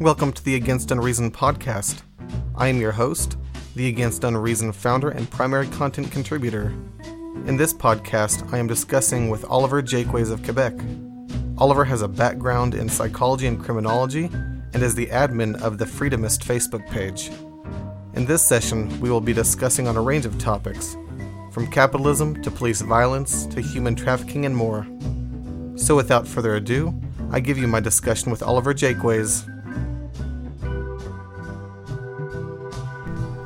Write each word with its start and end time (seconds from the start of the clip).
Welcome 0.00 0.32
to 0.32 0.44
the 0.44 0.56
Against 0.56 0.90
Unreason 0.90 1.30
podcast. 1.30 2.02
I 2.54 2.68
am 2.68 2.78
your 2.78 2.92
host, 2.92 3.38
the 3.76 3.88
Against 3.88 4.24
Unreason 4.24 4.74
founder 4.74 5.08
and 5.08 5.30
primary 5.30 5.66
content 5.68 6.12
contributor. 6.12 6.74
In 7.46 7.56
this 7.56 7.72
podcast, 7.72 8.52
I 8.52 8.58
am 8.58 8.66
discussing 8.66 9.30
with 9.30 9.46
Oliver 9.46 9.82
Jaquays 9.82 10.30
of 10.30 10.42
Quebec. 10.42 10.74
Oliver 11.56 11.82
has 11.86 12.02
a 12.02 12.08
background 12.08 12.74
in 12.74 12.90
psychology 12.90 13.46
and 13.46 13.58
criminology 13.58 14.26
and 14.74 14.82
is 14.82 14.94
the 14.94 15.06
admin 15.06 15.58
of 15.62 15.78
the 15.78 15.86
Freedomist 15.86 16.44
Facebook 16.44 16.86
page. 16.90 17.30
In 18.12 18.26
this 18.26 18.42
session, 18.42 19.00
we 19.00 19.08
will 19.08 19.22
be 19.22 19.32
discussing 19.32 19.88
on 19.88 19.96
a 19.96 20.02
range 20.02 20.26
of 20.26 20.38
topics, 20.38 20.94
from 21.50 21.70
capitalism 21.70 22.42
to 22.42 22.50
police 22.50 22.82
violence 22.82 23.46
to 23.46 23.62
human 23.62 23.94
trafficking 23.94 24.44
and 24.44 24.54
more. 24.54 24.86
So 25.76 25.96
without 25.96 26.28
further 26.28 26.56
ado, 26.56 26.94
I 27.30 27.40
give 27.40 27.56
you 27.56 27.66
my 27.66 27.80
discussion 27.80 28.30
with 28.30 28.42
Oliver 28.42 28.74
Jaquays. 28.74 29.50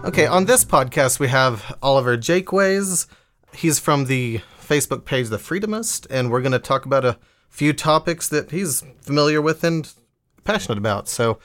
Okay, 0.02 0.26
on 0.26 0.46
this 0.46 0.64
podcast 0.64 1.20
we 1.20 1.28
have 1.28 1.76
Oliver 1.82 2.16
Jaquays. 2.16 3.06
He's 3.52 3.78
from 3.78 4.06
the 4.06 4.40
Facebook 4.58 5.04
page 5.04 5.28
The 5.28 5.36
Freedomist, 5.36 6.06
and 6.08 6.30
we're 6.30 6.40
going 6.40 6.52
to 6.52 6.58
talk 6.58 6.86
about 6.86 7.04
a 7.04 7.18
few 7.50 7.74
topics 7.74 8.26
that 8.30 8.50
he's 8.50 8.82
familiar 9.02 9.42
with 9.42 9.62
and 9.62 9.92
passionate 10.42 10.78
about. 10.78 11.06
So 11.06 11.38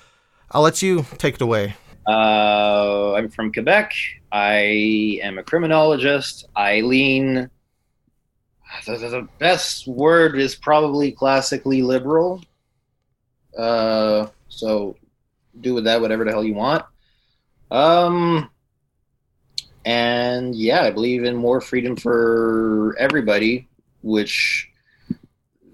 I'll 0.52 0.62
let 0.62 0.81
you 0.81 1.05
take 1.18 1.36
it 1.36 1.41
away. 1.41 1.76
Uh, 2.08 3.14
I'm 3.16 3.28
from 3.30 3.52
Quebec. 3.52 3.94
I 4.31 5.20
am 5.22 5.38
a 5.38 5.44
criminologist. 5.44 6.45
I 6.56 6.80
lean. 6.80 7.50
The, 8.86 8.98
the 8.98 9.28
best 9.38 9.86
word 9.86 10.40
is 10.40 10.56
probably 10.56 11.12
classically 11.12 11.81
liberal. 11.81 12.42
Uh, 13.58 14.28
so 14.47 14.95
do 15.59 15.73
with 15.73 15.84
that 15.84 16.00
whatever 16.00 16.23
the 16.23 16.31
hell 16.31 16.44
you 16.44 16.53
want. 16.53 16.86
Um, 17.71 18.49
and 19.85 20.55
yeah, 20.55 20.81
I 20.81 20.91
believe 20.91 21.23
in 21.23 21.35
more 21.35 21.61
freedom 21.61 21.95
for 21.95 22.95
everybody, 22.97 23.67
which 24.02 24.69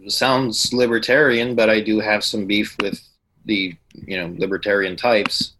sounds 0.07 0.73
libertarian, 0.73 1.55
but 1.55 1.69
I 1.69 1.79
do 1.79 1.99
have 1.99 2.23
some 2.23 2.45
beef 2.45 2.75
with 2.79 3.01
the 3.45 3.75
you 3.93 4.17
know 4.17 4.33
libertarian 4.37 4.95
types. 4.95 5.53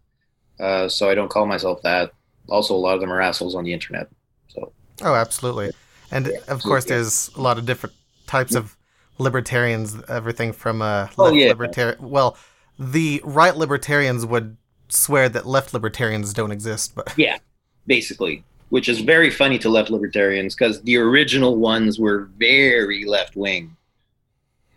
Uh, 0.60 0.88
so 0.88 1.08
I 1.08 1.14
don't 1.14 1.30
call 1.30 1.46
myself 1.46 1.82
that. 1.82 2.12
Also, 2.48 2.74
a 2.74 2.76
lot 2.76 2.94
of 2.94 3.00
them 3.00 3.12
are 3.12 3.20
assholes 3.20 3.54
on 3.54 3.64
the 3.64 3.72
internet. 3.72 4.08
So. 4.48 4.72
Oh, 5.02 5.14
absolutely, 5.14 5.72
and 6.10 6.26
yeah, 6.26 6.38
of 6.48 6.62
course, 6.62 6.84
there's 6.84 7.30
a 7.36 7.40
lot 7.40 7.58
of 7.58 7.66
different 7.66 7.94
types 8.26 8.54
of 8.54 8.76
libertarians. 9.18 9.96
Everything 10.08 10.52
from 10.52 10.82
uh, 10.82 11.02
left 11.02 11.14
oh, 11.18 11.32
yeah. 11.32 11.48
libertarian. 11.48 12.10
Well, 12.10 12.36
the 12.78 13.22
right 13.24 13.56
libertarians 13.56 14.26
would 14.26 14.56
swear 14.92 15.28
that 15.28 15.46
left 15.46 15.72
libertarians 15.72 16.32
don't 16.32 16.52
exist, 16.52 16.94
but 16.94 17.12
yeah, 17.16 17.38
basically, 17.86 18.44
which 18.68 18.88
is 18.88 19.00
very 19.00 19.30
funny 19.30 19.58
to 19.58 19.68
left 19.68 19.90
libertarians 19.90 20.54
because 20.54 20.82
the 20.82 20.96
original 20.96 21.56
ones 21.56 21.98
were 21.98 22.30
very 22.38 23.04
left 23.04 23.36
wing, 23.36 23.76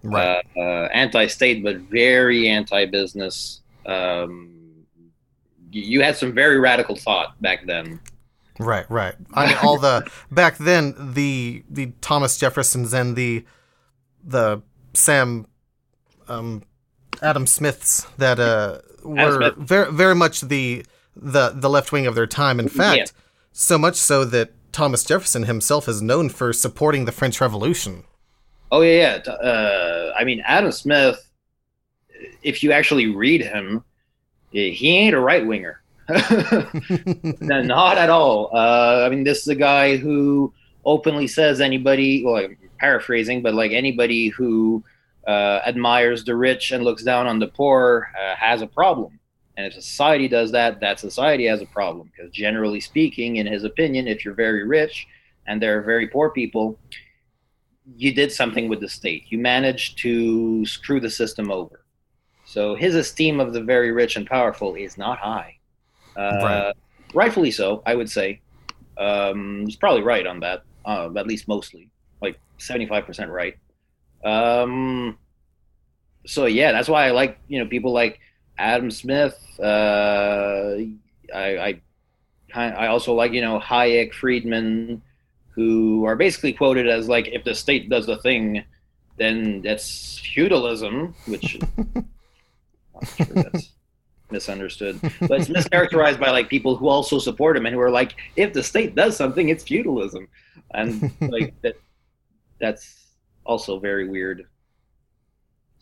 right? 0.04 0.44
Uh, 0.56 0.60
uh, 0.60 0.90
anti-state, 0.94 1.64
but 1.64 1.78
very 1.78 2.48
anti-business. 2.48 3.62
Um, 3.86 4.86
you 5.72 6.02
had 6.02 6.16
some 6.16 6.34
very 6.34 6.60
radical 6.60 6.96
thought 6.96 7.40
back 7.42 7.66
then. 7.66 8.00
Right, 8.58 8.90
right. 8.90 9.16
I 9.34 9.48
mean, 9.48 9.58
all 9.62 9.78
the 9.78 10.10
back 10.32 10.58
then 10.58 10.96
the 11.14 11.64
the 11.70 11.92
Thomas 12.00 12.38
Jeffersons 12.38 12.94
and 12.94 13.16
the 13.16 13.46
the 14.24 14.62
Sam 14.94 15.46
um, 16.28 16.64
Adam 17.22 17.46
Smiths 17.48 18.08
that 18.18 18.40
uh, 18.40 18.80
were 19.06 19.52
very 19.58 19.91
very 19.91 20.16
much 20.16 20.41
the 20.41 20.85
the 21.16 21.50
the 21.50 21.69
left 21.69 21.91
wing 21.91 22.07
of 22.07 22.16
their 22.16 22.28
time. 22.28 22.59
In 22.59 22.68
fact, 22.68 22.97
yeah. 22.97 23.06
so 23.52 23.78
much 23.78 23.96
so 23.96 24.25
that 24.25 24.52
Thomas 24.72 25.03
Jefferson 25.03 25.44
himself 25.44 25.88
is 25.88 26.02
known 26.02 26.30
for 26.30 26.52
supporting 26.52 27.06
the 27.06 27.12
French 27.12 27.40
Revolution. 27.40 28.03
Oh 28.72 28.81
yeah, 28.81 29.22
yeah. 29.25 29.31
Uh, 29.31 30.13
I 30.18 30.24
mean 30.24 30.41
Adam 30.46 30.72
Smith. 30.72 31.22
If 32.41 32.63
you 32.63 32.72
actually 32.72 33.07
read 33.07 33.41
him, 33.41 33.84
he 34.52 34.97
ain't 34.97 35.16
a 35.16 35.19
right 35.19 35.46
winger. 35.46 35.81
not 36.09 37.97
at 37.97 38.09
all. 38.09 38.50
Uh, 38.53 39.03
I 39.06 39.09
mean, 39.09 39.24
this 39.24 39.41
is 39.41 39.47
a 39.47 39.56
guy 39.56 39.97
who 39.97 40.53
openly 40.85 41.28
says 41.28 41.59
anybody, 41.59 42.24
well, 42.24 42.35
I'm 42.35 42.57
paraphrasing, 42.80 43.41
but 43.41 43.53
like 43.53 43.72
anybody 43.72 44.30
who 44.30 44.84
uh, 45.28 45.62
admires 45.66 46.24
the 46.24 46.36
rich 46.36 46.72
and 46.72 46.84
looks 46.84 47.03
down 47.03 47.28
on 47.28 47.40
the 47.40 47.47
poor 47.47 48.09
uh, 48.19 48.36
has 48.36 48.62
a 48.62 48.68
problem. 48.68 49.19
And 49.58 49.66
if 49.66 49.74
society 49.74 50.28
does 50.28 50.52
that, 50.52 50.80
that 50.81 51.00
society 51.00 51.46
has 51.46 51.62
a 51.62 51.66
problem. 51.66 52.12
Because 52.16 52.31
generally 52.31 52.80
speaking, 52.80 53.38
in 53.38 53.47
his 53.47 53.63
opinion, 53.63 54.08
if 54.08 54.25
you're 54.25 54.34
very 54.34 54.66
rich 54.68 55.08
and 55.47 55.62
there 55.62 55.78
are 55.80 55.81
very 55.81 56.08
poor 56.08 56.30
people, 56.30 56.78
you 57.96 58.13
did 58.13 58.31
something 58.31 58.68
with 58.68 58.81
the 58.81 58.90
state. 58.90 59.25
You 59.30 59.38
managed 59.38 59.97
to 60.00 60.66
screw 60.66 61.00
the 61.00 61.09
system 61.09 61.52
over. 61.52 61.86
So 62.46 62.75
his 62.75 62.96
esteem 62.96 63.40
of 63.40 63.53
the 63.53 63.63
very 63.63 63.92
rich 63.92 64.16
and 64.18 64.28
powerful 64.28 64.75
is 64.75 64.97
not 64.97 65.18
high. 65.19 65.57
Uh, 66.16 66.40
right. 66.44 66.74
Rightfully 67.13 67.52
so, 67.52 67.81
I 67.86 67.96
would 67.96 68.09
say. 68.09 68.42
Um, 68.97 69.63
he's 69.66 69.75
probably 69.75 70.03
right 70.03 70.25
on 70.25 70.40
that, 70.42 70.63
uh, 70.86 71.09
at 71.16 71.28
least 71.28 71.47
mostly, 71.47 71.90
like 72.22 72.40
75% 72.59 73.30
right. 73.30 73.56
Um, 74.25 75.18
so 76.25 76.47
yeah, 76.47 76.72
that's 76.72 76.90
why 76.90 77.08
I 77.08 77.12
like 77.12 77.40
you 77.47 77.59
know 77.59 77.69
people 77.69 77.94
like 77.94 78.19
Adam 78.58 78.91
Smith. 78.91 79.38
Uh, 79.59 80.75
I, 81.34 81.58
I 81.74 81.81
I 82.53 82.88
also 82.88 83.13
like 83.13 83.31
you 83.31 83.41
know 83.41 83.59
Hayek, 83.59 84.13
Friedman, 84.13 85.02
who 85.50 86.06
are 86.06 86.16
basically 86.16 86.53
quoted 86.53 86.90
as 86.90 87.08
like 87.08 87.28
if 87.28 87.44
the 87.44 87.53
state 87.53 87.90
does 87.90 88.08
the 88.08 88.18
thing, 88.18 88.63
then 89.18 89.62
that's 89.62 90.18
feudalism, 90.19 91.13
which 91.28 91.57
sure 93.16 93.25
that's 93.28 93.69
misunderstood. 94.31 95.00
But 95.02 95.42
it's 95.42 95.50
mischaracterized 95.50 96.19
by 96.19 96.31
like 96.31 96.50
people 96.50 96.75
who 96.75 96.88
also 96.88 97.19
support 97.19 97.56
him 97.56 97.66
and 97.68 97.75
who 97.75 97.81
are 97.81 97.92
like, 97.92 98.16
if 98.36 98.53
the 98.53 98.63
state 98.63 98.96
does 98.96 99.16
something, 99.16 99.50
it's 99.50 99.63
feudalism, 99.63 100.28
and 100.74 101.12
like 101.22 101.53
that. 101.62 101.75
That's 102.59 103.05
also 103.45 103.79
very 103.79 104.07
weird. 104.07 104.47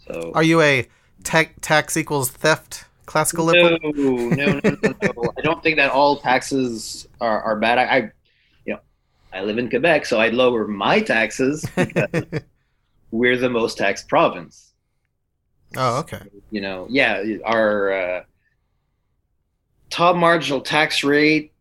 So, 0.07 0.31
are 0.35 0.43
you 0.43 0.61
a 0.61 0.87
ta- 1.23 1.45
tax 1.61 1.97
equals 1.97 2.29
theft 2.29 2.85
classical 3.05 3.45
liberal? 3.45 3.79
No, 3.81 3.91
no, 3.91 4.45
no, 4.63 4.75
no, 4.83 4.93
no. 5.01 5.33
I 5.37 5.41
don't 5.41 5.63
think 5.63 5.77
that 5.77 5.91
all 5.91 6.17
taxes 6.17 7.07
are, 7.21 7.41
are 7.41 7.59
bad. 7.59 7.77
I, 7.77 7.83
I, 7.83 7.97
you 8.65 8.73
know, 8.73 8.79
I 9.31 9.41
live 9.41 9.57
in 9.57 9.69
Quebec, 9.69 10.05
so 10.05 10.19
I'd 10.19 10.33
lower 10.33 10.67
my 10.67 10.99
taxes 10.99 11.65
because 11.75 12.25
we're 13.11 13.37
the 13.37 13.49
most 13.49 13.77
taxed 13.77 14.07
province. 14.07 14.73
Oh, 15.75 15.99
okay. 15.99 16.21
You 16.51 16.61
know, 16.61 16.85
yeah, 16.89 17.23
our 17.45 17.93
uh, 17.93 18.23
top 19.89 20.15
marginal 20.15 20.61
tax 20.61 21.03
rate, 21.03 21.51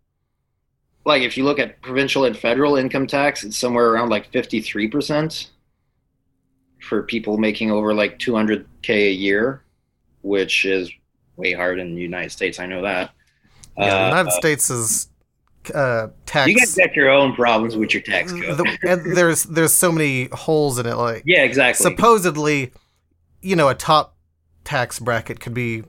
like 1.05 1.23
if 1.23 1.37
you 1.37 1.45
look 1.45 1.59
at 1.59 1.81
provincial 1.81 2.25
and 2.25 2.37
federal 2.37 2.77
income 2.77 3.07
tax, 3.07 3.45
it's 3.45 3.57
somewhere 3.57 3.91
around 3.91 4.11
like 4.11 4.31
53% 4.33 5.49
for 6.83 7.03
people 7.03 7.39
making 7.39 7.71
over 7.71 7.95
like 7.95 8.19
200K 8.19 8.91
a 8.91 9.13
year, 9.13 9.63
which 10.23 10.65
is 10.65 10.91
way 11.37 11.53
higher 11.53 11.77
in 11.77 11.95
the 11.95 12.01
United 12.01 12.31
States. 12.31 12.59
I 12.59 12.67
know 12.67 12.83
that. 12.83 13.13
Yeah, 13.79 13.91
the 13.91 14.09
United 14.09 14.29
uh, 14.29 14.33
States 14.33 14.71
is 14.71 15.09
uh, 15.75 16.09
tax. 16.27 16.49
You 16.49 16.59
guys 16.59 16.75
got 16.75 16.95
your 16.95 17.11
own 17.11 17.35
problems 17.35 17.77
with 17.77 17.95
your 17.95 18.03
tax 18.03 18.33
code. 18.33 18.59
the, 18.59 18.79
and 18.83 19.17
there's 19.17 19.45
there's 19.45 19.73
so 19.73 19.91
many 19.93 20.29
holes 20.33 20.79
in 20.79 20.87
it. 20.87 20.97
Like 20.97 21.23
yeah, 21.25 21.43
exactly. 21.43 21.83
Supposedly, 21.83 22.73
you 23.41 23.57
know, 23.57 23.69
a 23.69 23.75
top 23.75 24.17
tax 24.65 24.99
bracket 24.99 25.41
could 25.41 25.55
be, 25.55 25.85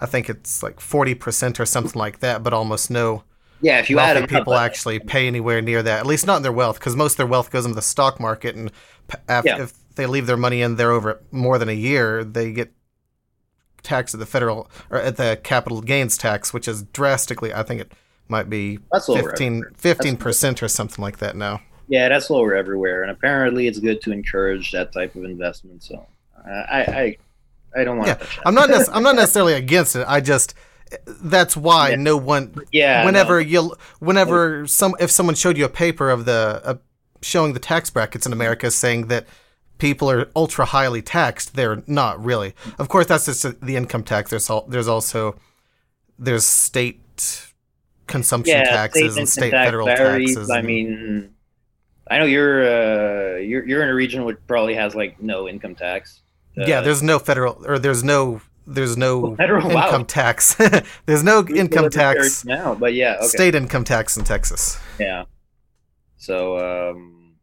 I 0.00 0.06
think 0.06 0.30
it's 0.30 0.62
like 0.62 0.78
forty 0.78 1.14
percent 1.14 1.58
or 1.58 1.66
something 1.66 1.98
like 1.98 2.20
that, 2.20 2.42
but 2.42 2.52
almost 2.52 2.90
no. 2.90 3.24
Yeah, 3.60 3.78
if 3.78 3.88
you 3.88 4.00
add 4.00 4.16
them 4.16 4.26
people 4.26 4.54
up, 4.54 4.62
actually 4.62 4.98
pay 4.98 5.28
anywhere 5.28 5.62
near 5.62 5.84
that. 5.84 6.00
At 6.00 6.06
least 6.06 6.26
not 6.26 6.38
in 6.38 6.42
their 6.42 6.52
wealth, 6.52 6.80
because 6.80 6.96
most 6.96 7.12
of 7.12 7.16
their 7.18 7.28
wealth 7.28 7.52
goes 7.52 7.64
into 7.64 7.76
the 7.76 7.82
stock 7.82 8.18
market, 8.18 8.56
and 8.56 8.72
if, 9.28 9.44
yeah. 9.44 9.62
if 9.62 9.72
they 9.94 10.06
leave 10.06 10.26
their 10.26 10.36
money 10.36 10.62
in 10.62 10.76
there 10.76 10.90
over 10.90 11.22
more 11.30 11.58
than 11.58 11.68
a 11.68 11.74
year, 11.74 12.24
they 12.24 12.52
get 12.52 12.72
taxed 13.82 14.14
at 14.14 14.20
the 14.20 14.26
federal 14.26 14.70
or 14.90 14.98
at 14.98 15.16
the 15.16 15.38
capital 15.42 15.80
gains 15.80 16.16
tax, 16.16 16.52
which 16.52 16.68
is 16.68 16.82
drastically. 16.84 17.52
I 17.52 17.62
think 17.62 17.80
it 17.80 17.92
might 18.28 18.48
be 18.48 18.78
that's 18.90 19.06
15 19.06 20.16
percent 20.16 20.62
or 20.62 20.68
something 20.68 21.02
like 21.02 21.18
that 21.18 21.36
now. 21.36 21.60
Yeah, 21.88 22.08
that's 22.08 22.30
lower 22.30 22.54
everywhere, 22.54 23.02
and 23.02 23.10
apparently 23.10 23.66
it's 23.66 23.78
good 23.78 24.00
to 24.02 24.12
encourage 24.12 24.72
that 24.72 24.92
type 24.92 25.14
of 25.14 25.24
investment. 25.24 25.82
So 25.82 26.06
uh, 26.38 26.50
I, 26.50 26.80
I 26.80 27.80
I 27.80 27.84
don't 27.84 27.98
want. 27.98 28.08
Yeah, 28.08 28.26
I'm 28.46 28.54
not. 28.54 28.70
Nec- 28.70 28.88
I'm 28.92 29.02
not 29.02 29.16
necessarily 29.16 29.54
against 29.54 29.96
it. 29.96 30.04
I 30.08 30.20
just 30.20 30.54
that's 31.06 31.56
why 31.56 31.90
yeah. 31.90 31.96
no 31.96 32.16
one. 32.16 32.54
Yeah. 32.70 33.04
Whenever 33.04 33.42
no. 33.42 33.48
you, 33.48 33.76
whenever 33.98 34.66
some, 34.66 34.94
if 35.00 35.10
someone 35.10 35.34
showed 35.34 35.56
you 35.56 35.64
a 35.64 35.70
paper 35.70 36.10
of 36.10 36.24
the 36.24 36.60
uh, 36.64 36.74
showing 37.22 37.52
the 37.52 37.60
tax 37.60 37.90
brackets 37.90 38.26
in 38.26 38.32
America, 38.32 38.70
saying 38.70 39.08
that 39.08 39.26
people 39.82 40.08
are 40.08 40.30
ultra 40.36 40.64
highly 40.64 41.02
taxed. 41.02 41.56
They're 41.56 41.82
not 41.88 42.24
really. 42.24 42.54
Of 42.78 42.88
course, 42.88 43.06
that's 43.06 43.26
just 43.26 43.60
the 43.60 43.74
income 43.76 44.04
tax. 44.04 44.30
There's 44.30 44.48
al- 44.48 44.64
there's 44.68 44.86
also 44.86 45.34
there's 46.18 46.44
state 46.46 47.00
consumption 48.06 48.58
yeah, 48.58 48.64
taxes 48.64 49.12
state 49.12 49.20
and 49.20 49.28
state 49.28 49.50
tax 49.50 49.66
federal 49.66 49.86
varies. 49.86 50.34
taxes. 50.36 50.50
I 50.50 50.62
mean, 50.62 51.34
I 52.08 52.18
know 52.18 52.24
you're 52.26 52.62
uh, 52.62 53.36
you're 53.38 53.66
you're 53.66 53.82
in 53.82 53.88
a 53.88 53.94
region 53.94 54.24
which 54.24 54.38
probably 54.46 54.74
has 54.76 54.94
like 54.94 55.20
no 55.20 55.48
income 55.48 55.74
tax. 55.74 56.20
Uh, 56.56 56.64
yeah, 56.64 56.80
there's 56.80 57.02
no 57.02 57.18
federal 57.18 57.60
or 57.66 57.80
there's 57.80 58.04
no 58.04 58.40
there's 58.64 58.96
no 58.96 59.34
Federal- 59.42 59.68
wow. 59.68 59.86
income 59.86 60.04
tax. 60.06 60.54
there's 61.06 61.24
no 61.24 61.42
Google 61.42 61.58
income 61.60 61.90
tax. 61.90 62.44
now, 62.44 62.76
but 62.76 62.94
yeah, 62.94 63.16
okay, 63.16 63.26
State 63.26 63.54
income 63.56 63.82
tax 63.82 64.16
in 64.16 64.22
Texas. 64.22 64.78
yeah. 65.00 65.24
So, 66.18 66.36
um, 66.90 67.34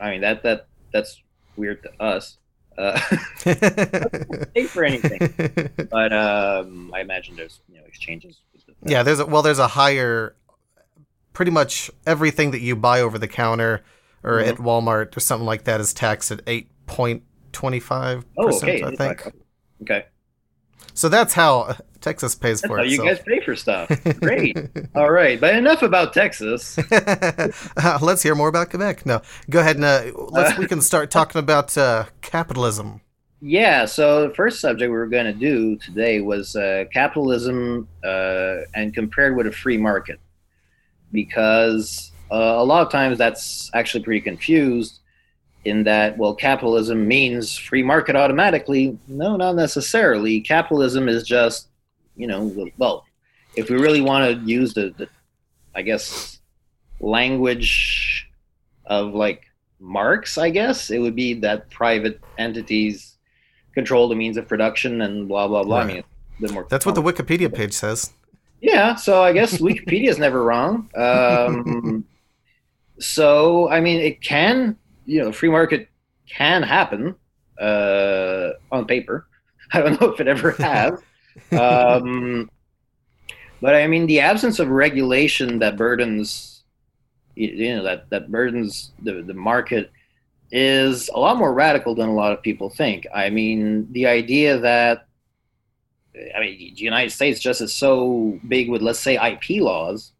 I 0.00 0.10
mean 0.10 0.22
that 0.22 0.42
that 0.42 0.66
that's 0.92 1.22
weird 1.60 1.82
to 1.84 2.02
us. 2.02 2.38
Uh, 2.78 2.98
pay 4.54 4.64
for 4.64 4.84
anything, 4.84 5.18
but 5.90 6.12
um, 6.12 6.90
I 6.94 7.00
imagine 7.00 7.36
there's 7.36 7.60
you 7.68 7.78
know 7.78 7.84
exchanges. 7.86 8.38
yeah, 8.84 9.02
there's 9.02 9.20
a, 9.20 9.26
well, 9.26 9.42
there's 9.42 9.58
a 9.58 9.66
higher, 9.68 10.34
pretty 11.32 11.50
much 11.50 11.90
everything 12.06 12.52
that 12.52 12.60
you 12.60 12.74
buy 12.76 13.00
over 13.02 13.18
the 13.18 13.28
counter 13.28 13.82
or 14.22 14.38
Mhm. 14.38 14.48
at 14.48 14.56
Walmart 14.56 15.16
or 15.16 15.20
something 15.20 15.46
like 15.46 15.64
that 15.64 15.80
is 15.80 15.92
taxed 15.92 16.30
at 16.30 16.40
eight 16.46 16.70
point 16.86 17.22
twenty 17.52 17.80
five 17.80 18.24
percent. 18.34 18.82
okay. 18.82 18.84
I 18.84 18.96
think. 18.96 19.34
Okay. 19.82 20.06
So 20.94 21.08
that's 21.08 21.34
how 21.34 21.76
Texas 22.00 22.34
pays 22.34 22.60
That's 22.60 22.70
for 22.70 22.84
you 22.84 23.02
guys 23.02 23.20
pay 23.20 23.40
for 23.40 23.56
stuff. 23.56 23.90
Great. 24.20 24.58
All 24.94 25.10
right, 25.10 25.40
but 25.40 25.54
enough 25.54 25.82
about 25.82 26.12
Texas. 26.12 26.78
Uh, 27.76 27.98
let's 28.02 28.22
hear 28.22 28.34
more 28.34 28.48
about 28.48 28.70
Quebec. 28.70 29.06
No, 29.06 29.22
go 29.48 29.60
ahead 29.60 29.76
and 29.76 29.84
uh, 29.84 30.12
let's. 30.28 30.58
we 30.58 30.66
can 30.66 30.80
start 30.80 31.10
talking 31.10 31.38
about 31.38 31.76
uh, 31.76 32.04
capitalism. 32.20 33.00
Yeah. 33.40 33.86
So 33.86 34.28
the 34.28 34.34
first 34.34 34.60
subject 34.60 34.90
we 34.90 34.96
were 34.96 35.06
going 35.06 35.26
to 35.26 35.32
do 35.32 35.76
today 35.76 36.20
was 36.20 36.54
uh, 36.56 36.84
capitalism 36.92 37.88
uh, 38.04 38.58
and 38.74 38.92
compared 38.92 39.36
with 39.36 39.46
a 39.46 39.52
free 39.52 39.78
market, 39.78 40.20
because 41.12 42.12
uh, 42.30 42.34
a 42.34 42.64
lot 42.64 42.84
of 42.84 42.92
times 42.92 43.18
that's 43.18 43.70
actually 43.74 44.04
pretty 44.04 44.20
confused. 44.20 45.00
In 45.64 45.84
that, 45.84 46.16
well, 46.16 46.34
capitalism 46.34 47.06
means 47.06 47.56
free 47.58 47.82
market 47.82 48.16
automatically. 48.16 48.98
No, 49.08 49.36
not 49.36 49.56
necessarily. 49.56 50.40
Capitalism 50.40 51.06
is 51.08 51.22
just, 51.22 51.68
you 52.16 52.26
know, 52.26 52.70
well, 52.78 53.04
if 53.56 53.68
we 53.68 53.76
really 53.76 54.00
want 54.00 54.24
to 54.24 54.46
use 54.50 54.72
the, 54.72 54.94
the 54.96 55.06
I 55.74 55.82
guess, 55.82 56.38
language 57.00 58.28
of 58.86 59.14
like 59.14 59.42
Marx, 59.80 60.38
I 60.38 60.50
guess 60.50 60.90
it 60.90 60.98
would 60.98 61.14
be 61.14 61.34
that 61.40 61.68
private 61.70 62.20
entities 62.38 63.16
control 63.74 64.08
the 64.08 64.14
means 64.16 64.36
of 64.36 64.48
production 64.48 65.02
and 65.02 65.28
blah 65.28 65.46
blah 65.46 65.62
blah. 65.62 65.80
I 65.80 65.84
mean, 65.84 65.96
Right. 65.96 66.04
a 66.38 66.42
bit 66.42 66.50
more. 66.52 66.66
That's 66.70 66.86
what 66.86 66.94
the 66.94 67.02
Wikipedia 67.02 67.54
page 67.54 67.72
says. 67.74 68.12
Yeah, 68.62 68.94
so 68.96 69.22
I 69.22 69.32
guess 69.32 69.58
Wikipedia 69.58 70.08
is 70.08 70.18
never 70.18 70.42
wrong. 70.42 70.88
Um, 70.96 72.04
so 72.98 73.68
I 73.70 73.80
mean, 73.80 74.00
it 74.00 74.20
can, 74.20 74.76
you 75.10 75.20
know, 75.22 75.32
free 75.32 75.48
market 75.48 75.88
can 76.28 76.62
happen 76.62 77.14
uh, 77.60 78.50
on 78.70 78.86
paper. 78.86 79.26
I 79.72 79.80
don't 79.80 80.00
know 80.00 80.08
if 80.12 80.20
it 80.20 80.28
ever 80.28 80.50
has. 80.70 81.00
um, 81.52 82.48
but 83.60 83.74
I 83.74 83.86
mean, 83.86 84.06
the 84.06 84.20
absence 84.20 84.58
of 84.58 84.68
regulation 84.68 85.58
that 85.58 85.76
burdens, 85.76 86.62
you- 87.34 87.48
you 87.62 87.76
know, 87.76 87.82
that 87.82 88.08
that 88.10 88.30
burdens 88.30 88.92
the 89.02 89.22
the 89.22 89.34
market 89.34 89.90
is 90.52 91.08
a 91.14 91.18
lot 91.18 91.36
more 91.36 91.52
radical 91.52 91.94
than 91.94 92.08
a 92.08 92.14
lot 92.14 92.32
of 92.32 92.42
people 92.42 92.70
think. 92.70 93.06
I 93.14 93.30
mean, 93.30 93.86
the 93.92 94.06
idea 94.06 94.58
that 94.58 95.06
I 96.36 96.40
mean, 96.40 96.58
the 96.74 96.80
United 96.92 97.10
States 97.10 97.38
just 97.40 97.60
is 97.60 97.72
so 97.72 98.38
big 98.48 98.68
with, 98.68 98.82
let's 98.82 98.98
say, 98.98 99.14
IP 99.16 99.60
laws 99.62 100.12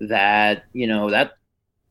that 0.00 0.64
you 0.72 0.86
know 0.86 1.10
that 1.10 1.32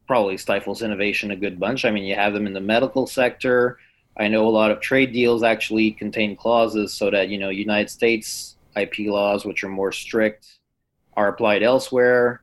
probably 0.07 0.37
stifles 0.37 0.81
innovation 0.81 1.31
a 1.31 1.35
good 1.35 1.59
bunch. 1.59 1.85
I 1.85 1.91
mean, 1.91 2.05
you 2.05 2.15
have 2.15 2.33
them 2.33 2.47
in 2.47 2.53
the 2.53 2.61
medical 2.61 3.05
sector. 3.05 3.77
I 4.17 4.27
know 4.27 4.47
a 4.47 4.49
lot 4.49 4.71
of 4.71 4.79
trade 4.79 5.13
deals 5.13 5.43
actually 5.43 5.91
contain 5.91 6.35
clauses 6.35 6.93
so 6.93 7.11
that 7.11 7.29
you 7.29 7.37
know 7.37 7.49
United 7.49 7.89
States 7.89 8.55
IP 8.75 8.99
laws, 8.99 9.45
which 9.45 9.63
are 9.63 9.69
more 9.69 9.91
strict, 9.91 10.47
are 11.15 11.27
applied 11.27 11.61
elsewhere. 11.61 12.41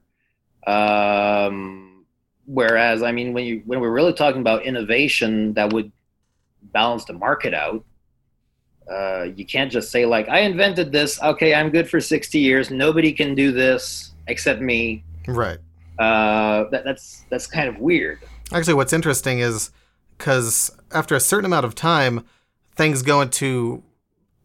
Um, 0.66 2.04
whereas, 2.46 3.02
I 3.02 3.12
mean, 3.12 3.32
when 3.32 3.44
you 3.44 3.62
when 3.66 3.80
we're 3.80 3.90
really 3.90 4.12
talking 4.12 4.40
about 4.40 4.64
innovation 4.64 5.54
that 5.54 5.72
would 5.72 5.90
balance 6.62 7.04
the 7.04 7.12
market 7.12 7.54
out, 7.54 7.84
uh, 8.90 9.24
you 9.34 9.44
can't 9.44 9.72
just 9.72 9.90
say 9.90 10.06
like 10.06 10.28
I 10.28 10.40
invented 10.40 10.92
this. 10.92 11.20
Okay, 11.22 11.54
I'm 11.54 11.70
good 11.70 11.88
for 11.88 12.00
sixty 12.00 12.38
years. 12.38 12.70
Nobody 12.70 13.12
can 13.12 13.34
do 13.34 13.50
this 13.50 14.12
except 14.28 14.60
me. 14.60 15.02
Right. 15.26 15.58
Uh, 15.98 16.64
that, 16.70 16.84
that's 16.84 17.24
that's 17.30 17.46
kind 17.46 17.68
of 17.68 17.78
weird. 17.78 18.18
Actually, 18.52 18.74
what's 18.74 18.92
interesting 18.92 19.38
is 19.38 19.70
because 20.18 20.70
after 20.92 21.14
a 21.14 21.20
certain 21.20 21.44
amount 21.46 21.64
of 21.66 21.74
time, 21.74 22.24
things 22.76 23.02
go 23.02 23.20
into 23.20 23.82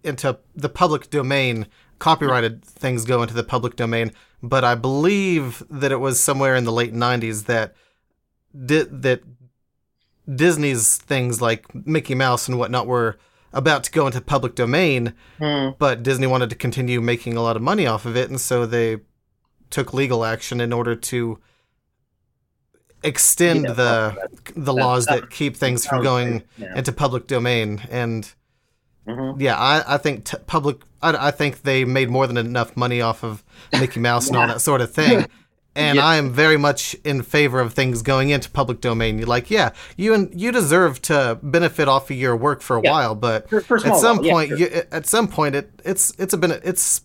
into 0.04 0.38
the 0.56 0.70
public 0.70 1.10
domain. 1.10 1.68
Copyrighted 2.00 2.64
things 2.64 3.04
go 3.04 3.22
into 3.22 3.34
the 3.34 3.44
public 3.44 3.76
domain, 3.76 4.12
but 4.42 4.64
I 4.64 4.74
believe 4.76 5.64
that 5.70 5.92
it 5.92 6.00
was 6.00 6.20
somewhere 6.20 6.56
in 6.56 6.64
the 6.64 6.72
late 6.72 6.94
'90s 6.94 7.46
that 7.46 7.76
di- 8.66 8.84
that 8.90 9.22
Disney's 10.34 10.98
things 10.98 11.42
like 11.42 11.74
Mickey 11.86 12.16
Mouse 12.16 12.48
and 12.48 12.58
whatnot 12.58 12.88
were 12.88 13.18
about 13.52 13.84
to 13.84 13.92
go 13.92 14.06
into 14.06 14.22
public 14.22 14.54
domain, 14.56 15.14
Hmm. 15.40 15.70
but 15.80 16.04
Disney 16.04 16.28
wanted 16.28 16.52
to 16.52 16.56
continue 16.56 17.02
making 17.02 17.36
a 17.36 17.42
lot 17.42 17.56
of 17.56 17.62
money 17.64 17.88
off 17.88 18.06
of 18.06 18.16
it, 18.16 18.30
and 18.30 18.40
so 18.40 18.66
they 18.66 18.98
took 19.70 19.94
legal 19.94 20.26
action 20.26 20.60
in 20.62 20.74
order 20.74 20.96
to 20.96 21.40
extend 23.04 23.64
Yeah, 23.64 23.70
the 23.70 23.76
that- 23.76 24.30
the 24.56 24.62
that 24.62 24.74
laws 24.74 25.06
sounds- 25.06 25.22
that 25.22 25.30
keep 25.30 25.56
things 25.56 25.86
from 25.86 26.04
going 26.04 26.44
yeah. 26.58 26.76
into 26.76 26.92
public 26.92 27.28
domain. 27.28 27.82
And 27.90 28.30
Mhm. 29.08 29.40
yeah, 29.40 29.58
I, 29.58 29.96
I 29.96 29.98
think 29.98 30.26
t- 30.26 30.38
public. 30.48 30.78
I, 31.02 31.28
I 31.28 31.32
think 31.32 31.62
they 31.64 31.86
made 31.86 32.10
more 32.10 32.28
than 32.28 32.38
enough 32.38 32.76
money 32.76 33.02
off 33.02 33.24
of 33.24 33.44
Mickey 33.72 34.00
Mouse 34.02 34.28
and 34.28 34.36
all 34.36 34.48
that 34.48 34.62
sort 34.62 34.82
of 34.82 34.92
thing. 34.94 35.26
And 35.76 35.98
Yeah. 35.98 36.06
I 36.06 36.16
am 36.18 36.32
very 36.34 36.58
much 36.58 36.96
in 37.06 37.22
favor 37.22 37.60
of 37.62 37.74
things 37.74 38.02
going 38.02 38.32
into 38.32 38.50
public 38.50 38.82
domain. 38.82 39.18
You're 39.20 39.28
like, 39.28 39.52
yeah, 39.52 39.70
you 39.96 40.14
and 40.16 40.30
you 40.38 40.52
deserve 40.52 41.00
to 41.04 41.38
benefit 41.44 41.88
off 41.88 42.10
of 42.10 42.18
your 42.18 42.36
work 42.36 42.62
for 42.62 42.78
a 42.78 42.82
Yeah. 42.84 42.92
while, 42.92 43.16
but 43.16 43.48
For- 43.50 43.62
for 43.62 43.78
at 43.78 43.96
some 43.98 44.18
while, 44.18 44.26
yeah, 44.26 44.32
point, 44.34 44.50
sure. 44.50 44.58
you, 44.58 44.82
at 44.92 45.06
some 45.06 45.28
point, 45.28 45.56
it 45.56 45.72
it's 45.86 46.12
it's 46.18 46.34
a 46.34 46.38
bene- 46.38 46.60
it's 46.64 47.02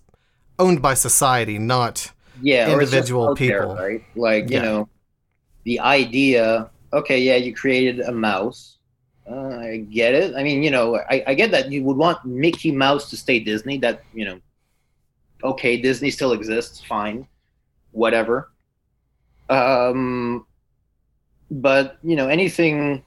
owned 0.58 0.80
by 0.80 0.94
society, 0.94 1.58
not 1.58 2.10
yeah, 2.40 2.72
or 2.72 2.80
it's 2.80 2.90
just 2.90 3.10
individual 3.10 3.30
out 3.30 3.38
there, 3.38 3.60
people. 3.60 3.76
right? 3.76 4.04
Like 4.14 4.50
you 4.50 4.60
know, 4.60 4.88
the 5.64 5.80
idea. 5.80 6.70
Okay, 6.92 7.20
yeah, 7.20 7.36
you 7.36 7.54
created 7.54 8.00
a 8.00 8.12
mouse. 8.12 8.78
Uh, 9.28 9.58
I 9.58 9.86
get 9.90 10.14
it. 10.14 10.34
I 10.36 10.42
mean, 10.42 10.62
you 10.62 10.70
know, 10.70 10.96
I, 10.96 11.24
I 11.26 11.34
get 11.34 11.50
that 11.50 11.72
you 11.72 11.82
would 11.84 11.96
want 11.96 12.24
Mickey 12.24 12.70
Mouse 12.70 13.10
to 13.10 13.16
stay 13.16 13.40
Disney. 13.40 13.78
That 13.78 14.02
you 14.12 14.24
know, 14.24 14.40
okay, 15.42 15.80
Disney 15.80 16.10
still 16.10 16.32
exists. 16.32 16.80
Fine, 16.80 17.26
whatever. 17.92 18.50
Um, 19.48 20.46
but 21.50 21.98
you 22.02 22.16
know, 22.16 22.28
anything. 22.28 23.04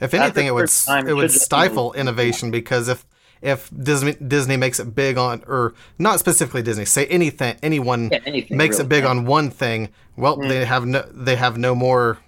If 0.00 0.14
anything, 0.14 0.46
it 0.46 0.54
would 0.54 0.70
it 1.06 1.14
would 1.14 1.30
stifle 1.30 1.92
innovation 1.92 2.50
because 2.50 2.88
if 2.88 3.06
if 3.42 3.70
Disney 3.76 4.14
Disney 4.14 4.56
makes 4.56 4.78
it 4.80 4.94
big 4.94 5.18
on 5.18 5.42
or 5.46 5.74
not 5.98 6.18
specifically 6.20 6.62
Disney, 6.62 6.84
say 6.84 7.06
anything 7.06 7.56
anyone 7.62 8.10
Yeah, 8.12 8.20
anything 8.26 8.56
makes 8.56 8.78
really. 8.78 8.86
it 8.86 8.88
big 8.88 9.04
on 9.04 9.26
one 9.26 9.50
thing, 9.50 9.88
well 10.16 10.36
Mm. 10.38 10.48
they 10.48 10.64
have 10.64 10.86
no 10.86 11.02
they 11.12 11.36
have 11.36 11.58
no 11.58 11.74
more 11.74 12.18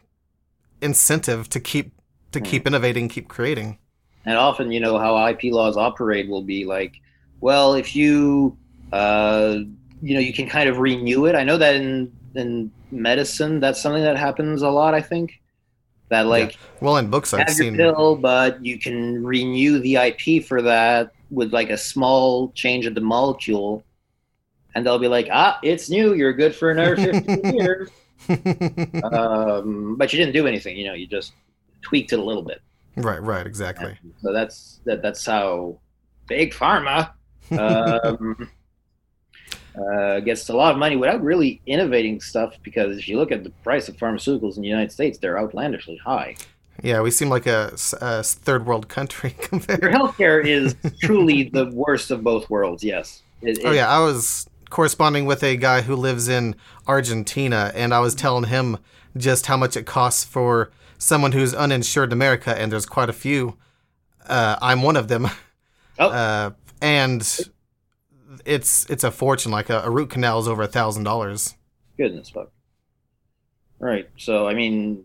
incentive 0.82 1.48
to 1.50 1.60
keep 1.60 1.92
to 2.32 2.40
Mm. 2.40 2.44
keep 2.44 2.66
innovating, 2.66 3.08
keep 3.08 3.28
creating. 3.28 3.78
and 4.26 4.38
often 4.38 4.72
you 4.72 4.80
know 4.80 4.98
how 4.98 5.12
ip 5.28 5.42
laws 5.44 5.76
operate 5.76 6.28
will 6.28 6.42
be 6.44 6.64
like 6.64 6.94
well 7.40 7.74
if 7.74 7.94
you 7.94 8.56
uh, 8.92 9.56
you 10.00 10.14
know 10.14 10.20
you 10.20 10.32
can 10.32 10.48
kind 10.48 10.68
of 10.68 10.78
renew 10.78 11.26
it 11.26 11.34
i 11.34 11.44
know 11.44 11.58
that 11.58 11.74
in 11.76 12.12
in 12.34 12.72
medicine 12.90 13.60
that's 13.60 13.80
something 13.82 14.02
that 14.02 14.16
happens 14.16 14.62
a 14.62 14.68
lot 14.70 14.94
i 14.94 15.00
think 15.00 15.32
that 16.14 16.26
like 16.26 16.56
Well, 16.80 16.96
in 16.96 17.10
books 17.10 17.34
I've 17.34 17.50
seen 17.50 17.76
pill 17.76 18.16
but 18.16 18.64
you 18.64 18.78
can 18.78 19.24
renew 19.24 19.78
the 19.80 19.96
ip 19.96 20.44
for 20.44 20.62
that 20.62 21.12
with 21.30 21.52
like 21.52 21.70
a 21.70 21.76
small 21.76 22.50
change 22.52 22.86
of 22.86 22.94
the 22.94 23.00
molecule 23.00 23.82
and 24.74 24.84
they'll 24.84 24.98
be 24.98 25.08
like 25.08 25.28
ah 25.32 25.58
it's 25.62 25.90
new 25.90 26.14
you're 26.14 26.32
good 26.32 26.54
for 26.54 26.70
another 26.70 26.96
15 26.96 27.54
years 27.60 27.90
um, 29.12 29.96
but 29.96 30.12
you 30.12 30.18
didn't 30.18 30.32
do 30.32 30.46
anything 30.46 30.76
you 30.76 30.86
know 30.86 30.94
you 30.94 31.06
just 31.06 31.32
tweaked 31.82 32.12
it 32.12 32.18
a 32.18 32.22
little 32.22 32.42
bit 32.42 32.60
Right, 32.96 33.20
right, 33.22 33.44
exactly. 33.46 33.98
so 34.22 34.32
that's 34.32 34.78
that. 34.84 35.02
That's 35.02 35.26
how 35.26 35.78
big 36.28 36.52
pharma 36.52 37.10
um, 37.58 38.48
uh, 39.76 40.20
gets 40.20 40.48
a 40.48 40.54
lot 40.56 40.72
of 40.72 40.78
money 40.78 40.96
without 40.96 41.22
really 41.22 41.60
innovating 41.66 42.20
stuff. 42.20 42.56
Because 42.62 42.98
if 42.98 43.08
you 43.08 43.16
look 43.18 43.32
at 43.32 43.44
the 43.44 43.50
price 43.62 43.88
of 43.88 43.96
pharmaceuticals 43.96 44.56
in 44.56 44.62
the 44.62 44.68
United 44.68 44.92
States, 44.92 45.18
they're 45.18 45.38
outlandishly 45.38 45.96
high. 45.96 46.36
Yeah, 46.82 47.00
we 47.02 47.10
seem 47.12 47.28
like 47.28 47.46
a 47.46 47.70
third 47.76 48.66
world 48.66 48.88
country 48.88 49.30
compared. 49.40 49.80
Your 49.82 49.92
healthcare 49.92 50.44
is 50.44 50.74
truly 51.00 51.44
the 51.50 51.66
worst 51.72 52.10
of 52.10 52.22
both 52.24 52.50
worlds. 52.50 52.82
Yes. 52.82 53.22
It- 53.42 53.60
Oh 53.64 53.70
yeah, 53.72 53.88
I 53.88 54.00
was 54.00 54.48
corresponding 54.70 55.24
with 55.24 55.42
a 55.44 55.56
guy 55.56 55.82
who 55.82 55.94
lives 55.94 56.28
in 56.28 56.56
Argentina, 56.88 57.70
and 57.74 57.94
I 57.94 58.00
was 58.00 58.14
telling 58.14 58.44
him 58.44 58.78
just 59.16 59.46
how 59.46 59.56
much 59.56 59.76
it 59.76 59.86
costs 59.86 60.24
for 60.24 60.70
someone 60.98 61.30
who's 61.32 61.54
uninsured 61.54 62.08
in 62.08 62.12
America, 62.12 62.58
and 62.58 62.72
there's 62.72 62.86
quite 62.86 63.08
a 63.08 63.12
few. 63.12 63.56
Uh, 64.26 64.56
I'm 64.60 64.82
one 64.82 64.96
of 64.96 65.06
them, 65.08 65.28
Oh. 65.98 66.08
uh, 66.08 66.50
and 66.82 67.38
it's 68.44 68.88
it's 68.90 69.04
a 69.04 69.10
fortune. 69.10 69.52
Like 69.52 69.70
a, 69.70 69.80
a 69.80 69.90
root 69.90 70.10
canal 70.10 70.38
is 70.40 70.48
over 70.48 70.62
a 70.62 70.68
thousand 70.68 71.04
dollars. 71.04 71.54
Goodness 71.96 72.30
fuck. 72.30 72.50
Right. 73.78 74.08
So 74.16 74.48
I 74.48 74.54
mean, 74.54 75.04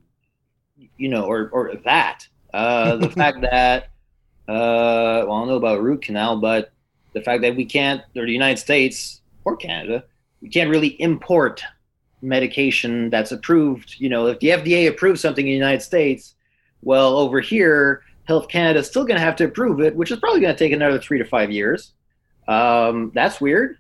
you 0.98 1.10
know, 1.10 1.26
or 1.26 1.50
or 1.52 1.76
that. 1.86 2.28
Uh, 2.54 2.96
the 2.96 3.10
fact 3.22 3.42
that 3.42 3.90
uh, 4.48 5.26
well, 5.28 5.34
I 5.34 5.40
don't 5.42 5.48
know 5.48 5.56
about 5.56 5.82
root 5.82 6.02
canal, 6.02 6.40
but 6.40 6.72
the 7.14 7.22
fact 7.22 7.42
that 7.44 7.56
we 7.56 7.66
can't, 7.66 8.02
or 8.16 8.26
the 8.26 8.32
United 8.32 8.58
States 8.58 9.22
or 9.46 9.56
Canada, 9.56 10.04
we 10.42 10.50
can't 10.50 10.70
really 10.70 11.00
import 11.02 11.64
medication 12.22 13.10
that's 13.10 13.32
approved. 13.32 13.96
You 14.00 14.10
know, 14.10 14.28
if 14.28 14.40
the 14.40 14.50
FDA 14.50 14.88
approves 14.90 15.22
something 15.22 15.46
in 15.46 15.52
the 15.52 15.56
United 15.56 15.82
States, 15.82 16.36
well, 16.82 17.18
over 17.18 17.40
here, 17.40 18.04
Health 18.26 18.48
Canada 18.48 18.80
is 18.80 18.88
still 18.88 19.04
going 19.04 19.18
to 19.20 19.26
have 19.26 19.36
to 19.38 19.46
approve 19.46 19.82
it, 19.82 19.96
which 19.96 20.12
is 20.12 20.20
probably 20.20 20.42
going 20.42 20.54
to 20.54 20.58
take 20.58 20.72
another 20.72 21.00
three 21.00 21.18
to 21.18 21.26
five 21.26 21.52
years. 21.52 21.94
Um, 22.50 23.12
that's 23.14 23.40
weird. 23.40 23.78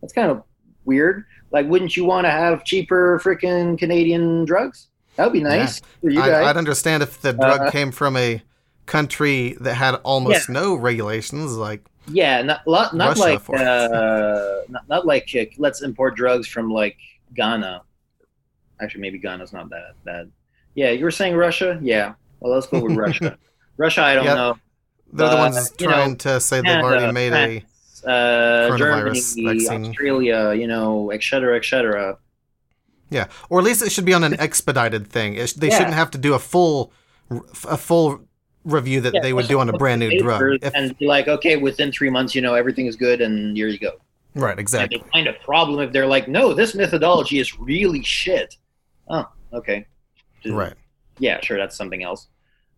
That's 0.00 0.12
kind 0.12 0.30
of 0.30 0.42
weird. 0.84 1.24
Like, 1.50 1.66
wouldn't 1.68 1.96
you 1.96 2.04
want 2.04 2.26
to 2.26 2.30
have 2.30 2.64
cheaper 2.64 3.20
freaking 3.24 3.78
Canadian 3.78 4.44
drugs? 4.44 4.88
That 5.16 5.24
would 5.24 5.32
be 5.32 5.42
nice 5.42 5.80
for 6.00 6.10
you 6.10 6.20
I'd, 6.20 6.28
guys. 6.28 6.46
I'd 6.46 6.56
understand 6.56 7.02
if 7.02 7.20
the 7.20 7.32
drug 7.32 7.60
Uh, 7.60 7.70
came 7.70 7.92
from 7.92 8.16
a 8.16 8.42
country 8.86 9.56
that 9.60 9.74
had 9.74 9.94
almost 10.02 10.48
no 10.50 10.74
regulations. 10.74 11.52
Like 11.56 11.86
Yeah, 12.08 12.42
not 12.42 12.66
lot- 12.66 12.94
not 12.96 13.16
like 13.16 13.40
uh, 13.48 14.62
not, 14.68 14.88
not 14.88 15.06
like 15.06 15.30
uh, 15.38 15.44
let's 15.58 15.82
import 15.82 16.16
drugs 16.16 16.48
from 16.48 16.70
like 16.70 16.96
Ghana. 17.34 17.82
Actually, 18.82 19.02
maybe 19.02 19.18
Ghana's 19.18 19.52
not 19.52 19.70
that 19.70 19.94
bad. 20.04 20.30
Yeah, 20.74 20.90
you 20.90 21.04
were 21.04 21.12
saying 21.12 21.36
Russia. 21.36 21.78
Yeah, 21.80 22.14
well, 22.40 22.52
let's 22.52 22.66
go 22.66 22.80
with 22.80 22.96
Russia. 22.96 23.38
Russia, 23.76 24.02
I 24.02 24.14
don't 24.16 24.24
Yep. 24.24 24.36
know. 24.36 24.58
they're 25.12 25.30
the 25.30 25.36
ones 25.36 25.72
you 25.78 25.86
know, 25.86 25.92
trying 25.92 26.16
to 26.16 26.40
say 26.40 26.60
they've 26.60 26.82
already 26.82 27.12
made 27.12 27.32
a 27.32 27.64
uh, 28.06 28.76
Germany, 28.76 29.10
vaccine. 29.20 29.86
Australia, 29.86 30.54
you 30.54 30.66
know, 30.66 31.10
et 31.10 31.22
cetera, 31.22 31.56
et 31.56 31.64
cetera. 31.64 32.18
Yeah, 33.10 33.26
or 33.50 33.58
at 33.60 33.64
least 33.64 33.82
it 33.82 33.92
should 33.92 34.04
be 34.04 34.14
on 34.14 34.24
an 34.24 34.38
expedited 34.40 35.06
thing. 35.08 35.34
It 35.34 35.54
they 35.56 35.68
Yeah. 35.68 35.78
shouldn't 35.78 35.94
have 35.94 36.10
to 36.12 36.18
do 36.18 36.34
a 36.34 36.38
full, 36.38 36.92
a 37.68 37.76
full 37.76 38.20
review 38.64 39.00
that 39.02 39.14
Yeah, 39.14 39.20
they 39.20 39.32
would 39.32 39.46
do 39.46 39.60
on 39.60 39.68
a 39.68 39.72
brand 39.74 40.00
new 40.00 40.18
drug. 40.18 40.42
If- 40.62 40.74
and 40.74 40.96
be 40.98 41.06
like, 41.06 41.28
okay, 41.28 41.56
within 41.56 41.92
three 41.92 42.10
months, 42.10 42.34
you 42.34 42.40
know, 42.40 42.54
everything 42.54 42.86
is 42.86 42.96
good, 42.96 43.20
and 43.20 43.56
here 43.56 43.68
you 43.68 43.78
go. 43.78 43.92
right, 44.34 44.52
And 44.52 44.60
exactly. 44.60 44.98
they 44.98 45.10
find 45.10 45.26
a 45.28 45.32
problem 45.34 45.80
if 45.80 45.92
they're 45.92 46.06
like, 46.06 46.26
no, 46.28 46.54
this 46.54 46.74
methodology 46.74 47.38
is 47.38 47.58
really 47.58 48.02
shit. 48.02 48.56
Oh, 49.08 49.26
okay. 49.52 49.86
Right. 50.46 50.74
Yeah, 51.18 51.40
sure, 51.42 51.56
that's 51.58 51.76
something 51.76 52.02
else. 52.02 52.26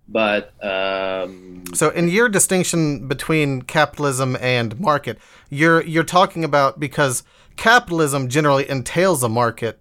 But 0.08 0.52
um, 0.64 1.64
So, 1.74 1.90
in 1.90 2.08
your 2.08 2.28
distinction 2.28 3.08
between 3.08 3.62
capitalism 3.62 4.36
and 4.40 4.78
market, 4.78 5.18
you're 5.50 5.82
you're 5.82 6.04
talking 6.04 6.44
about 6.44 6.78
because 6.78 7.24
capitalism 7.56 8.28
generally 8.28 8.68
entails 8.68 9.22
a 9.22 9.28
market. 9.28 9.80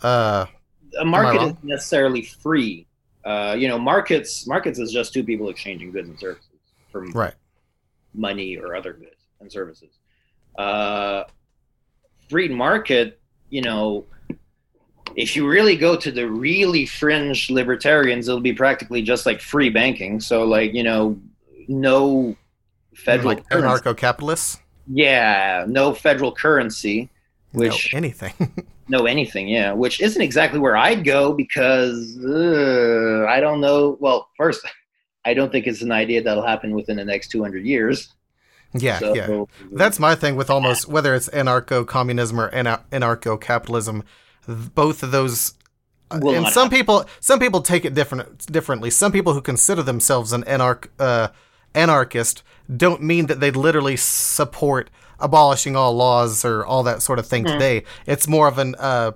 Uh, 0.00 0.46
a 1.00 1.04
market 1.04 1.42
isn't 1.42 1.64
necessarily 1.64 2.22
free. 2.22 2.86
Uh, 3.24 3.56
you 3.58 3.66
know, 3.66 3.78
markets 3.78 4.46
markets 4.46 4.78
is 4.78 4.92
just 4.92 5.12
two 5.12 5.24
people 5.24 5.48
exchanging 5.48 5.90
goods 5.90 6.08
and 6.08 6.20
services 6.20 6.48
for 6.92 7.06
right. 7.06 7.34
money 8.12 8.56
or 8.56 8.76
other 8.76 8.92
goods 8.92 9.16
and 9.40 9.50
services. 9.50 9.90
Uh, 10.56 11.24
free 12.28 12.48
market, 12.48 13.20
you 13.50 13.62
know, 13.62 14.04
if 15.16 15.36
you 15.36 15.46
really 15.48 15.76
go 15.76 15.96
to 15.96 16.10
the 16.10 16.28
really 16.28 16.86
fringe 16.86 17.50
libertarians, 17.50 18.28
it'll 18.28 18.40
be 18.40 18.52
practically 18.52 19.02
just 19.02 19.26
like 19.26 19.40
free 19.40 19.70
banking. 19.70 20.20
So, 20.20 20.44
like, 20.44 20.74
you 20.74 20.82
know, 20.82 21.18
no 21.68 22.36
federal 22.94 23.28
Like 23.34 23.48
currency. 23.48 23.66
anarcho-capitalists. 23.82 24.58
Yeah, 24.86 25.64
no 25.68 25.94
federal 25.94 26.32
currency. 26.32 27.10
Which- 27.52 27.92
no, 27.92 27.96
anything. 27.98 28.32
no 28.88 29.06
anything 29.06 29.48
yeah 29.48 29.72
which 29.72 29.98
isn't 30.02 30.20
exactly 30.20 30.58
where 30.58 30.76
i'd 30.76 31.04
go 31.04 31.32
because 31.32 32.18
uh, 32.22 33.24
i 33.30 33.40
don't 33.40 33.62
know 33.62 33.96
well 33.98 34.28
first 34.36 34.66
i 35.24 35.32
don't 35.32 35.50
think 35.50 35.66
it's 35.66 35.80
an 35.80 35.90
idea 35.90 36.22
that'll 36.22 36.44
happen 36.44 36.74
within 36.74 36.96
the 36.98 37.04
next 37.04 37.28
200 37.28 37.64
years 37.64 38.12
yeah, 38.74 38.98
so 38.98 39.14
yeah. 39.14 39.44
That's 39.72 39.98
my 39.98 40.14
thing 40.16 40.36
with 40.36 40.50
almost 40.50 40.86
whether 40.88 41.14
it's 41.14 41.28
anarcho-communism 41.30 42.38
or 42.40 42.50
anar- 42.50 42.82
anarcho-capitalism. 42.90 44.02
th- 44.02 44.08
Both 44.46 45.02
of 45.02 45.10
those, 45.10 45.54
uh, 46.10 46.20
and 46.28 46.46
some 46.48 46.68
people, 46.70 47.06
some 47.20 47.38
people 47.38 47.62
take 47.62 47.84
it 47.84 47.94
different 47.94 48.50
differently. 48.52 48.90
Some 48.90 49.10
people 49.12 49.32
who 49.32 49.40
consider 49.40 49.82
themselves 49.82 50.32
an 50.32 50.44
anarch 50.44 50.90
uh, 50.98 51.28
anarchist 51.74 52.42
don't 52.76 53.02
mean 53.02 53.26
that 53.26 53.40
they 53.40 53.50
literally 53.50 53.96
support 53.96 54.90
abolishing 55.18 55.76
all 55.76 55.94
laws 55.94 56.44
or 56.44 56.64
all 56.64 56.82
that 56.82 57.02
sort 57.02 57.18
of 57.18 57.26
thing 57.26 57.42
Hmm. 57.44 57.52
today. 57.52 57.84
It's 58.06 58.28
more 58.28 58.48
of 58.48 58.58
an 58.58 58.74
uh, 58.78 59.12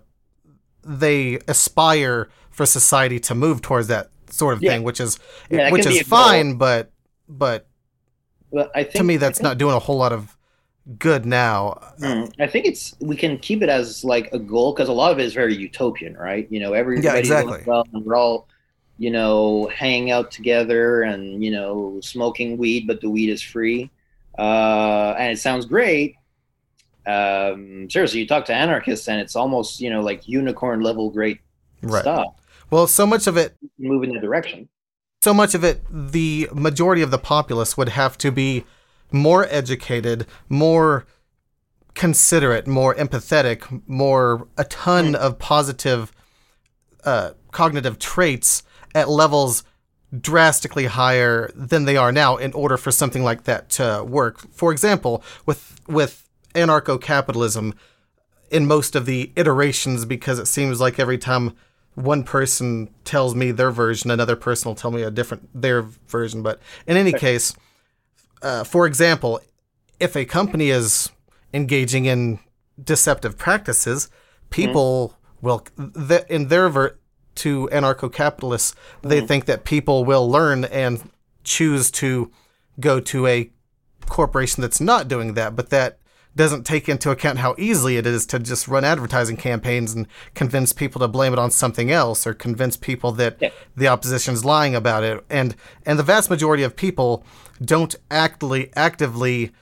they 0.82 1.38
aspire 1.46 2.28
for 2.50 2.64
society 2.66 3.20
to 3.20 3.34
move 3.34 3.60
towards 3.60 3.88
that 3.88 4.10
sort 4.30 4.54
of 4.54 4.62
Yeah. 4.62 4.70
thing, 4.72 4.82
which 4.84 5.00
is 5.00 5.18
Yeah, 5.50 5.70
which 5.70 5.84
is 5.86 6.00
fine, 6.02 6.54
but 6.54 6.90
but 7.28 7.66
i 8.74 8.82
think 8.82 8.94
to 8.94 9.04
me 9.04 9.18
that's 9.18 9.36
think, 9.38 9.44
not 9.44 9.58
doing 9.58 9.74
a 9.74 9.78
whole 9.78 9.98
lot 9.98 10.10
of 10.10 10.37
good 10.98 11.26
now. 11.26 11.78
Mm, 12.00 12.32
I 12.40 12.46
think 12.46 12.66
it's 12.66 12.94
we 13.00 13.16
can 13.16 13.38
keep 13.38 13.60
it 13.62 13.68
as 13.68 14.04
like 14.04 14.32
a 14.32 14.38
goal 14.38 14.72
because 14.72 14.88
a 14.88 14.92
lot 14.92 15.10
of 15.12 15.18
it 15.18 15.24
is 15.24 15.34
very 15.34 15.54
utopian 15.54 16.16
right 16.16 16.46
you 16.50 16.60
know 16.60 16.72
everybody 16.72 17.04
Yeah, 17.04 17.14
exactly. 17.16 17.62
well 17.66 17.84
and 17.92 18.04
we're 18.04 18.16
all 18.16 18.46
you 18.98 19.10
know 19.10 19.68
hanging 19.74 20.12
out 20.12 20.30
together 20.30 21.02
and 21.02 21.42
you 21.42 21.50
know 21.50 21.98
smoking 22.02 22.56
weed 22.56 22.86
but 22.86 23.00
the 23.00 23.10
weed 23.10 23.30
is 23.30 23.42
free 23.42 23.90
uh, 24.38 25.14
and 25.18 25.32
it 25.32 25.40
sounds 25.40 25.66
great 25.66 26.14
um, 27.06 27.88
seriously 27.90 28.20
you 28.20 28.26
talk 28.26 28.44
to 28.46 28.54
anarchists 28.54 29.08
and 29.08 29.20
it's 29.20 29.34
almost 29.36 29.80
you 29.80 29.90
know 29.90 30.00
like 30.02 30.28
unicorn 30.28 30.80
level 30.80 31.10
great 31.10 31.40
Right. 31.82 32.02
stuff 32.02 32.26
Well, 32.70 32.86
so 32.86 33.06
much 33.06 33.26
of 33.26 33.36
it 33.36 33.56
move 33.78 34.04
in 34.04 34.12
that 34.14 34.20
direction. 34.20 34.68
so 35.22 35.34
much 35.34 35.54
of 35.54 35.64
it, 35.64 35.80
the 35.90 36.48
majority 36.52 37.02
of 37.02 37.10
the 37.10 37.18
populace 37.18 37.76
would 37.76 37.90
have 37.90 38.16
to 38.18 38.30
be 38.30 38.64
more 39.12 39.46
educated, 39.50 40.26
more 40.48 41.06
considerate, 41.94 42.66
more 42.66 42.94
empathetic, 42.94 43.82
more 43.86 44.46
a 44.56 44.64
ton 44.64 45.14
of 45.14 45.38
positive 45.38 46.12
uh, 47.04 47.32
cognitive 47.50 47.98
traits 47.98 48.62
at 48.94 49.08
levels 49.08 49.64
drastically 50.18 50.86
higher 50.86 51.50
than 51.54 51.84
they 51.84 51.96
are 51.96 52.12
now 52.12 52.36
in 52.36 52.52
order 52.52 52.76
for 52.76 52.90
something 52.90 53.22
like 53.22 53.44
that 53.44 53.68
to 53.68 54.04
work. 54.06 54.40
For 54.52 54.72
example, 54.72 55.22
with 55.44 55.80
with 55.86 56.28
anarcho-capitalism 56.54 57.74
in 58.50 58.66
most 58.66 58.96
of 58.96 59.06
the 59.06 59.32
iterations 59.36 60.04
because 60.04 60.38
it 60.38 60.46
seems 60.46 60.80
like 60.80 60.98
every 60.98 61.18
time 61.18 61.54
one 61.94 62.22
person 62.24 62.88
tells 63.04 63.34
me 63.34 63.50
their 63.50 63.70
version, 63.70 64.10
another 64.10 64.36
person 64.36 64.68
will 64.68 64.76
tell 64.76 64.90
me 64.90 65.02
a 65.02 65.10
different 65.10 65.48
their 65.52 65.82
version. 65.82 66.42
But 66.42 66.60
in 66.86 66.96
any 66.96 67.12
case, 67.12 67.54
uh, 68.42 68.64
for 68.64 68.86
example, 68.86 69.40
if 70.00 70.16
a 70.16 70.24
company 70.24 70.70
is 70.70 71.10
engaging 71.52 72.04
in 72.04 72.38
deceptive 72.82 73.36
practices, 73.36 74.08
people 74.50 75.16
will 75.40 75.64
th- 76.08 76.24
in 76.28 76.48
their 76.48 76.68
ver- 76.68 76.98
to 77.36 77.68
anarcho-capitalists, 77.72 78.74
they 79.02 79.20
think 79.20 79.44
that 79.46 79.64
people 79.64 80.04
will 80.04 80.28
learn 80.28 80.64
and 80.64 81.10
choose 81.44 81.90
to 81.92 82.30
go 82.80 83.00
to 83.00 83.26
a 83.26 83.50
corporation 84.06 84.60
that's 84.60 84.80
not 84.80 85.08
doing 85.08 85.34
that, 85.34 85.54
but 85.54 85.70
that 85.70 85.98
doesn't 86.36 86.64
take 86.64 86.88
into 86.88 87.10
account 87.10 87.38
how 87.38 87.54
easily 87.58 87.96
it 87.96 88.06
is 88.06 88.24
to 88.26 88.38
just 88.38 88.68
run 88.68 88.84
advertising 88.84 89.36
campaigns 89.36 89.92
and 89.92 90.06
convince 90.34 90.72
people 90.72 91.00
to 91.00 91.08
blame 91.08 91.32
it 91.32 91.38
on 91.38 91.50
something 91.50 91.90
else 91.90 92.26
or 92.26 92.34
convince 92.34 92.76
people 92.76 93.10
that 93.12 93.36
Yeah. 93.40 93.50
the 93.76 93.88
opposition's 93.88 94.44
lying 94.44 94.74
about 94.74 95.02
it. 95.02 95.24
And 95.28 95.56
and 95.84 95.98
the 95.98 96.02
vast 96.04 96.30
majority 96.30 96.62
of 96.62 96.76
people 96.76 97.24
don't 97.60 97.94
actively 98.10 98.70
actively 98.76 99.52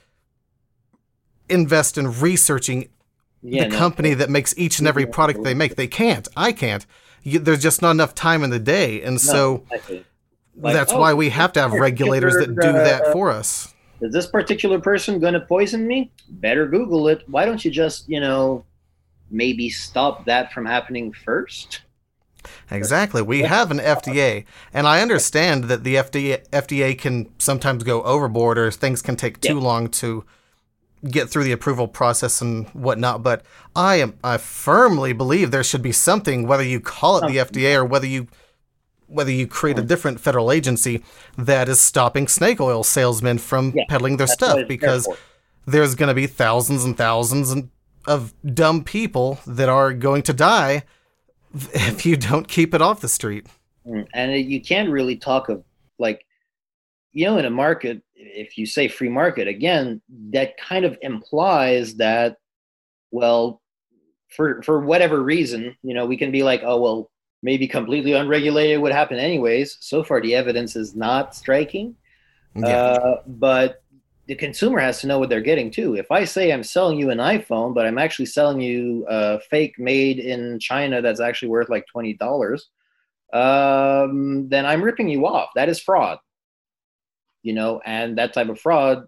invest 1.49 1.97
in 1.97 2.19
researching 2.19 2.89
Yeah, 3.41 3.63
the 3.63 3.69
no, 3.69 3.77
company 3.77 4.13
that 4.13 4.29
makes 4.29 4.53
each 4.57 4.79
and 4.79 4.87
every 4.87 5.05
product 5.05 5.43
they 5.43 5.53
make. 5.53 5.75
They 5.75 5.87
can't. 5.87 6.27
I 6.35 6.51
can't. 6.51 6.85
You, 7.23 7.39
there's 7.39 7.61
just 7.61 7.81
not 7.81 7.91
enough 7.91 8.13
time 8.13 8.43
in 8.43 8.49
the 8.49 8.59
day, 8.59 9.01
and 9.01 9.13
no, 9.13 9.17
so. 9.17 9.63
Like, 10.59 10.73
that's 10.73 10.91
oh, 10.91 10.99
why 10.99 11.13
we 11.13 11.29
have 11.29 11.53
to 11.53 11.61
have 11.61 11.71
regulators 11.87 12.33
that 12.35 12.47
do 12.47 12.71
that 12.73 13.11
for 13.11 13.29
us. 13.29 13.73
Is 14.01 14.13
this 14.13 14.27
particular 14.27 14.79
person 14.79 15.19
going 15.19 15.33
to 15.33 15.39
poison 15.39 15.87
me? 15.87 16.11
Better 16.29 16.67
Google 16.67 17.07
it. 17.07 17.23
Why 17.27 17.45
don't 17.45 17.63
you 17.63 17.71
just, 17.71 18.07
you 18.07 18.19
know, 18.19 18.63
maybe 19.31 19.69
stop 19.69 20.25
that 20.25 20.53
from 20.53 20.65
happening 20.65 21.11
first? 21.11 21.81
Exactly. 22.71 23.21
We 23.21 23.41
have 23.41 23.71
an 23.71 23.79
FDA, 23.79 24.45
and 24.73 24.87
I 24.87 25.01
understand 25.01 25.65
that 25.65 25.83
the 25.83 25.95
FDA 25.95 26.47
FDA 26.51 26.97
can 26.97 27.27
sometimes 27.39 27.83
go 27.83 28.03
overboard 28.03 28.57
or 28.57 28.71
things 28.71 29.01
can 29.01 29.15
take 29.15 29.41
too 29.41 29.55
Yeah. 29.55 29.61
long 29.63 29.89
to 29.89 30.23
get 31.09 31.29
through 31.29 31.43
the 31.43 31.51
approval 31.51 31.87
process 31.87 32.41
and 32.41 32.67
whatnot. 32.69 33.21
But 33.21 33.43
I 33.75 33.95
am 33.95 34.13
I 34.23 34.37
firmly 34.37 35.11
believe 35.13 35.51
there 35.51 35.63
should 35.63 35.81
be 35.81 35.91
something, 35.91 36.47
whether 36.47 36.63
you 36.63 36.79
call 36.79 37.17
it 37.17 37.27
the 37.27 37.37
FDA 37.37 37.75
or 37.75 37.83
whether 37.85 38.07
you 38.07 38.27
whether 39.07 39.31
you 39.31 39.47
create 39.47 39.79
a 39.79 39.81
different 39.81 40.19
federal 40.19 40.51
agency 40.51 41.03
that 41.37 41.69
is 41.69 41.81
stopping 41.81 42.27
snake 42.27 42.59
oil 42.59 42.83
salesmen 42.83 43.37
from 43.37 43.73
Yeah, 43.75 43.83
peddling 43.89 44.17
their 44.17 44.27
stuff 44.27 44.67
because 44.67 45.07
there's 45.65 45.95
going 45.95 46.09
to 46.09 46.13
be 46.13 46.27
thousands 46.27 46.83
and 46.83 46.97
thousands 46.97 47.55
of 48.05 48.33
dumb 48.53 48.83
people 48.83 49.39
that 49.45 49.69
are 49.69 49.93
going 49.93 50.23
to 50.23 50.33
die 50.33 50.83
if 51.53 52.05
you 52.05 52.17
don't 52.17 52.47
keep 52.47 52.73
it 52.73 52.81
off 52.81 53.01
the 53.01 53.09
street. 53.09 53.47
Mm, 53.85 54.07
and 54.13 54.35
you 54.35 54.61
can't 54.61 54.89
really 54.89 55.15
talk 55.15 55.49
of 55.49 55.63
like 55.99 56.25
you 57.13 57.25
know 57.25 57.37
in 57.37 57.45
a 57.45 57.49
market 57.49 58.01
if 58.15 58.57
you 58.57 58.65
say 58.65 58.87
free 58.87 59.09
market 59.09 59.47
again 59.47 60.01
that 60.31 60.57
kind 60.57 60.85
of 60.85 60.97
implies 61.01 61.95
that 61.95 62.37
well 63.11 63.61
for 64.35 64.61
for 64.61 64.81
whatever 64.81 65.23
reason 65.23 65.75
you 65.83 65.93
know 65.93 66.05
we 66.05 66.17
can 66.17 66.31
be 66.31 66.43
like 66.43 66.61
oh 66.63 66.79
well 66.79 67.11
maybe 67.43 67.67
completely 67.67 68.13
unregulated 68.13 68.81
would 68.81 68.91
happen 68.91 69.17
anyways 69.17 69.77
so 69.79 70.03
far 70.03 70.21
the 70.21 70.33
evidence 70.35 70.75
is 70.75 70.95
not 70.95 71.35
striking 71.35 71.95
Yeah. 72.55 72.67
uh, 72.67 73.21
but 73.27 73.83
the 74.27 74.35
consumer 74.35 74.79
has 74.79 74.99
to 75.01 75.07
know 75.07 75.19
what 75.19 75.29
they're 75.29 75.39
getting 75.39 75.71
too. 75.71 75.95
If 75.95 76.11
I 76.11 76.25
say 76.25 76.51
I'm 76.51 76.63
selling 76.63 76.99
you 76.99 77.11
an 77.11 77.19
iPhone, 77.19 77.73
but 77.73 77.85
I'm 77.85 77.97
actually 77.97 78.25
selling 78.25 78.59
you 78.59 79.05
a 79.07 79.39
fake 79.39 79.79
made 79.79 80.19
in 80.19 80.59
China 80.59 81.01
that's 81.01 81.21
actually 81.21 81.47
worth 81.47 81.69
like 81.69 81.87
twenty 81.87 82.13
dollars, 82.13 82.67
um, 83.31 84.49
then 84.49 84.65
I'm 84.65 84.81
ripping 84.81 85.07
you 85.07 85.25
off. 85.25 85.51
That 85.55 85.69
is 85.69 85.79
fraud. 85.79 86.19
You 87.41 87.53
know, 87.53 87.79
and 87.85 88.17
that 88.17 88.33
type 88.33 88.49
of 88.49 88.59
fraud, 88.59 89.07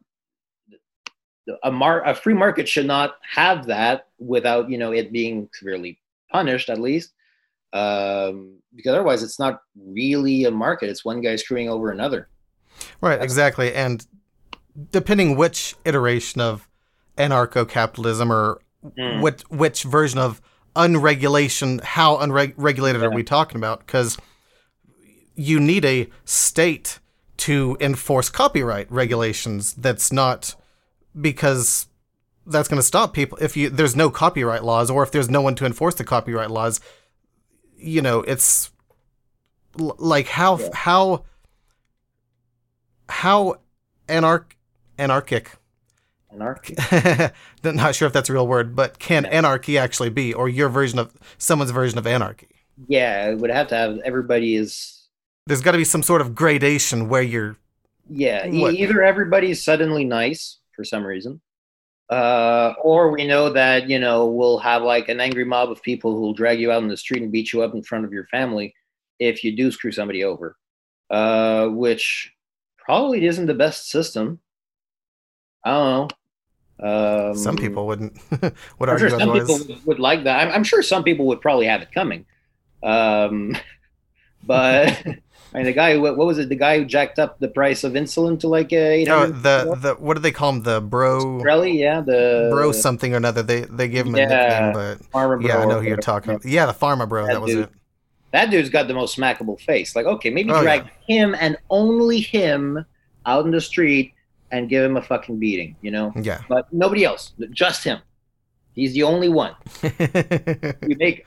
a 1.63 1.71
mar- 1.71 2.05
a 2.05 2.15
free 2.15 2.33
market 2.33 2.69
should 2.69 2.86
not 2.88 3.15
have 3.29 3.65
that 3.65 4.07
without 4.19 4.69
you 4.69 4.77
know 4.77 4.93
it 4.93 5.12
being 5.12 5.50
severely 5.51 6.00
punished 6.31 6.69
at 6.69 6.79
least, 6.79 7.12
um, 7.73 8.57
because 8.75 8.93
otherwise 8.93 9.23
it's 9.23 9.39
not 9.39 9.61
really 9.75 10.45
a 10.45 10.51
market. 10.51 10.89
It's 10.89 11.03
one 11.05 11.21
guy 11.21 11.35
screwing 11.35 11.69
over 11.69 11.91
another. 11.91 12.29
right, 13.01 13.21
exactly. 13.21 13.73
And 13.73 14.05
depending 14.91 15.35
which 15.35 15.75
iteration 15.85 16.39
of 16.41 16.67
anarcho-capitalism 17.17 18.31
or 18.31 18.61
Mm. 18.97 19.19
what 19.21 19.41
which 19.51 19.83
version 19.83 20.19
of 20.19 20.41
unregulation, 20.73 21.79
how 21.83 22.17
unregulated 22.17 23.01
are 23.03 23.09
Yeah. 23.09 23.15
we 23.15 23.23
talking 23.23 23.57
about? 23.57 23.79
Because 23.85 24.17
you 25.35 25.59
need 25.59 25.83
a 25.83 26.09
state 26.23 26.99
to 27.38 27.75
enforce 27.81 28.29
copyright 28.29 28.89
regulations. 28.89 29.73
That's 29.73 30.13
not 30.13 30.55
because 31.19 31.88
that's 32.45 32.69
going 32.69 32.79
to 32.79 32.83
stop 32.85 33.13
people 33.13 33.38
if 33.41 33.57
you 33.57 33.69
there's 33.69 33.95
no 33.97 34.09
copyright 34.09 34.63
laws 34.63 34.89
or 34.89 35.03
if 35.03 35.11
there's 35.11 35.29
no 35.29 35.41
one 35.41 35.55
to 35.55 35.65
enforce 35.65 35.95
the 35.95 36.05
copyright 36.05 36.49
laws. 36.49 36.79
You 37.79 38.01
know, 38.01 38.21
it's 38.21 38.71
l- 39.79 39.95
like 40.00 40.27
how 40.27 40.59
Yeah. 40.59 40.69
how 40.74 41.24
how 43.09 43.55
anarch 44.07 44.57
anarchic 44.98 45.57
Anarchy. 46.31 46.88
not 47.63 47.95
sure 47.95 48.07
if 48.07 48.13
that's 48.13 48.29
a 48.29 48.33
real 48.33 48.48
word, 48.48 48.75
but 48.75 49.00
can 49.00 49.25
anarchy 49.25 49.77
actually 49.77 50.09
be, 50.09 50.33
or 50.33 50.48
your 50.50 50.69
version 50.69 51.00
of 51.00 51.13
someone's 51.38 51.71
version 51.71 51.98
of 51.98 52.07
anarchy? 52.07 52.48
Yeah, 52.88 53.29
it 53.29 53.36
would 53.39 53.50
have 53.50 53.67
to 53.69 53.75
have 53.75 54.00
everybody 54.00 54.55
is 54.55 55.07
There's 55.48 55.62
got 55.62 55.71
to 55.71 55.77
be 55.77 55.83
some 55.83 56.03
sort 56.03 56.21
of 56.21 56.36
gradation 56.36 57.09
where 57.09 57.21
you're 57.21 57.57
yeah, 58.09 58.48
What? 58.50 58.75
either 58.75 59.03
everybody's 59.03 59.63
suddenly 59.63 60.03
nice 60.03 60.60
for 60.75 60.84
some 60.84 61.06
reason. 61.06 61.41
Uh, 62.10 62.74
or 62.82 63.12
we 63.12 63.28
know 63.28 63.50
that, 63.52 63.88
you 63.88 64.00
know, 64.00 64.26
we'll 64.26 64.58
have 64.58 64.82
like 64.82 65.10
an 65.10 65.19
angry 65.19 65.45
mob 65.45 65.69
of 65.69 65.82
people 65.84 66.15
who'll 66.15 66.34
drag 66.34 66.60
you 66.60 66.72
out 66.72 66.82
in 66.82 66.88
the 66.89 66.98
street 66.98 67.22
and 67.22 67.32
beat 67.32 67.54
you 67.54 67.62
up 67.62 67.74
in 67.76 67.84
front 67.84 68.04
of 68.04 68.12
your 68.12 68.26
family 68.28 68.74
if 69.19 69.43
you 69.43 69.56
do 69.56 69.72
screw 69.72 69.91
somebody 69.91 70.24
over. 70.24 70.58
Uh, 71.12 71.67
which 71.67 72.32
probably 72.78 73.26
isn't 73.26 73.45
the 73.45 73.54
best 73.54 73.89
system. 73.89 74.39
I 75.63 75.72
don't 75.72 76.12
know. 76.82 77.28
Um, 77.30 77.36
some 77.36 77.58
people 77.58 77.86
wouldn't 77.88 78.17
would 78.80 78.89
I'm 78.89 78.98
sure 78.98 79.10
some 79.10 79.30
otherwise. 79.30 79.48
people 79.63 79.76
would- 79.76 79.86
would 79.86 80.00
like 80.00 80.24
that. 80.24 80.48
I'm, 80.48 80.54
I'm 80.54 80.63
sure 80.63 80.82
some 80.82 81.04
people 81.04 81.26
would 81.28 81.41
probably 81.41 81.65
have 81.67 81.82
it 81.82 81.91
coming. 81.91 82.26
Um, 82.82 83.56
but 84.43 85.04
I 85.53 85.57
mean, 85.57 85.65
the 85.65 85.73
guy, 85.73 85.93
who- 85.95 86.01
what 86.01 86.15
was 86.15 86.38
it? 86.38 86.47
The 86.49 86.55
guy 86.55 86.77
who 86.77 86.85
jacked 86.85 87.17
up 87.17 87.39
the 87.39 87.47
price 87.47 87.83
of 87.83 87.93
insulin 87.93 88.39
to 88.41 88.47
like 88.47 88.71
uh, 88.71 88.75
Oh, 88.75 88.89
800 88.91 89.43
the 89.43 89.75
the 89.81 89.93
what 89.95 90.13
do 90.15 90.19
they 90.21 90.31
call 90.31 90.49
him? 90.51 90.62
The 90.63 90.79
bro 90.79 91.39
Shkreli, 91.41 91.77
yeah, 91.77 92.01
the 92.01 92.49
bro 92.51 92.71
something 92.71 93.13
or 93.13 93.17
another. 93.17 93.41
They 93.41 93.62
they 93.62 93.88
give 93.88 94.05
him 94.05 94.13
a 94.15 94.19
Yeah, 94.19 94.25
nickname, 94.27 94.73
but 94.73 95.12
pharma 95.12 95.41
yeah, 95.47 95.57
I 95.59 95.65
know 95.65 95.79
who 95.81 95.88
you're 95.88 95.97
talking. 95.97 96.31
about. 96.35 96.45
Yeah, 96.45 96.67
the 96.67 96.73
pharma 96.73 97.09
bro. 97.09 97.25
That 97.25 97.33
That 97.33 97.41
was 97.41 97.51
dude. 97.53 97.63
it. 97.63 97.69
That 98.31 98.51
dude's 98.51 98.69
got 98.69 98.88
the 98.88 98.93
most 98.93 99.17
smackable 99.17 99.59
face. 99.59 99.95
Like, 99.95 100.05
okay, 100.05 100.29
maybe 100.29 100.51
Oh, 100.51 100.62
drag 100.62 100.83
him 101.07 101.35
and 101.39 101.57
only 101.71 102.19
him 102.19 102.85
out 103.25 103.43
in 103.45 103.49
the 103.51 103.59
street 103.62 104.13
and 104.51 104.69
give 104.69 104.83
him 104.85 104.97
a 104.97 105.01
fucking 105.01 105.39
beating, 105.39 105.75
you 105.81 105.89
know? 105.89 106.13
Yeah. 106.15 106.41
But 106.47 106.71
nobody 106.71 107.03
else, 107.05 107.33
just 107.49 107.83
him. 107.83 107.97
He's 108.75 108.93
the 108.93 109.01
only 109.03 109.29
one. 109.29 109.53
You 109.83 110.95
make 110.97 111.25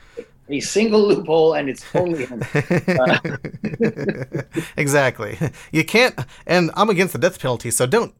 a 0.52 0.60
single 0.60 1.00
loophole 1.00 1.54
and 1.54 1.68
it's 1.68 1.84
only 1.94 2.26
him. 2.26 2.42
exactly. 4.76 5.38
You 5.72 5.84
can't, 5.84 6.14
and 6.46 6.70
I'm 6.74 6.90
against 6.90 7.12
the 7.12 7.18
death 7.18 7.40
penalty, 7.40 7.70
so 7.70 7.86
don't 7.86 8.14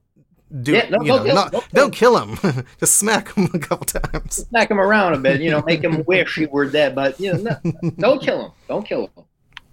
do. 0.63 0.73
Yeah, 0.73 0.89
no, 0.91 1.03
you 1.03 1.09
don't 1.09 1.17
know, 1.19 1.25
kill- 1.25 1.35
not, 1.35 1.53
don't 1.53 1.73
don't, 1.73 1.91
kill 1.93 2.19
him. 2.19 2.65
Just 2.81 2.97
smack 2.97 3.35
him 3.35 3.49
a 3.53 3.59
couple 3.59 3.87
times. 3.87 4.47
smack 4.49 4.71
him 4.71 4.81
around 4.81 5.15
a 5.15 5.19
bit, 5.19 5.41
you 5.41 5.51
know, 5.51 5.63
make 5.67 5.83
him 5.83 6.05
wish 6.07 6.37
he 6.37 6.47
were 6.47 6.69
dead. 6.69 6.95
But 6.95 7.19
you 7.21 7.35
know, 7.35 7.57
no, 7.65 7.91
don't 7.99 8.23
kill 8.23 8.47
him. 8.47 8.53
Don't 8.69 8.87
kill 8.87 9.11
him. 9.17 9.25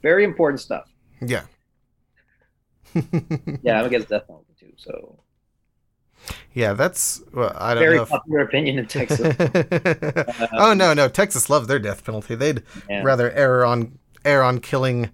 Very 0.01 0.23
important 0.23 0.61
stuff. 0.61 0.87
Yeah. 1.21 1.43
Yeah, 3.61 3.79
I'm 3.79 3.85
against 3.85 4.09
death 4.09 4.25
penalty 4.27 4.53
too. 4.59 4.73
So 4.77 5.19
yeah, 6.53 6.73
that's. 6.73 7.21
Well, 7.33 7.55
I 7.57 7.73
don't 7.73 7.83
very 7.83 7.95
know. 7.97 8.03
If, 8.03 8.09
popular 8.09 8.41
opinion 8.41 8.79
in 8.79 8.85
Texas. 8.87 9.19
oh 10.53 10.73
no, 10.73 10.93
no! 10.93 11.07
Texas 11.07 11.49
loves 11.49 11.67
their 11.67 11.79
death 11.79 12.03
penalty. 12.03 12.35
They'd 12.35 12.63
Yeah. 12.89 13.03
rather 13.03 13.31
err 13.31 13.65
on 13.65 13.97
err 14.25 14.43
on 14.43 14.59
killing 14.59 15.11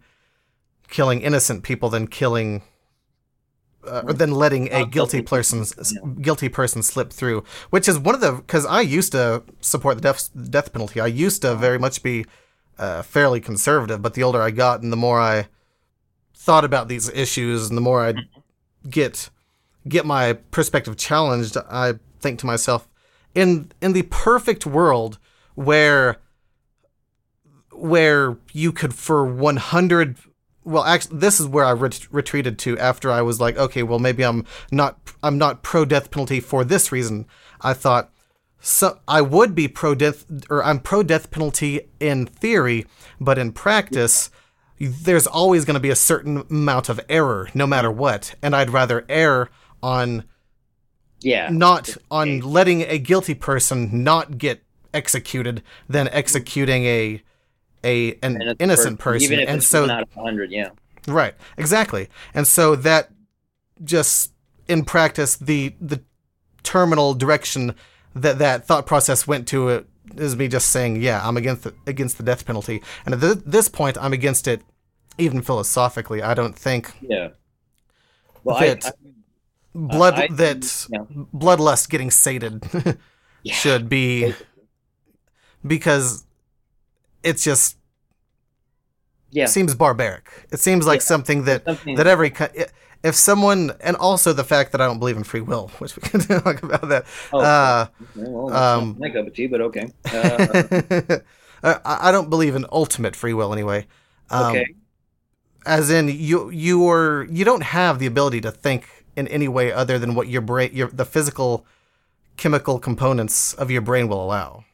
killing 0.90 1.22
innocent 1.22 1.64
people 1.64 1.90
than 1.90 2.08
killing. 2.08 2.64
Uh, 3.88 4.02
or 4.08 4.14
than 4.14 4.32
letting 4.32 4.72
a 4.74 4.84
guilty 4.84 5.22
person 5.22 5.64
guilty 6.20 6.50
person 6.50 6.82
slip 6.82 7.14
through, 7.14 7.44
which 7.70 7.88
is 7.88 8.00
one 8.00 8.16
of 8.16 8.22
the 8.22 8.32
because 8.32 8.66
I 8.66 8.82
used 8.82 9.12
to 9.12 9.44
support 9.62 9.98
the 9.98 10.02
death 10.02 10.30
death 10.50 10.74
penalty. 10.74 11.00
I 11.00 11.06
used 11.06 11.44
to 11.44 11.54
very 11.54 11.78
much 11.78 12.02
be 12.02 12.26
uh, 12.80 13.04
fairly 13.04 13.40
conservative, 13.40 14.02
but 14.02 14.16
the 14.16 14.24
older 14.24 14.42
I 14.42 14.50
got 14.50 14.82
and 14.82 14.92
the 14.92 14.98
more 14.98 15.20
I 15.22 15.50
thought 16.34 16.66
about 16.66 16.88
these 16.88 17.10
issues 17.10 17.70
and 17.70 17.78
the 17.78 17.82
more 17.82 18.04
I 18.04 18.16
get 18.90 19.30
get 19.88 20.06
my 20.06 20.34
perspective 20.34 20.98
challenged, 20.98 21.58
I 21.58 21.96
think 22.20 22.40
to 22.40 22.46
myself, 22.46 22.88
in 23.34 23.72
in 23.82 23.94
the 23.94 24.04
perfect 24.04 24.66
world 24.66 25.20
where 25.56 26.18
where 27.72 28.38
you 28.54 28.72
could 28.72 28.94
for 28.94 29.26
100 29.26 30.18
well 30.64 30.84
actually 30.86 31.20
this 31.20 31.40
is 31.40 31.48
where 31.48 31.66
i 31.66 31.72
ret- 31.72 32.08
retreated 32.12 32.58
to 32.58 32.78
after 32.80 33.12
i 33.12 33.22
was 33.22 33.42
like 33.42 33.58
okay 33.58 33.84
well 33.84 34.00
maybe 34.00 34.24
i'm 34.24 34.46
not 34.72 34.98
i'm 35.22 35.38
not 35.38 35.62
pro 35.62 35.84
death 35.86 36.10
penalty 36.10 36.40
for 36.40 36.64
this 36.64 36.92
reason. 36.92 37.26
I 37.62 37.74
thought 37.74 38.12
so 38.60 39.00
i 39.08 39.22
would 39.22 39.54
be 39.54 39.68
pro 39.68 39.94
death 39.94 40.26
or 40.50 40.64
i'm 40.64 40.80
pro 40.80 41.04
death 41.04 41.32
penalty 41.32 41.82
in 42.00 42.26
theory 42.26 42.86
but 43.20 43.38
in 43.38 43.52
practice 43.52 44.32
there's 44.80 45.28
always 45.28 45.64
going 45.64 45.76
to 45.76 45.80
be 45.80 45.90
a 45.90 45.96
certain 45.96 46.46
amount 46.50 46.90
of 46.90 47.00
error 47.08 47.50
no 47.54 47.68
matter 47.68 47.92
what. 47.92 48.36
And 48.42 48.56
i'd 48.56 48.70
rather 48.70 49.06
err 49.10 49.50
on 49.86 50.24
yeah. 51.22 51.48
not 51.52 51.96
on 52.10 52.40
letting 52.40 52.82
a 52.82 52.98
guilty 52.98 53.36
person 53.36 54.04
not 54.04 54.40
get 54.40 54.64
executed 54.96 55.62
than 55.88 56.08
executing 56.10 56.86
a 56.86 57.22
a 57.84 58.18
an 58.24 58.56
innocent 58.60 58.98
per- 58.98 59.14
person 59.14 59.26
even 59.26 59.40
if 59.42 59.48
and 59.48 59.58
it's 59.58 59.68
so 59.68 59.88
of 59.88 60.12
hundred, 60.14 60.52
yeah. 60.52 60.70
right 61.08 61.36
exactly 61.56 62.10
and 62.34 62.48
so 62.48 62.76
that 62.76 63.12
just 63.84 64.32
in 64.68 64.84
practice 64.84 65.36
the 65.36 65.76
the 65.80 66.02
terminal 66.64 67.14
direction 67.14 67.76
that 68.16 68.40
that 68.40 68.66
thought 68.66 68.88
process 68.88 69.28
went 69.28 69.48
to 69.48 69.70
it 69.70 69.88
is 70.16 70.36
me 70.36 70.48
just 70.48 70.72
saying 70.72 71.00
yeah 71.00 71.22
i'm 71.28 71.38
against 71.38 71.64
the, 71.64 71.76
against 71.86 72.18
the 72.18 72.24
death 72.24 72.44
penalty 72.44 72.82
and 73.06 73.14
at 73.14 73.22
th- 73.22 73.44
this 73.46 73.70
point 73.70 73.98
i'm 74.00 74.14
against 74.14 74.48
it 74.48 74.64
even 75.20 75.42
philosophically 75.42 76.24
i 76.24 76.34
don't 76.34 76.56
think 76.56 76.92
Yeah. 77.02 77.30
Well, 78.46 78.58
I, 78.58 78.78
I, 78.84 78.92
blood 79.76 80.14
I- 80.16 80.28
that 80.32 80.62
bloodlust 81.34 81.90
getting 81.90 82.10
sated 82.12 82.64
Yeah. 83.44 83.54
should 83.54 83.90
be 83.90 84.34
because 85.66 86.26
it's 87.24 87.44
just 87.44 87.78
Yeah. 89.32 89.46
seems 89.48 89.76
barbaric. 89.76 90.30
It 90.52 90.60
seems 90.60 90.88
like 90.88 91.02
Yeah. 91.02 91.06
something 91.06 91.44
that 91.44 91.66
Something- 91.66 91.96
that 91.98 92.08
every 92.08 92.34
if 93.04 93.14
someone 93.16 93.72
and 93.82 93.96
also 93.98 94.34
the 94.34 94.44
fact 94.44 94.72
that 94.72 94.82
I 94.82 94.88
don't 94.88 94.98
believe 95.00 95.18
in 95.18 95.24
free 95.24 95.42
will, 95.42 95.68
which 95.80 95.96
we 95.96 96.02
can 96.02 96.22
talk 96.22 96.64
about 96.64 96.88
that. 96.90 97.06
Oh, 97.34 97.40
uh, 97.42 97.88
well, 98.16 98.54
um, 98.54 98.96
my 98.98 99.10
cup 99.10 99.28
of 99.28 99.34
tea, 99.34 99.48
but 99.48 99.62
okay. 99.62 99.92
Uh, 101.64 101.80
I 101.84 102.10
I 102.10 102.12
don't 102.12 102.30
believe 102.30 102.54
in 102.56 102.66
ultimate 102.72 103.16
free 103.16 103.34
will 103.34 103.52
anyway. 103.52 103.88
Um, 104.30 104.52
okay. 104.56 104.68
As 105.66 105.90
in 105.90 106.10
you 106.10 106.50
you 106.52 106.88
are 106.88 107.24
you 107.30 107.44
don't 107.44 107.64
have 107.64 107.98
the 107.98 108.06
ability 108.06 108.42
to 108.42 108.52
think 108.52 109.05
in 109.16 109.28
any 109.28 109.48
way 109.48 109.72
other 109.72 109.98
than 109.98 110.16
what 110.16 110.28
your 110.28 110.42
brain 110.42 110.72
your 110.74 110.90
the 110.90 111.06
physical 111.06 111.66
chemical 112.38 112.80
components 112.80 113.54
of 113.54 113.72
your 113.72 113.82
brain 113.82 114.08
will 114.08 114.24
allow. 114.24 114.66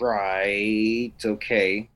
Right. 0.00 1.12
Okay. 1.24 1.88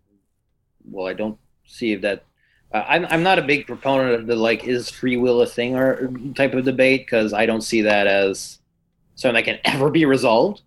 Well, 0.90 1.07
I 1.07 1.12
don't 1.12 1.38
see 1.66 1.92
if 1.92 2.00
that. 2.03 2.24
Uh, 2.72 2.85
I'm 2.88 3.07
I'm 3.07 3.22
not 3.22 3.38
a 3.38 3.42
big 3.42 3.66
proponent 3.66 4.14
of 4.14 4.26
the 4.26 4.37
like 4.37 4.64
is 4.64 4.90
free 4.90 5.16
will 5.16 5.42
a 5.42 5.46
thing 5.46 5.76
or 5.76 6.11
type 6.35 6.55
of 6.55 6.64
debate 6.64 7.07
because 7.07 7.33
I 7.33 7.46
don't 7.46 7.62
see 7.62 7.83
that 7.83 8.07
as 8.07 8.59
something 9.16 9.35
that 9.35 9.44
can 9.44 9.59
ever 9.74 9.90
be 9.90 10.05
resolved. 10.05 10.62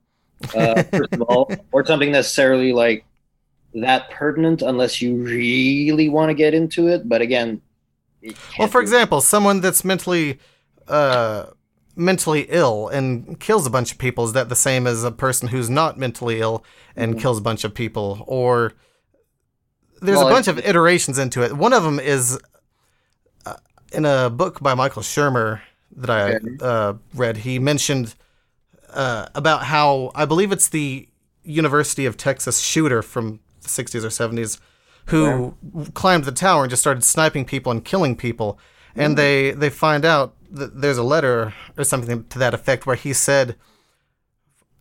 Uh, 0.54 0.84
first 0.84 1.14
of 1.14 1.22
all, 1.22 1.50
or 1.72 1.86
something 1.86 2.12
necessarily 2.12 2.74
like 2.74 3.06
that 3.74 4.10
pertinent 4.12 4.62
unless 4.62 5.02
you 5.02 5.16
really 5.16 6.10
want 6.10 6.30
to 6.30 6.34
get 6.34 6.54
into 6.54 6.88
it. 6.88 7.08
But 7.08 7.22
again, 7.22 7.62
Well, 8.58 8.68
for 8.68 8.82
example, 8.82 9.22
someone 9.22 9.62
that's 9.62 9.84
mentally 9.84 10.40
uh, 10.88 11.46
mentally 11.96 12.46
ill 12.50 12.88
and 12.90 13.40
kills 13.40 13.66
a 13.66 13.70
bunch 13.70 13.92
of 13.92 13.98
people 13.98 14.26
is 14.26 14.34
that 14.34 14.50
the 14.50 14.56
same 14.56 14.88
as 14.88 15.04
a 15.04 15.12
person 15.12 15.48
who's 15.50 15.70
not 15.70 15.98
mentally 15.98 16.40
ill 16.42 16.64
and 16.96 17.16
Mhm. 17.16 17.20
kills 17.22 17.38
a 17.38 17.42
bunch 17.42 17.64
of 17.64 17.74
people? 17.74 18.24
Or 18.28 18.74
there's 20.02 20.18
Well, 20.18 20.28
a 20.28 20.32
bunch 20.32 20.48
of 20.48 20.58
iterations 20.60 21.18
into 21.20 21.44
it. 21.44 21.54
One 21.54 21.72
of 21.72 21.84
them 21.84 22.00
is 22.00 22.40
uh, 23.46 23.56
in 23.94 24.06
a 24.06 24.30
book 24.30 24.60
by 24.62 24.74
Michael 24.74 25.02
Shermer 25.04 25.62
that 25.96 26.10
I 26.10 26.40
uh, 26.66 26.94
read. 27.14 27.38
He 27.38 27.60
mentioned 27.60 28.16
uh, 28.90 29.28
about 29.36 29.64
how 29.66 30.12
I 30.16 30.26
believe 30.26 30.52
it's 30.52 30.68
the 30.70 31.08
University 31.44 32.06
of 32.06 32.18
Texas 32.18 32.60
shooter 32.60 33.02
from 33.02 33.40
the 33.62 33.70
60s 33.70 34.04
or 34.04 34.10
70s 34.10 34.60
who 35.06 35.56
climbed 35.94 36.24
the 36.26 36.32
tower 36.32 36.64
and 36.64 36.70
just 36.70 36.82
started 36.82 37.04
sniping 37.04 37.46
people 37.46 37.72
and 37.72 37.84
killing 37.84 38.16
people. 38.16 38.60
And 38.96 39.14
hmm. 39.14 39.18
they, 39.18 39.52
they 39.52 39.70
find 39.70 40.06
out 40.06 40.36
that 40.52 40.82
there's 40.82 40.98
a 40.98 41.04
letter 41.04 41.54
or 41.78 41.84
something 41.84 42.26
to 42.26 42.40
that 42.40 42.54
effect 42.54 42.86
where 42.86 42.96
he 42.96 43.12
said, 43.14 43.56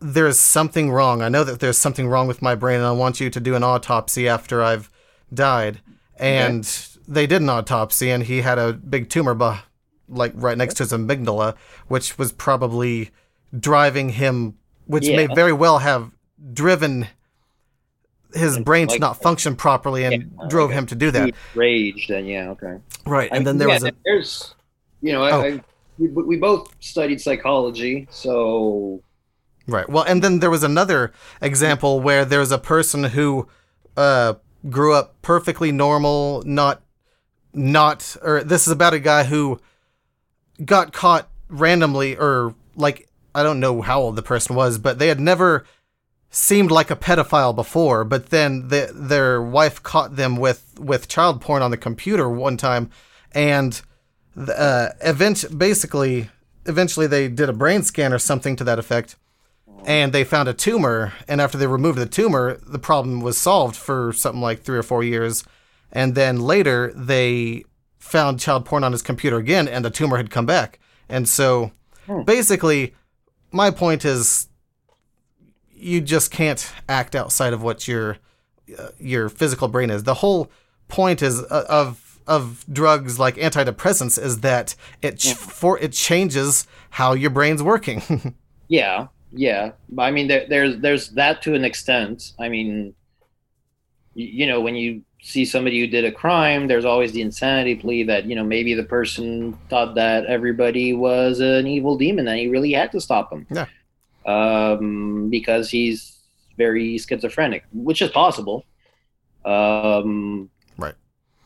There's 0.00 0.38
something 0.38 0.90
wrong. 0.90 1.22
I 1.22 1.28
know 1.28 1.44
that 1.44 1.60
there's 1.60 1.78
something 1.78 2.08
wrong 2.08 2.28
with 2.28 2.42
my 2.42 2.54
brain, 2.54 2.76
and 2.76 2.86
I 2.86 2.92
want 2.92 3.20
you 3.20 3.30
to 3.30 3.40
do 3.40 3.54
an 3.54 3.64
autopsy 3.64 4.28
after 4.28 4.62
I've 4.62 4.90
died. 5.32 5.80
And 6.16 6.64
they 7.08 7.26
did 7.26 7.42
an 7.42 7.48
autopsy, 7.48 8.10
and 8.10 8.22
he 8.22 8.42
had 8.42 8.58
a 8.58 8.74
big 8.74 9.08
tumor, 9.08 9.34
beh- 9.34 9.62
like 10.08 10.32
right 10.36 10.58
next 10.58 10.74
to 10.74 10.82
his 10.84 10.92
amygdala, 10.92 11.56
which 11.88 12.18
was 12.18 12.32
probably 12.32 13.10
driving 13.58 14.10
him, 14.10 14.58
which 14.86 15.06
may 15.06 15.26
very 15.26 15.52
well 15.52 15.78
have 15.78 16.12
driven 16.52 17.08
his 18.34 18.56
And, 18.56 18.64
brain 18.64 18.86
to 18.88 18.92
like- 18.94 19.00
not 19.00 19.22
function 19.22 19.56
properly 19.56 20.04
and 20.04 20.12
Yeah, 20.40 20.48
drove 20.48 20.70
okay. 20.70 20.78
him 20.78 20.86
to 20.86 20.94
do 20.94 21.10
that. 21.10 21.34
Raged, 21.54 22.08
then 22.08 22.26
yeah, 22.26 22.50
okay. 22.50 22.78
Right, 23.06 23.30
I 23.32 23.36
and 23.36 23.46
then 23.46 23.58
there 23.58 23.68
yeah, 23.68 23.74
was 23.74 23.84
a 23.84 23.92
there's, 24.04 24.54
you 25.00 25.12
know, 25.12 25.22
I, 25.22 25.30
Oh. 25.32 25.42
I 25.42 25.60
we, 25.98 26.08
we 26.08 26.36
both 26.36 26.74
studied 26.80 27.20
psychology, 27.20 28.08
so 28.10 29.02
right. 29.68 29.88
Well, 29.88 30.04
and 30.04 30.22
then 30.22 30.40
there 30.40 30.50
was 30.50 30.62
another 30.62 31.12
example 31.40 32.00
where 32.00 32.24
there's 32.24 32.50
a 32.50 32.58
person 32.58 33.04
who 33.04 33.46
uh, 33.96 34.34
grew 34.70 34.94
up 34.94 35.20
perfectly 35.22 35.70
normal, 35.70 36.42
not 36.46 36.82
not 37.52 38.16
or 38.22 38.42
this 38.42 38.66
is 38.66 38.72
about 38.72 38.94
a 38.94 38.98
guy 38.98 39.24
who 39.24 39.60
got 40.64 40.92
caught 40.92 41.28
randomly 41.48 42.16
or 42.16 42.54
like 42.76 43.08
I 43.34 43.42
don't 43.42 43.60
know 43.60 43.82
how 43.82 44.00
old 44.00 44.16
the 44.16 44.22
person 44.22 44.56
was, 44.56 44.78
but 44.78 44.98
they 44.98 45.08
had 45.08 45.20
never 45.20 45.64
seemed 46.34 46.70
like 46.70 46.90
a 46.90 46.96
pedophile 46.96 47.54
before, 47.54 48.04
but 48.04 48.30
then 48.30 48.68
the, 48.68 48.90
their 48.92 49.40
wife 49.40 49.82
caught 49.82 50.16
them 50.16 50.36
with 50.36 50.78
with 50.80 51.06
child 51.06 51.40
porn 51.40 51.62
on 51.62 51.70
the 51.70 51.76
computer 51.76 52.28
one 52.28 52.56
time 52.56 52.90
and 53.32 53.82
the, 54.34 54.58
uh, 54.58 54.88
event 55.02 55.44
basically 55.56 56.28
eventually 56.66 57.06
they 57.06 57.28
did 57.28 57.48
a 57.48 57.52
brain 57.52 57.82
scan 57.82 58.12
or 58.12 58.18
something 58.18 58.56
to 58.56 58.64
that 58.64 58.78
effect 58.78 59.16
and 59.84 60.12
they 60.12 60.24
found 60.24 60.48
a 60.48 60.54
tumor 60.54 61.12
and 61.28 61.40
after 61.40 61.58
they 61.58 61.66
removed 61.66 61.98
the 61.98 62.06
tumor 62.06 62.58
the 62.66 62.78
problem 62.78 63.20
was 63.20 63.36
solved 63.36 63.76
for 63.76 64.12
something 64.12 64.40
like 64.40 64.62
3 64.62 64.78
or 64.78 64.82
4 64.82 65.04
years 65.04 65.44
and 65.92 66.14
then 66.14 66.40
later 66.40 66.92
they 66.96 67.64
found 67.98 68.40
child 68.40 68.64
porn 68.64 68.82
on 68.84 68.92
his 68.92 69.02
computer 69.02 69.36
again 69.36 69.68
and 69.68 69.84
the 69.84 69.90
tumor 69.90 70.16
had 70.16 70.30
come 70.30 70.46
back 70.46 70.78
and 71.08 71.28
so 71.28 71.70
Hmm. 72.06 72.22
basically 72.22 72.94
my 73.52 73.70
point 73.70 74.04
is 74.04 74.48
you 75.82 76.00
just 76.00 76.30
can't 76.30 76.72
act 76.88 77.14
outside 77.16 77.52
of 77.52 77.62
what 77.62 77.86
your 77.88 78.18
uh, 78.78 78.88
your 78.98 79.28
physical 79.28 79.68
brain 79.68 79.90
is 79.90 80.04
the 80.04 80.14
whole 80.14 80.50
point 80.88 81.20
is 81.22 81.42
uh, 81.42 81.64
of 81.68 82.20
of 82.26 82.64
drugs 82.72 83.18
like 83.18 83.34
antidepressants 83.36 84.16
is 84.22 84.40
that 84.40 84.74
it 85.02 85.18
ch- 85.18 85.26
Yeah. 85.26 85.34
for 85.34 85.78
it 85.78 85.92
changes 85.92 86.66
how 86.90 87.14
your 87.14 87.30
brain's 87.30 87.62
working 87.62 88.00
yeah, 88.68 89.08
yeah. 89.32 89.72
I 89.98 90.10
mean, 90.10 90.28
there, 90.28 90.46
there's 90.48 90.78
there's 90.80 91.08
that 91.10 91.42
to 91.42 91.54
an 91.54 91.64
extent. 91.64 92.32
I 92.38 92.48
mean, 92.48 92.94
you, 94.14 94.26
you 94.26 94.46
know, 94.46 94.60
when 94.60 94.76
you 94.76 95.02
see 95.20 95.44
somebody 95.44 95.80
who 95.80 95.86
did 95.86 96.04
a 96.04 96.12
crime, 96.12 96.68
there's 96.68 96.84
always 96.84 97.12
the 97.12 97.22
insanity 97.22 97.74
plea 97.74 98.02
that 98.04 98.24
you 98.26 98.34
know 98.36 98.44
maybe 98.44 98.74
the 98.74 98.84
person 98.84 99.58
thought 99.68 99.94
that 99.96 100.26
everybody 100.26 100.92
was 100.92 101.40
an 101.40 101.66
evil 101.66 101.96
demon 101.98 102.28
and 102.28 102.38
he 102.38 102.48
really 102.48 102.72
had 102.72 102.92
to 102.92 103.00
stop 103.00 103.30
them. 103.30 103.46
Yeah. 103.50 103.66
Um, 104.26 105.28
because 105.30 105.70
he's 105.70 106.18
very 106.58 106.96
schizophrenic, 106.98 107.64
which 107.72 108.02
is 108.02 108.10
possible. 108.10 108.64
Um, 109.44 110.50
Right. 110.78 110.94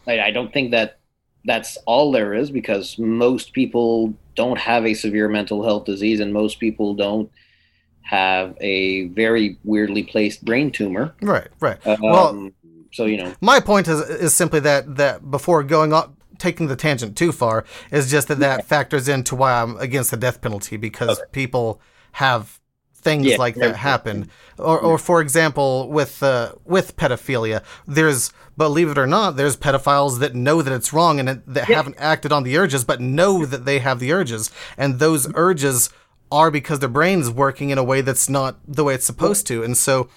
I, 0.07 0.21
I 0.21 0.31
don't 0.31 0.53
think 0.53 0.71
that 0.73 0.99
that's 1.45 1.77
all 1.87 2.13
there 2.13 2.35
is 2.35 2.51
because 2.51 2.99
most 2.99 3.53
people 3.53 4.13
don't 4.35 4.59
have 4.59 4.85
a 4.85 4.95
severe 4.95 5.29
mental 5.29 5.63
health 5.65 5.85
disease 5.85 6.21
and 6.21 6.33
most 6.33 6.59
people 6.61 6.95
don't 6.95 7.31
have 8.03 8.57
a 8.61 9.07
very 9.09 9.59
weirdly 9.65 10.03
placed 10.03 10.45
brain 10.45 10.71
tumor. 10.71 11.15
right 11.23 11.49
right 11.61 11.79
Um, 11.87 11.99
Well- 12.03 12.51
so 12.93 13.05
you 13.05 13.17
know, 13.19 13.35
my 13.41 13.61
point 13.61 13.89
is 13.89 14.01
is 14.09 14.35
simply 14.35 14.61
that 14.61 14.97
that 14.97 15.31
before 15.31 15.63
going 15.63 15.93
on 15.93 16.17
taking 16.39 16.67
the 16.69 16.77
tangent 16.77 17.17
too 17.17 17.31
far 17.33 17.65
is 17.91 18.11
just 18.11 18.29
that 18.29 18.39
that 18.39 18.65
factors 18.65 19.07
into 19.09 19.35
why 19.37 19.61
I'm 19.61 19.77
against 19.79 20.11
the 20.13 20.17
death 20.17 20.41
penalty 20.41 20.77
because 20.77 21.19
Okay. 21.19 21.29
people 21.33 21.81
have 22.13 22.59
things 23.01 23.27
Yeah, 23.27 23.37
like 23.37 23.55
that 23.57 23.77
happen. 23.77 24.31
or, 24.59 24.79
or 24.81 24.99
for 24.99 25.21
example 25.21 25.89
with 25.89 26.23
uh, 26.23 26.53
with 26.65 26.97
pedophilia 26.97 27.63
there's 27.87 28.33
believe 28.57 28.89
it 28.91 28.99
or 28.99 29.07
not 29.07 29.37
there's 29.37 29.57
pedophiles 29.57 30.19
that 30.21 30.35
know 30.35 30.63
that 30.63 30.73
it's 30.73 30.93
wrong 30.93 31.21
and 31.21 31.29
it- 31.29 31.47
that 31.55 31.69
Yeah. 31.69 31.77
haven't 31.77 31.97
acted 31.99 32.33
on 32.33 32.43
the 32.43 32.57
urges 32.57 32.85
but 32.85 33.01
know 33.01 33.45
that 33.47 33.65
they 33.65 33.79
have 33.81 33.99
the 34.01 34.13
urges. 34.13 34.51
And 34.77 34.99
those 34.99 35.29
urges 35.35 35.91
are 36.33 36.51
because 36.51 36.79
their 36.81 36.89
brain's 36.89 37.31
working 37.31 37.71
in 37.71 37.79
a 37.79 37.85
way 37.85 38.01
that's 38.01 38.29
not 38.29 38.57
the 38.67 38.83
way 38.83 38.95
it's 38.95 39.07
supposed 39.07 39.47
to. 39.49 39.63
And 39.63 39.77
so 39.77 40.09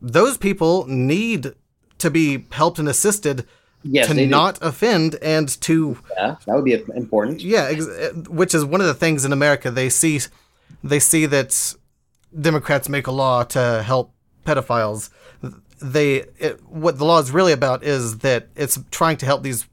those 0.00 0.36
people 0.38 0.86
need 0.88 1.52
to 1.98 2.10
be 2.10 2.46
helped 2.50 2.78
and 2.80 2.88
assisted 2.88 3.46
yes, 3.82 4.08
to 4.08 4.14
they 4.14 4.24
do. 4.24 4.30
not 4.30 4.58
offend 4.62 5.16
and 5.22 5.48
to 5.60 5.98
Yeah, 6.16 6.36
that 6.46 6.54
would 6.56 6.64
be 6.64 6.74
important. 6.96 7.40
yeah 7.42 7.68
ex- 7.70 7.86
which 8.28 8.54
is 8.54 8.64
one 8.64 8.80
of 8.80 8.86
the 8.88 8.94
things 9.04 9.24
in 9.24 9.32
america. 9.32 9.70
They 9.70 9.88
see 9.90 10.20
they 10.82 10.98
see 10.98 11.26
that 11.26 11.74
democrats 12.40 12.88
make 12.88 13.06
a 13.06 13.12
law 13.12 13.42
to 13.44 13.82
help 13.82 14.12
pedophiles 14.44 15.10
they 15.80 16.24
it, 16.38 16.62
what 16.66 16.98
the 16.98 17.04
law 17.04 17.18
is 17.18 17.30
really 17.30 17.52
about 17.52 17.82
is 17.84 18.18
that 18.18 18.48
it's 18.56 18.78
trying 18.90 19.16
to 19.18 19.26
help 19.26 19.42
these 19.42 19.66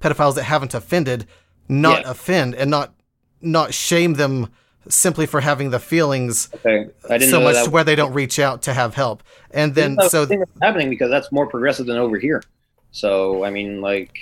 pedophiles 0.00 0.34
that 0.34 0.44
haven't 0.44 0.74
offended 0.74 1.26
not 1.68 2.02
Yeah. 2.02 2.10
offend 2.10 2.54
and 2.54 2.70
not 2.70 2.94
not 3.40 3.72
shame 3.74 4.14
them 4.14 4.50
simply 4.88 5.26
for 5.26 5.40
having 5.40 5.70
the 5.70 5.78
feelings 5.78 6.48
Okay, 6.54 6.86
I 7.08 7.18
didn't 7.18 7.30
so 7.30 7.38
know 7.38 7.44
much 7.44 7.64
to 7.64 7.70
where 7.70 7.84
they 7.84 7.94
don't 7.94 8.12
reach 8.14 8.38
out 8.38 8.62
to 8.62 8.74
have 8.74 8.94
help 8.94 9.22
and 9.50 9.74
then 9.74 9.96
so 10.08 10.26
happening 10.62 10.88
because 10.90 11.10
that's 11.10 11.30
more 11.30 11.46
progressive 11.46 11.86
than 11.86 11.96
over 11.98 12.18
here. 12.18 12.42
So 12.90 13.44
I 13.44 13.50
mean, 13.50 13.80
like, 13.80 14.16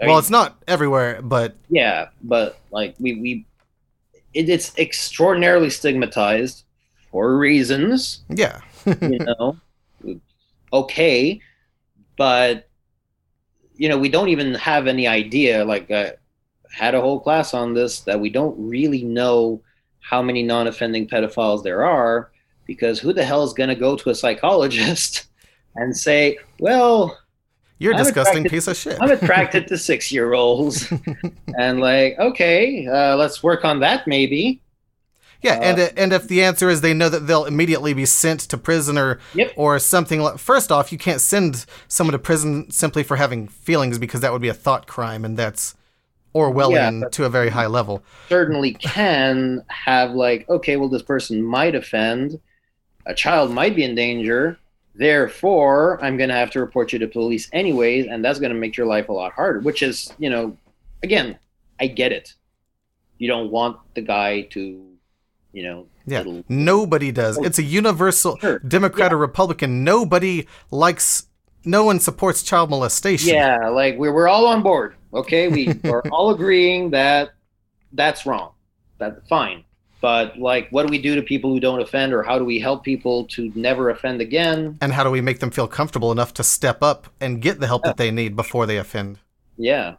I 0.00 0.06
well 0.06 0.16
mean, 0.16 0.18
it's 0.18 0.30
not 0.30 0.60
everywhere 0.66 1.22
but 1.22 1.54
yeah, 1.68 2.08
but 2.22 2.58
like 2.70 2.96
we 2.98 3.14
we, 3.20 3.46
it, 4.34 4.48
it's 4.48 4.76
extraordinarily 4.78 5.70
stigmatized 5.70 6.64
for 7.10 7.36
reasons. 7.36 8.22
yeah 8.28 8.60
you 9.00 9.18
know 9.18 9.56
okay 10.72 11.40
but 12.16 12.68
you 13.74 13.88
know 13.88 13.98
we 13.98 14.08
don't 14.08 14.28
even 14.28 14.54
have 14.54 14.86
any 14.86 15.06
idea 15.06 15.64
like 15.64 15.90
i 15.90 16.12
had 16.72 16.94
a 16.94 17.00
whole 17.00 17.20
class 17.20 17.52
on 17.52 17.74
this 17.74 18.00
that 18.00 18.18
we 18.18 18.30
don't 18.30 18.56
really 18.58 19.02
know 19.02 19.60
how 20.00 20.22
many 20.22 20.42
non-offending 20.42 21.06
pedophiles 21.06 21.62
there 21.62 21.84
are 21.84 22.30
because 22.66 23.00
who 23.00 23.12
the 23.12 23.24
hell 23.24 23.42
is 23.42 23.52
going 23.52 23.68
to 23.68 23.74
go 23.74 23.96
to 23.96 24.10
a 24.10 24.14
psychologist 24.14 25.26
and 25.76 25.96
say, 25.96 26.38
well, 26.58 27.18
You're 27.78 27.94
a 27.94 27.96
disgusting 27.96 28.44
piece 28.44 28.66
of 28.68 28.76
shit. 28.76 28.96
I'm 29.00 29.10
attracted 29.20 29.66
to 29.68 29.78
six 29.78 30.12
year 30.12 30.34
olds. 30.34 30.92
and 31.58 31.80
like, 31.80 32.18
okay, 32.18 32.86
uh, 32.86 33.16
let's 33.16 33.42
work 33.42 33.64
on 33.64 33.80
that 33.80 34.06
maybe. 34.06 34.62
Yeah, 35.42 35.54
and 35.54 35.78
Uh, 35.78 35.84
uh, 35.84 35.88
and 35.96 36.12
if 36.12 36.28
the 36.28 36.42
answer 36.42 36.68
is 36.68 36.80
they 36.80 36.94
know 36.94 37.08
that 37.08 37.26
they'll 37.26 37.46
immediately 37.46 37.94
be 37.94 38.04
sent 38.04 38.40
to 38.40 38.58
prison 38.58 38.98
or 38.98 39.18
Yep. 39.34 39.52
or 39.56 39.78
something 39.78 40.20
like 40.20 40.38
first 40.38 40.70
off, 40.70 40.92
you 40.92 40.98
can't 40.98 41.20
send 41.20 41.64
someone 41.88 42.12
to 42.12 42.18
prison 42.18 42.70
simply 42.70 43.02
for 43.02 43.16
having 43.16 43.48
feelings 43.48 43.98
because 43.98 44.20
that 44.20 44.32
would 44.32 44.42
be 44.42 44.48
a 44.48 44.54
thought 44.54 44.86
crime 44.86 45.24
and 45.24 45.36
that's 45.36 45.74
Orwellian 46.34 47.00
Yeah, 47.02 47.08
to 47.08 47.24
a 47.24 47.28
very 47.28 47.48
high 47.50 47.66
level. 47.66 48.02
Certainly 48.28 48.74
can 48.74 49.64
have 49.68 50.12
like, 50.12 50.48
okay, 50.48 50.76
well, 50.76 50.88
this 50.88 51.02
person 51.02 51.42
might 51.42 51.74
offend. 51.74 52.38
A 53.06 53.14
child 53.14 53.50
might 53.50 53.74
be 53.74 53.82
in 53.82 53.94
danger. 53.94 54.58
Therefore, 54.94 55.98
I'm 56.02 56.16
going 56.16 56.28
to 56.28 56.34
have 56.36 56.50
to 56.52 56.60
report 56.60 56.92
you 56.92 56.98
to 57.00 57.08
police 57.08 57.48
anyways, 57.52 58.06
and 58.06 58.24
that's 58.24 58.38
going 58.38 58.52
to 58.52 58.58
make 58.58 58.76
your 58.76 58.86
life 58.86 59.08
a 59.08 59.12
lot 59.12 59.32
harder. 59.32 59.60
Which 59.60 59.82
is, 59.82 60.12
you 60.18 60.30
know, 60.30 60.56
again, 61.02 61.38
I 61.80 61.86
get 61.86 62.12
it. 62.12 62.34
You 63.18 63.26
don't 63.26 63.50
want 63.50 63.78
the 63.94 64.02
guy 64.02 64.42
to, 64.50 64.84
you 65.52 65.62
know, 65.62 65.86
Yeah. 66.06 66.18
little- 66.18 66.44
Nobody 66.48 67.10
does. 67.12 67.38
Oh, 67.38 67.42
it's 67.44 67.58
a 67.58 67.62
universal 67.62 68.36
Sure. 68.40 68.58
Democrat 68.60 69.12
or 69.12 69.16
Republican. 69.18 69.84
Nobody 69.84 70.46
likes 70.70 71.26
no 71.64 71.84
one 71.84 72.00
supports 72.00 72.42
child 72.42 72.70
molestation. 72.70 73.34
Yeah, 73.34 73.68
like 73.68 73.98
we're 73.98 74.12
we're 74.12 74.28
all 74.28 74.46
on 74.46 74.62
board. 74.62 74.94
Okay, 75.12 75.48
we 75.48 75.68
are 75.84 76.02
all 76.10 76.30
agreeing 76.30 76.90
that 76.90 77.30
that's 77.92 78.24
wrong. 78.26 78.52
That's 78.98 79.26
fine. 79.28 79.64
But 80.00 80.38
like, 80.38 80.68
what 80.70 80.86
do 80.86 80.90
we 80.90 80.96
do 81.02 81.14
to 81.16 81.20
people 81.22 81.50
who 81.50 81.60
don't 81.60 81.80
offend, 81.82 82.14
or 82.14 82.22
how 82.22 82.38
do 82.38 82.44
we 82.46 82.58
help 82.58 82.84
people 82.84 83.24
to 83.26 83.52
never 83.54 83.90
offend 83.90 84.22
again? 84.22 84.78
And 84.80 84.92
how 84.94 85.04
do 85.04 85.10
we 85.10 85.20
make 85.20 85.40
them 85.40 85.50
feel 85.50 85.66
comfortable 85.68 86.10
enough 86.10 86.32
to 86.34 86.42
step 86.42 86.82
up 86.82 87.08
and 87.20 87.42
get 87.42 87.60
the 87.60 87.66
help 87.66 87.82
that 87.84 87.98
they 87.98 88.10
need 88.10 88.34
before 88.36 88.64
they 88.64 88.78
offend? 88.78 89.18
Yeah, 89.58 89.96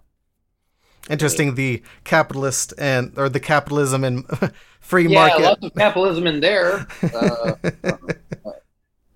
Interesting 1.09 1.55
the 1.55 1.81
capitalist 2.03 2.73
and 2.77 3.13
or 3.17 3.27
the 3.29 3.39
capitalism 3.39 4.03
and 4.03 4.25
free 4.79 5.07
yeah, 5.07 5.19
market 5.19 5.41
lots 5.41 5.63
of 5.65 5.73
capitalism 5.75 6.27
in 6.27 6.39
there. 6.39 6.87
Uh, 7.13 7.55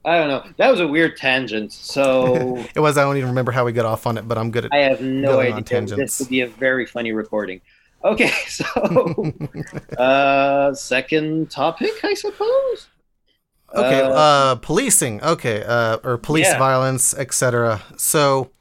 I 0.03 0.17
don't 0.19 0.27
know. 0.27 0.43
That 0.57 0.69
was 0.69 0.79
a 0.81 0.87
weird 0.87 1.17
tangent. 1.17 1.71
So 1.71 2.57
It 2.75 2.79
was. 2.79 2.97
I 2.97 3.03
don't 3.03 3.17
even 3.17 3.29
remember 3.29 3.51
how 3.51 3.65
we 3.65 3.71
got 3.71 3.85
off 3.85 4.05
on 4.05 4.17
it, 4.19 4.27
but 4.27 4.37
I'm 4.37 4.51
good 4.51 4.65
at. 4.65 4.73
I 4.73 4.77
have 4.79 5.01
no 5.01 5.39
idea. 5.39 5.63
tangents. 5.63 6.17
This 6.17 6.19
would 6.19 6.29
be 6.29 6.41
a 6.41 6.47
very 6.47 6.85
funny 6.85 7.11
recording. 7.11 7.61
Okay, 8.03 8.29
so 8.47 9.33
uh, 9.97 10.73
second 10.75 11.49
topic, 11.49 11.89
I 12.03 12.13
suppose. 12.13 12.87
okay, 13.73 14.01
Uh, 14.01 14.09
uh, 14.11 14.55
policing. 14.55 15.23
Okay, 15.23 15.63
uh, 15.63 15.97
or 16.03 16.19
police 16.19 16.45
Yeah. 16.49 16.59
violence, 16.59 17.15
etc. 17.15 17.81
So 17.97 18.51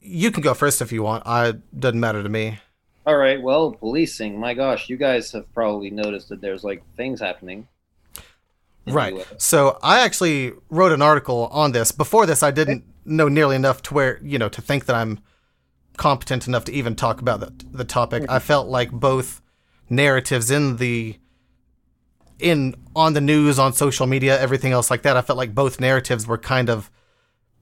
you 0.00 0.30
can 0.30 0.42
go 0.42 0.54
first 0.54 0.80
if 0.82 0.92
you 0.92 1.02
want. 1.02 1.22
I 1.26 1.52
doesn't 1.78 2.00
matter 2.00 2.22
to 2.22 2.28
me. 2.28 2.58
All 3.06 3.16
right. 3.16 3.40
Well, 3.40 3.72
policing. 3.72 4.38
My 4.38 4.54
gosh, 4.54 4.88
you 4.88 4.96
guys 4.96 5.32
have 5.32 5.52
probably 5.54 5.90
noticed 5.90 6.28
that 6.28 6.40
there's 6.40 6.64
like 6.64 6.82
things 6.96 7.20
happening. 7.20 7.66
Right. 8.86 9.14
So 9.38 9.78
I 9.82 10.00
actually 10.00 10.52
wrote 10.68 10.92
an 10.92 11.02
article 11.02 11.48
on 11.52 11.72
this. 11.72 11.92
Before 11.92 12.26
this, 12.26 12.42
I 12.42 12.50
didn't 12.50 12.84
know 13.04 13.28
nearly 13.28 13.56
enough 13.56 13.82
to 13.82 13.94
where 13.94 14.20
you 14.22 14.38
know 14.38 14.48
to 14.48 14.60
think 14.60 14.86
that 14.86 14.96
I'm 14.96 15.20
competent 15.96 16.48
enough 16.48 16.64
to 16.64 16.72
even 16.72 16.96
talk 16.96 17.20
about 17.20 17.40
the, 17.40 17.52
the 17.72 17.84
topic. 17.84 18.22
Mm-hmm. 18.22 18.32
I 18.32 18.38
felt 18.38 18.68
like 18.68 18.90
both 18.90 19.42
narratives 19.88 20.50
in 20.50 20.76
the 20.76 21.18
in 22.38 22.74
on 22.96 23.12
the 23.12 23.20
news, 23.20 23.58
on 23.58 23.72
social 23.72 24.06
media, 24.06 24.40
everything 24.40 24.72
else 24.72 24.90
like 24.90 25.02
that. 25.02 25.16
I 25.16 25.22
felt 25.22 25.36
like 25.36 25.54
both 25.54 25.78
narratives 25.80 26.26
were 26.26 26.38
kind 26.38 26.70
of 26.70 26.90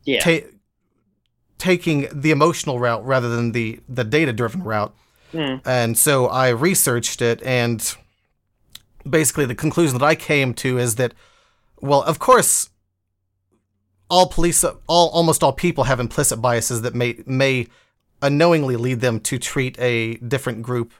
Yeah. 0.05 0.20
ta- 0.20 0.46
taking 1.58 2.08
the 2.12 2.30
emotional 2.30 2.78
route 2.78 3.04
rather 3.04 3.28
than 3.28 3.52
the 3.52 3.80
the 3.88 4.04
data 4.04 4.32
driven 4.32 4.62
route. 4.62 4.94
Mm. 5.32 5.60
And 5.66 5.98
so 5.98 6.26
I 6.26 6.48
researched 6.48 7.20
it, 7.20 7.42
and 7.42 7.94
basically 9.08 9.44
the 9.44 9.54
conclusion 9.54 9.98
that 9.98 10.04
I 10.04 10.14
came 10.14 10.54
to 10.54 10.78
is 10.78 10.94
that, 10.96 11.12
well, 11.80 12.02
of 12.02 12.18
course, 12.18 12.70
all 14.08 14.26
police, 14.26 14.64
all 14.64 15.08
almost 15.10 15.42
all 15.42 15.52
people 15.52 15.84
have 15.84 16.00
implicit 16.00 16.40
biases 16.40 16.82
that 16.82 16.94
may 16.94 17.18
may 17.26 17.66
unknowingly 18.22 18.76
lead 18.76 19.00
them 19.00 19.20
to 19.20 19.38
treat 19.38 19.78
a 19.78 20.14
different 20.16 20.62
group 20.62 20.92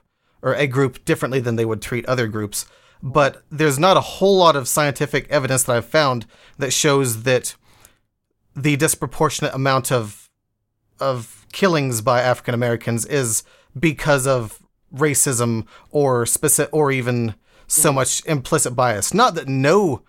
or 0.42 0.54
a 0.54 0.66
group 0.66 1.04
differently 1.04 1.40
than 1.40 1.56
they 1.56 1.64
would 1.64 1.82
treat 1.82 2.06
other 2.06 2.28
groups. 2.28 2.66
But 3.02 3.42
there's 3.50 3.78
not 3.78 3.96
a 3.96 4.00
whole 4.00 4.38
lot 4.38 4.56
of 4.56 4.68
scientific 4.68 5.28
evidence 5.30 5.62
that 5.64 5.76
I've 5.76 5.86
found 5.86 6.26
that 6.58 6.72
shows 6.72 7.22
that 7.22 7.54
the 8.54 8.76
disproportionate 8.76 9.54
amount 9.54 9.92
of 9.92 10.27
of 11.00 11.46
killings 11.52 12.00
by 12.00 12.20
African 12.20 12.54
Americans 12.54 13.06
is 13.06 13.42
because 13.78 14.26
of 14.26 14.62
racism 14.94 15.66
or 15.90 16.26
specific 16.26 16.72
or 16.72 16.90
even 16.90 17.34
so 17.66 17.90
mm-hmm. 17.90 17.96
much 17.96 18.24
implicit 18.26 18.74
bias. 18.74 19.12
Not 19.12 19.34
that 19.34 19.48
no 19.48 20.02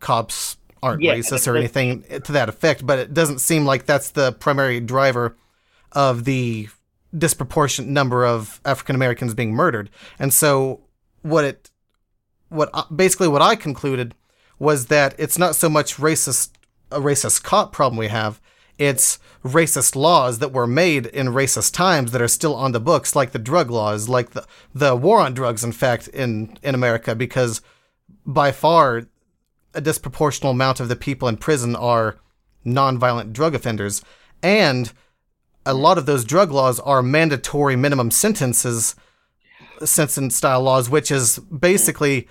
cops 0.00 0.56
aren't 0.82 1.02
Yeah, 1.02 1.14
racist 1.14 1.46
or 1.46 1.56
anything 1.56 2.02
to 2.24 2.32
that 2.32 2.48
effect, 2.48 2.86
but 2.86 2.98
it 2.98 3.14
doesn't 3.14 3.40
seem 3.40 3.64
like 3.64 3.86
that's 3.86 4.10
the 4.10 4.32
primary 4.32 4.80
driver 4.80 5.36
of 5.92 6.24
the 6.24 6.68
disproportionate 7.16 7.90
number 7.90 8.26
of 8.26 8.60
African 8.64 8.94
Americans 8.94 9.34
being 9.34 9.54
murdered. 9.54 9.90
And 10.18 10.32
so 10.32 10.80
what 11.22 11.44
it 11.44 11.70
what 12.48 12.70
basically 12.94 13.28
what 13.28 13.42
I 13.42 13.56
concluded 13.56 14.14
was 14.58 14.86
that 14.86 15.14
it's 15.18 15.38
not 15.38 15.56
so 15.56 15.68
much 15.68 15.96
racist 15.96 16.50
a 16.90 17.00
racist 17.00 17.42
cop 17.42 17.72
problem 17.72 17.98
we 17.98 18.08
have. 18.08 18.40
It's 18.78 19.18
racist 19.44 19.96
laws 19.96 20.38
that 20.40 20.52
were 20.52 20.66
made 20.66 21.06
in 21.06 21.28
racist 21.28 21.72
times 21.72 22.12
that 22.12 22.20
are 22.20 22.28
still 22.28 22.54
on 22.54 22.72
the 22.72 22.80
books, 22.80 23.16
like 23.16 23.32
the 23.32 23.38
drug 23.38 23.70
laws, 23.70 24.08
like 24.08 24.30
the 24.30 24.46
the 24.74 24.94
war 24.94 25.20
on 25.20 25.34
drugs. 25.34 25.64
In 25.64 25.72
fact, 25.72 26.08
in 26.08 26.58
in 26.62 26.74
America, 26.74 27.14
because 27.14 27.62
by 28.26 28.52
far 28.52 29.06
a 29.74 29.80
disproportional 29.80 30.50
amount 30.50 30.80
of 30.80 30.88
the 30.88 30.96
people 30.96 31.28
in 31.28 31.36
prison 31.36 31.76
are 31.76 32.16
nonviolent 32.64 33.32
drug 33.32 33.54
offenders, 33.54 34.02
and 34.42 34.92
a 35.64 35.74
lot 35.74 35.98
of 35.98 36.06
those 36.06 36.24
drug 36.24 36.50
laws 36.50 36.78
are 36.80 37.02
mandatory 37.02 37.76
minimum 37.76 38.10
sentences, 38.10 38.94
sentence 39.84 40.36
style 40.36 40.62
laws, 40.62 40.88
which 40.90 41.10
is 41.10 41.38
basically 41.38 42.28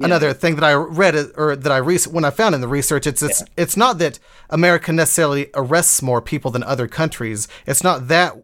another 0.00 0.32
thing 0.32 0.56
that 0.56 0.64
I 0.64 0.74
read 0.74 1.14
or 1.36 1.56
that 1.56 1.72
I 1.72 1.76
re- 1.78 1.98
when 2.10 2.24
I 2.24 2.30
found 2.30 2.54
in 2.54 2.60
the 2.60 2.68
research. 2.68 3.06
It's 3.06 3.22
it's 3.22 3.42
it's 3.56 3.76
not 3.76 3.98
that 3.98 4.18
America 4.50 4.92
necessarily 4.92 5.50
arrests 5.54 6.02
more 6.02 6.20
people 6.20 6.50
than 6.50 6.62
other 6.62 6.88
countries. 6.88 7.48
It's 7.66 7.84
not 7.84 8.08
that 8.08 8.34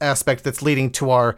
aspect 0.00 0.44
that's 0.44 0.62
leading 0.62 0.90
to 0.92 1.10
our 1.10 1.36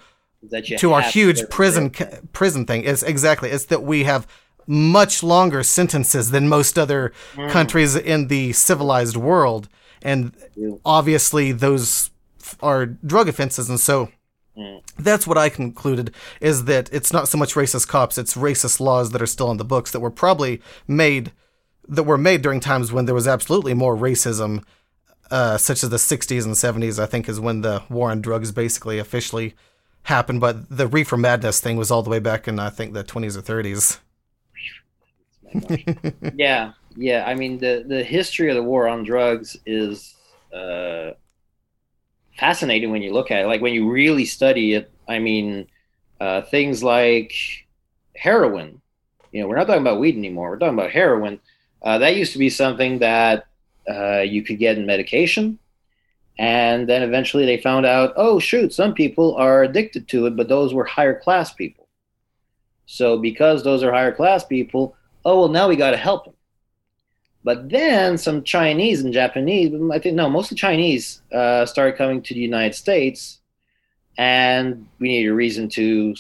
to 0.78 0.92
our 0.92 1.00
huge 1.02 1.38
prison 1.50 1.90
ca- 1.90 2.20
prison 2.32 2.64
thing. 2.66 2.84
It's 2.84 3.02
exactly 3.02 3.50
it's 3.50 3.66
that 3.66 3.82
we 3.82 4.04
have 4.04 4.26
much 4.66 5.22
longer 5.22 5.62
sentences 5.62 6.30
than 6.30 6.48
most 6.48 6.78
other 6.78 7.12
countries 7.50 7.96
in 7.96 8.28
the 8.28 8.52
civilized 8.52 9.16
world, 9.16 9.68
and 10.02 10.32
obviously 10.84 11.52
those 11.52 12.10
are 12.62 12.86
drug 12.86 13.28
offenses, 13.28 13.68
and 13.68 13.80
so. 13.80 14.10
That's 14.98 15.26
what 15.26 15.38
I 15.38 15.48
concluded 15.48 16.12
is 16.40 16.64
that 16.64 16.92
it's 16.92 17.12
not 17.12 17.28
so 17.28 17.38
much 17.38 17.54
racist 17.54 17.88
cops, 17.88 18.18
it's 18.18 18.34
racist 18.34 18.80
laws 18.80 19.10
that 19.10 19.22
are 19.22 19.26
still 19.26 19.50
in 19.50 19.56
the 19.56 19.64
books 19.64 19.90
that 19.92 20.00
were 20.00 20.10
probably 20.10 20.60
made 20.86 21.32
that 21.88 22.04
were 22.04 22.18
made 22.18 22.42
during 22.42 22.60
times 22.60 22.92
when 22.92 23.06
there 23.06 23.14
was 23.14 23.26
absolutely 23.26 23.74
more 23.74 23.96
racism, 23.96 24.62
uh, 25.30 25.58
such 25.58 25.82
as 25.82 25.90
the 25.90 25.96
60s 25.96 26.44
and 26.44 26.54
70s, 26.54 27.02
I 27.02 27.06
think 27.06 27.28
is 27.28 27.40
when 27.40 27.62
the 27.62 27.82
war 27.90 28.10
on 28.12 28.20
drugs 28.20 28.52
basically 28.52 28.98
officially 28.98 29.54
happened. 30.04 30.40
But 30.40 30.70
the 30.70 30.86
reefer 30.86 31.16
madness 31.16 31.60
thing 31.60 31.76
was 31.76 31.90
all 31.90 32.02
the 32.02 32.10
way 32.10 32.20
back 32.20 32.46
in, 32.46 32.60
I 32.60 32.70
think, 32.70 32.92
the 32.92 33.02
20s 33.02 33.36
or 33.36 33.42
30s. 33.42 33.98
yeah, 36.36 36.72
yeah. 36.96 37.24
I 37.26 37.34
mean, 37.34 37.58
the 37.58 37.84
the 37.84 38.04
history 38.04 38.50
of 38.50 38.54
the 38.54 38.62
war 38.62 38.86
on 38.86 39.02
drugs 39.02 39.56
is 39.66 40.14
uh, 40.54 41.10
fascinating 42.40 42.90
when 42.90 43.02
you 43.02 43.12
look 43.12 43.30
at 43.30 43.44
it. 43.44 43.46
Like 43.46 43.60
when 43.60 43.74
you 43.74 43.90
really 43.90 44.24
study 44.24 44.72
it. 44.72 44.90
I 45.06 45.18
mean, 45.18 45.68
uh, 46.20 46.42
things 46.42 46.82
like 46.82 47.32
heroin. 48.16 48.80
You 49.30 49.42
know, 49.42 49.48
we're 49.48 49.56
not 49.56 49.66
talking 49.66 49.82
about 49.82 50.00
weed 50.00 50.16
anymore. 50.16 50.50
We're 50.50 50.58
talking 50.58 50.78
about 50.78 50.90
heroin. 50.90 51.38
Uh, 51.82 51.98
that 51.98 52.16
used 52.16 52.32
to 52.32 52.38
be 52.38 52.50
something 52.50 52.98
that 52.98 53.46
uh, 53.88 54.20
you 54.20 54.42
could 54.42 54.58
get 54.58 54.76
in 54.76 54.86
medication, 54.86 55.58
and 56.38 56.88
then 56.88 57.02
eventually 57.02 57.46
they 57.46 57.56
found 57.56 57.86
out, 57.86 58.12
oh 58.16 58.38
shoot, 58.38 58.72
some 58.72 58.92
people 58.92 59.34
are 59.36 59.62
addicted 59.62 60.08
to 60.08 60.26
it, 60.26 60.36
but 60.36 60.48
those 60.48 60.74
were 60.74 60.84
higher 60.84 61.18
class 61.18 61.52
people. 61.52 61.88
So 62.86 63.18
because 63.18 63.62
those 63.62 63.82
are 63.82 63.92
higher 63.92 64.12
class 64.12 64.44
people, 64.44 64.96
oh 65.24 65.40
well 65.40 65.48
now 65.48 65.68
we 65.68 65.76
got 65.76 65.92
to 65.92 65.96
help 65.96 66.24
them 66.24 66.34
but 67.44 67.68
then 67.70 68.18
some 68.18 68.42
chinese 68.42 69.00
and 69.02 69.12
japanese 69.12 69.72
i 69.92 69.98
think 69.98 70.14
no 70.14 70.28
mostly 70.28 70.56
chinese 70.56 71.22
uh, 71.32 71.64
started 71.66 71.96
coming 71.96 72.22
to 72.22 72.34
the 72.34 72.40
united 72.40 72.74
states 72.74 73.40
and 74.18 74.86
we 74.98 75.08
needed 75.08 75.30
a 75.30 75.34
reason 75.34 75.68
to 75.68 76.14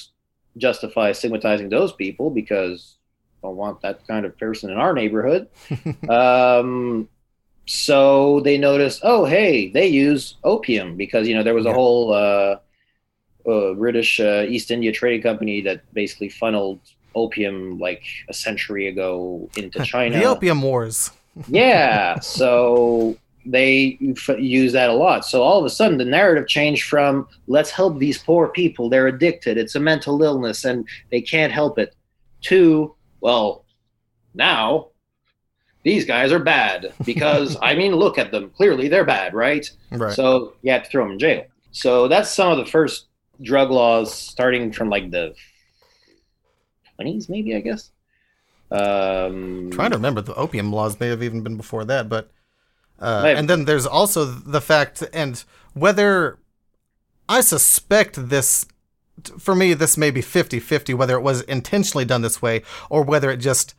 justify 0.56 1.12
stigmatizing 1.12 1.68
those 1.68 1.92
people 1.92 2.30
because 2.30 2.96
don't 3.42 3.56
want 3.56 3.80
that 3.82 4.06
kind 4.06 4.26
of 4.26 4.36
person 4.38 4.70
in 4.70 4.76
our 4.76 4.92
neighborhood. 4.92 5.48
um, 6.08 7.08
so 7.66 8.40
they 8.40 8.58
noticed, 8.58 9.00
oh, 9.02 9.24
hey, 9.24 9.70
they 9.70 9.86
use 9.86 10.36
opium 10.44 10.96
because 10.96 11.28
you 11.28 11.34
know 11.34 11.42
there 11.42 11.54
was 11.54 11.66
a 11.66 11.70
Yeah. 11.70 11.74
whole 11.74 12.12
uh, 12.12 12.56
uh, 13.48 13.74
British 13.74 14.20
uh, 14.20 14.44
East 14.48 14.70
India 14.70 14.92
Trading 14.92 15.22
Company 15.22 15.60
that 15.62 15.92
basically 15.94 16.28
funneled 16.28 16.80
opium 17.14 17.78
like 17.78 18.02
a 18.28 18.34
century 18.34 18.88
ago 18.88 19.48
into 19.56 19.80
China. 19.84 20.18
The 20.18 20.24
Opium 20.24 20.62
Wars. 20.62 21.10
yeah, 21.48 22.18
so 22.20 23.16
they 23.46 23.98
f- 24.16 24.38
use 24.38 24.72
that 24.72 24.90
a 24.90 24.92
lot. 24.92 25.24
So 25.24 25.42
all 25.42 25.58
of 25.58 25.64
a 25.64 25.70
sudden, 25.70 25.98
the 25.98 26.04
narrative 26.04 26.48
changed 26.48 26.84
from 26.84 27.28
"let's 27.46 27.70
help 27.70 27.98
these 27.98 28.18
poor 28.18 28.48
people; 28.48 28.88
they're 28.88 29.06
addicted; 29.06 29.56
it's 29.56 29.74
a 29.74 29.80
mental 29.80 30.22
illness, 30.22 30.64
and 30.64 30.86
they 31.10 31.20
can't 31.20 31.52
help 31.52 31.78
it," 31.78 31.94
to 32.42 32.94
well, 33.20 33.64
now 34.34 34.88
these 35.82 36.04
guys 36.04 36.32
are 36.32 36.38
bad 36.38 36.92
because 37.04 37.56
I 37.62 37.74
mean, 37.74 37.94
look 37.94 38.18
at 38.18 38.30
them. 38.30 38.50
Clearly, 38.50 38.88
they're 38.88 39.04
bad, 39.04 39.34
right? 39.34 39.70
Right. 39.90 40.12
So 40.14 40.54
you 40.62 40.72
have 40.72 40.84
to 40.84 40.90
throw 40.90 41.04
them 41.04 41.12
in 41.12 41.18
jail. 41.18 41.44
So 41.72 42.08
that's 42.08 42.30
some 42.30 42.50
of 42.50 42.58
the 42.58 42.66
first 42.66 43.06
drug 43.42 43.70
laws 43.70 44.12
starting 44.12 44.72
from 44.72 44.90
like 44.90 45.10
the 45.10 45.34
20s, 47.00 47.28
maybe, 47.28 47.54
I 47.54 47.60
guess. 47.60 47.90
Um, 48.72 49.70
trying 49.72 49.90
to 49.90 49.96
remember 49.96 50.20
the 50.20 50.34
opium 50.36 50.72
laws 50.72 51.00
may 51.00 51.08
have 51.08 51.24
even 51.24 51.42
been 51.42 51.56
before 51.56 51.84
that 51.86 52.08
but 52.08 52.30
uh, 53.00 53.24
and 53.26 53.50
then 53.50 53.64
there's 53.64 53.84
also 53.84 54.24
the 54.24 54.60
fact 54.60 55.02
and 55.12 55.42
whether 55.74 56.38
i 57.28 57.40
suspect 57.40 58.28
this 58.28 58.66
for 59.40 59.56
me 59.56 59.74
this 59.74 59.96
may 59.96 60.12
be 60.12 60.22
50-50 60.22 60.94
whether 60.94 61.16
it 61.16 61.22
was 61.22 61.42
intentionally 61.42 62.04
done 62.04 62.22
this 62.22 62.40
way 62.40 62.62
or 62.88 63.02
whether 63.02 63.28
it 63.32 63.38
just 63.38 63.74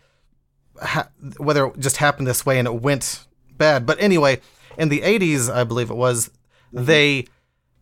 ha- 0.81 1.07
whether 1.37 1.67
it 1.67 1.79
just 1.79 1.95
happened 1.97 2.27
this 2.27 2.45
way 2.45 2.59
and 2.59 2.67
it 2.67 2.81
went 2.81 3.25
bad. 3.57 3.85
But 3.85 4.01
anyway 4.01 4.41
in 4.77 4.89
the 4.89 4.99
80s 4.99 5.49
i 5.49 5.63
believe 5.63 5.89
it 5.89 5.95
was 5.95 6.31
they 6.73 7.27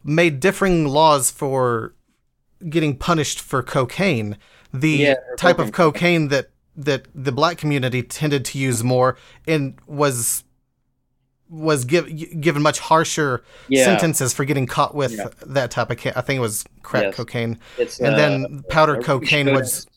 made 0.03 0.39
differing 0.39 0.85
laws 0.85 1.31
for 1.31 1.95
getting 2.69 2.95
punished 2.97 3.39
for 3.39 3.63
cocaine 3.63 4.37
the 4.73 4.89
Yeah, 4.89 5.15
type 5.37 5.59
of 5.59 5.71
cocaine. 5.71 6.27
that 6.29 6.49
that 6.75 7.07
the 7.13 7.31
black 7.31 7.57
community 7.57 8.01
tended 8.01 8.45
to 8.45 8.57
use 8.57 8.83
more 8.83 9.17
and 9.47 9.77
was 9.87 10.43
was 11.49 11.83
give, 11.83 12.05
given 12.39 12.61
much 12.61 12.77
harsher 12.79 13.43
Yeah. 13.67 13.83
sentences 13.83 14.33
for 14.33 14.45
getting 14.45 14.67
caught 14.67 14.93
with 14.93 15.13
Yeah. 15.13 15.29
that 15.47 15.71
type 15.71 15.89
of 15.89 15.97
ca- 15.97 16.13
I 16.15 16.21
think 16.21 16.37
it 16.37 16.41
was 16.41 16.63
crack 16.83 17.05
Yes. 17.05 17.15
cocaine 17.15 17.57
It's, 17.77 17.99
and 17.99 18.13
uh, 18.13 18.17
then 18.17 18.63
powder 18.69 19.01
cocaine 19.01 19.51
was 19.51 19.87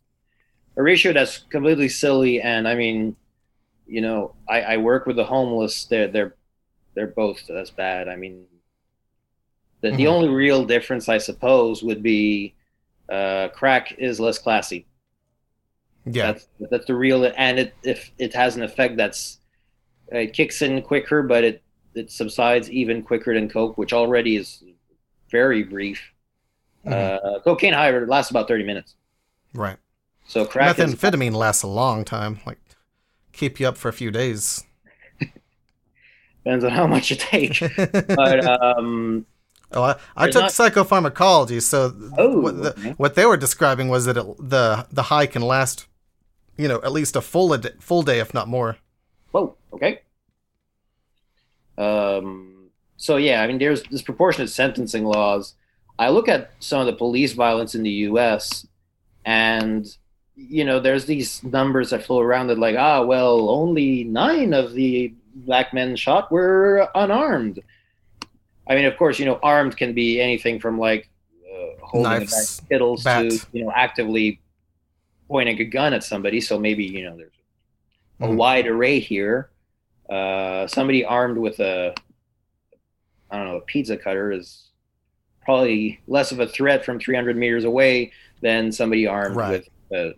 a 0.79 0.83
ratio 0.83 1.13
that's 1.13 1.39
completely 1.51 1.91
silly. 1.91 2.41
And 2.41 2.67
I 2.67 2.75
mean, 2.75 3.15
you 3.87 4.01
know, 4.01 4.35
I, 4.49 4.63
I 4.63 4.77
work 4.79 5.05
with 5.07 5.17
the 5.17 5.25
homeless. 5.25 5.85
They're 5.85 6.09
they're 6.09 6.35
they're 6.95 7.07
both 7.09 7.49
as 7.51 7.71
bad. 7.71 8.09
I 8.09 8.17
mean, 8.17 8.47
the 9.83 9.91
the 9.91 10.05
Mhm. 10.05 10.09
only 10.09 10.29
real 10.31 10.65
difference, 10.65 11.09
I 11.09 11.19
suppose, 11.19 11.83
would 11.83 12.03
be 12.03 12.55
uh, 13.09 13.49
crack 13.49 13.93
is 13.99 14.21
less 14.21 14.39
classy. 14.39 14.87
yeah 16.05 16.33
That's 16.33 16.49
that's 16.71 16.87
the 16.87 16.95
real, 16.95 17.25
and 17.37 17.59
it 17.59 17.75
if 17.83 18.11
it 18.19 18.35
has 18.35 18.57
an 18.57 18.63
effect 18.63 18.97
that's 18.97 19.39
it 20.09 20.33
kicks 20.35 20.63
in 20.63 20.83
quicker, 20.83 21.23
but 21.23 21.45
it 21.45 21.63
it 21.95 22.11
subsides 22.11 22.71
even 22.71 23.03
quicker 23.03 23.35
than 23.35 23.49
coke, 23.49 23.79
which 23.79 23.93
already 23.93 24.37
is 24.37 24.63
very 25.31 25.63
brief. 25.65 26.13
Mhm. 26.87 26.93
Uh, 26.93 27.41
cocaine, 27.45 27.73
however, 27.73 28.07
lasts 28.07 28.31
about 28.31 28.49
thirty 28.49 28.65
minutes. 28.65 28.97
right 29.55 29.79
So 30.27 30.45
crack 30.45 30.79
is 30.79 30.97
methamphetamine 30.97 31.35
lasts 31.35 31.63
a 31.63 31.67
long 31.69 32.05
time 32.05 32.41
like 32.47 32.59
keep 33.33 33.61
you 33.61 33.69
up 33.69 33.77
for 33.77 33.89
a 33.89 33.93
few 33.93 34.11
days 34.11 34.65
depends 36.45 36.65
on 36.65 36.71
how 36.71 36.87
much 36.87 37.11
you 37.11 37.17
take. 37.17 37.61
but 38.15 38.45
um, 38.47 39.27
Oh, 39.75 39.83
I, 39.83 39.97
I 40.17 40.31
took 40.31 40.43
not- 40.43 40.51
psychopharmacology, 40.51 41.61
so 41.63 41.95
Oh, 42.19 42.41
what, 42.41 42.63
the, 42.63 42.71
okay. 42.71 42.91
what 42.97 43.15
they 43.15 43.27
were 43.27 43.37
describing 43.37 43.89
was 43.89 44.05
that 44.07 44.17
it, 44.17 44.27
the 44.39 44.87
the 44.93 45.03
high 45.05 45.27
can 45.27 45.43
last, 45.43 45.87
you 46.57 46.69
know, 46.69 46.81
at 46.83 46.93
least 46.93 47.17
a 47.17 47.21
full 47.21 47.53
a 47.53 47.59
d- 47.59 47.71
full 47.81 48.03
day, 48.03 48.19
if 48.21 48.33
not 48.35 48.49
more. 48.49 48.77
whoa, 49.31 49.55
okay. 49.73 50.01
Um, 51.79 52.71
so 52.97 53.17
yeah, 53.17 53.43
I 53.43 53.47
mean, 53.47 53.59
there's 53.59 53.83
disproportionate 53.83 54.51
sentencing 54.51 55.05
laws. 55.05 55.55
I 55.99 56.09
look 56.11 56.29
at 56.29 56.51
some 56.61 56.81
of 56.81 56.87
the 56.87 56.93
police 56.93 57.33
violence 57.33 57.75
in 57.75 57.83
the 57.83 57.91
U.S. 58.11 58.67
and 59.25 59.87
you 60.35 60.65
know, 60.65 60.81
there's 60.81 61.05
these 61.05 61.43
numbers 61.45 61.91
that 61.91 62.05
flow 62.05 62.19
around 62.21 62.47
that 62.49 62.59
like, 62.59 62.75
ah, 62.77 63.03
well, 63.03 63.51
only 63.51 64.03
nine 64.05 64.53
of 64.55 64.73
the 64.73 65.13
black 65.35 65.73
men 65.75 65.95
shot 65.95 66.33
were 66.33 66.89
unarmed. 66.95 67.61
I 68.67 68.75
mean, 68.77 68.85
of 68.87 68.97
course, 68.97 69.19
you 69.19 69.25
know, 69.27 69.39
armed 69.43 69.77
can 69.77 69.93
be 69.93 70.21
anything 70.21 70.61
from 70.61 70.79
like 70.79 71.09
uh, 71.51 71.85
holding 71.85 72.13
a 72.13 72.19
bag 72.21 72.29
Knives, 72.29 72.63
of 72.71 73.05
bat. 73.05 73.31
to 73.31 73.47
you 73.53 73.65
know 73.65 73.73
actively 73.75 74.41
pointing 75.29 75.61
a 75.61 75.65
gun 75.65 75.93
at 75.95 76.05
somebody. 76.05 76.41
So 76.41 76.59
maybe 76.59 76.85
you 76.85 77.03
know 77.05 77.17
there's 77.17 77.33
a 78.21 78.27
Mhm. 78.27 78.37
wide 78.37 78.67
array 78.67 79.01
here. 79.01 79.51
Uh, 80.09 80.67
somebody 80.67 81.05
armed 81.05 81.39
with 81.39 81.59
a 81.61 81.95
I 83.31 83.37
don't 83.39 83.47
know 83.47 83.57
a 83.57 83.61
pizza 83.63 83.97
cutter 83.97 84.31
is 84.33 84.69
probably 85.45 86.01
less 86.07 86.31
of 86.33 86.39
a 86.39 86.47
threat 86.47 86.85
from 86.85 87.01
300 87.01 87.37
meters 87.37 87.65
away 87.65 88.13
than 88.43 88.71
somebody 88.71 89.07
armed 89.07 89.35
Right. 89.35 89.51
with 89.91 89.99
a, 89.99 90.15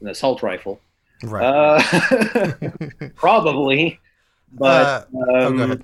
an 0.00 0.08
assault 0.08 0.42
rifle. 0.42 0.80
Right. 1.24 1.42
Uh, 1.44 2.52
probably, 3.16 3.98
but 4.52 4.86
Uh, 4.86 5.04
oh, 5.28 5.46
um, 5.46 5.60
ahead. 5.60 5.82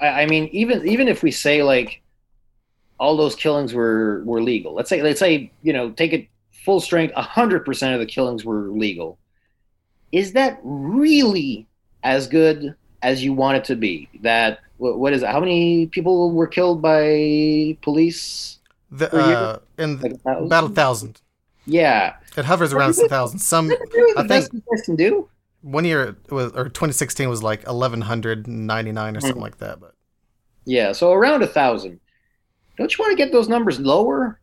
I, 0.00 0.22
I 0.22 0.26
mean, 0.26 0.48
even 0.52 0.86
even 0.86 1.08
if 1.08 1.22
we 1.22 1.30
say 1.30 1.62
like 1.62 2.02
all 2.98 3.16
those 3.16 3.34
killings 3.34 3.72
were 3.74 4.22
were 4.24 4.42
legal, 4.42 4.74
let's 4.74 4.88
say 4.88 5.02
let's 5.02 5.20
say 5.20 5.50
you 5.62 5.72
know 5.72 5.90
take 5.90 6.12
it 6.12 6.28
full 6.64 6.80
strength, 6.80 7.14
hundred 7.14 7.64
percent 7.64 7.94
of 7.94 8.00
the 8.00 8.06
killings 8.06 8.44
were 8.44 8.68
legal. 8.68 9.18
Is 10.12 10.32
that 10.32 10.58
really 10.62 11.66
as 12.02 12.26
good 12.26 12.74
as 13.02 13.22
you 13.22 13.32
want 13.32 13.56
it 13.58 13.64
to 13.64 13.76
be? 13.76 14.08
That 14.22 14.60
what, 14.78 14.98
what 14.98 15.12
is 15.12 15.22
it? 15.22 15.28
How 15.28 15.40
many 15.40 15.86
people 15.86 16.32
were 16.32 16.46
killed 16.46 16.82
by 16.82 17.76
police? 17.82 18.58
the, 18.90 19.14
uh, 19.16 19.58
in 19.78 20.00
Like 20.00 20.16
about 20.24 20.64
a 20.64 20.68
thousand, 20.70 21.20
Yeah, 21.64 22.16
it 22.36 22.44
hovers 22.44 22.72
around 22.72 22.98
a 22.98 23.08
thousand. 23.08 23.38
Some 23.38 23.70
is 23.70 23.78
really 23.94 24.14
the 24.14 24.20
I 24.20 24.26
best 24.26 24.50
think- 24.50 24.64
you 24.68 24.76
guys 24.76 24.84
can 24.84 24.96
do? 24.96 25.28
One 25.62 25.84
year 25.84 26.16
it 26.26 26.32
was 26.32 26.52
or 26.52 26.68
2016 26.68 27.28
was 27.28 27.42
like 27.42 27.66
1199 27.66 29.16
or 29.16 29.20
something 29.20 29.40
Mhm. 29.40 29.42
like 29.42 29.58
that. 29.58 29.80
But 29.80 29.94
Yeah, 30.64 30.92
so 30.92 31.12
around 31.12 31.42
a 31.42 31.46
thousand. 31.46 32.00
Don't 32.78 32.92
you 32.96 33.02
want 33.02 33.12
to 33.12 33.16
get 33.24 33.32
those 33.32 33.48
numbers 33.48 33.80
lower? 33.80 34.40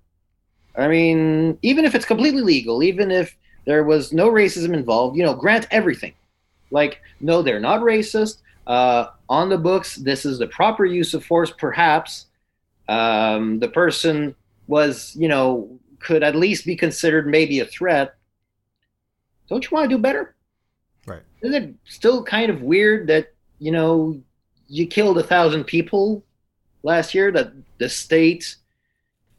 I 0.76 0.88
mean, 0.90 1.60
even 1.64 1.86
if 1.86 1.96
it's 1.96 2.06
completely 2.06 2.42
legal, 2.44 2.84
even 2.84 3.12
if 3.12 3.38
there 3.66 3.84
was 3.84 4.14
no 4.14 4.30
racism 4.32 4.74
involved, 4.74 5.18
you 5.18 5.24
know, 5.26 5.36
grant 5.36 5.68
everything. 5.72 6.16
Like, 6.72 7.02
no, 7.22 7.42
they're 7.44 7.60
not 7.60 7.82
racist. 7.82 8.40
Uh, 8.68 9.08
on 9.30 9.50
the 9.50 9.58
books, 9.60 9.98
this 9.98 10.26
is 10.26 10.40
the 10.40 10.48
proper 10.48 10.86
use 10.86 11.14
of 11.14 11.26
force, 11.26 11.52
perhaps. 11.58 12.28
Um, 12.90 13.60
the 13.60 13.70
person 13.70 14.36
was, 14.68 15.16
you 15.18 15.28
know, 15.30 15.80
could 16.00 16.24
at 16.24 16.36
least 16.36 16.66
be 16.66 16.76
considered 16.78 17.28
maybe 17.28 17.60
a 17.62 17.66
threat. 17.66 18.16
Don't 19.50 19.64
you 19.70 19.76
want 19.76 19.90
to 19.90 19.96
do 19.98 20.02
better? 20.02 20.36
Right. 21.08 21.24
Isn't 21.42 21.64
it 21.64 21.76
still 21.86 22.24
kind 22.24 22.52
of 22.52 22.62
weird 22.62 23.08
that, 23.08 23.34
you 23.60 23.72
know, 23.72 24.22
you 24.68 24.86
killed 24.86 25.18
a 25.18 25.24
thousand 25.24 25.64
people 25.64 26.24
last 26.84 27.16
year 27.16 27.32
that 27.32 27.52
the 27.80 27.90
state 27.90 28.56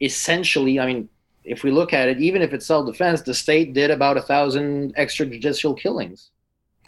essentially 0.00 0.78
i 0.78 0.87
mean 0.87 1.09
if 1.44 1.62
we 1.62 1.70
look 1.70 1.92
at 1.92 2.09
it 2.09 2.20
even 2.20 2.42
if 2.42 2.52
it's 2.52 2.66
self-defense 2.66 3.22
the 3.22 3.35
state 3.35 3.72
did 3.72 3.90
about 3.90 4.16
a 4.16 4.22
thousand 4.22 4.95
extrajudicial 4.97 5.78
killings 5.78 6.30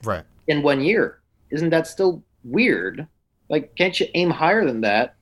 right. 0.04 0.24
in 0.48 0.62
one 0.62 0.80
year 0.80 1.20
isn't 1.50 1.70
that 1.70 1.86
still 1.86 2.22
weird 2.44 3.06
like 3.48 3.74
can't 3.74 3.98
you 3.98 4.06
aim 4.14 4.30
higher 4.30 4.64
than 4.64 4.80
that 4.80 5.16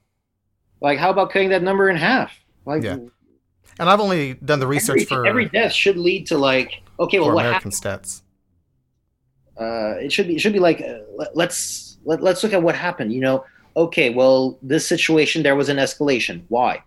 like 0.81 0.99
how 0.99 1.11
about 1.11 1.31
cutting 1.31 1.51
that 1.51 1.63
number 1.63 1.89
in 1.89 1.97
half 1.97 2.33
like 2.65 2.83
Yeah. 2.83 2.99
And 3.81 3.89
I've 3.89 4.01
only 4.01 4.35
done 4.35 4.59
the 4.59 4.67
research 4.67 5.03
every, 5.03 5.05
for 5.05 5.27
every 5.27 5.45
death 5.45 5.73
should 5.73 5.97
lead 5.97 6.27
to 6.27 6.39
like 6.39 6.83
okay 6.99 7.21
well 7.21 7.33
what 7.33 7.47
American 7.47 7.71
happened 7.71 8.03
stats. 8.03 8.23
Uh, 9.59 9.95
it 9.99 10.13
should 10.13 10.27
be 10.29 10.37
it 10.37 10.41
should 10.41 10.53
be 10.53 10.59
like 10.59 10.81
uh, 10.81 11.01
let, 11.17 11.37
let's 11.37 11.99
let, 12.05 12.23
let's 12.23 12.43
look 12.43 12.53
at 12.53 12.63
what 12.63 12.75
happened 12.75 13.13
you 13.13 13.21
know? 13.21 13.45
Okay 13.77 14.11
well 14.11 14.59
this 14.63 14.87
situation 14.87 15.43
there 15.43 15.57
was 15.57 15.69
an 15.69 15.77
escalation. 15.77 16.43
Why? 16.49 16.83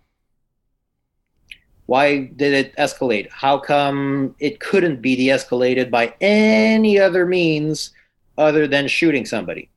Why 1.86 2.26
did 2.36 2.54
it 2.54 2.76
escalate? 2.78 3.30
How 3.30 3.58
come 3.58 4.36
it 4.40 4.60
couldn't 4.60 5.02
be 5.02 5.16
de-escalated 5.16 5.92
by 5.92 6.14
any 6.22 7.00
other 7.00 7.26
means 7.26 7.92
other 8.38 8.68
than 8.68 8.88
shooting 8.88 9.26
somebody? 9.26 9.70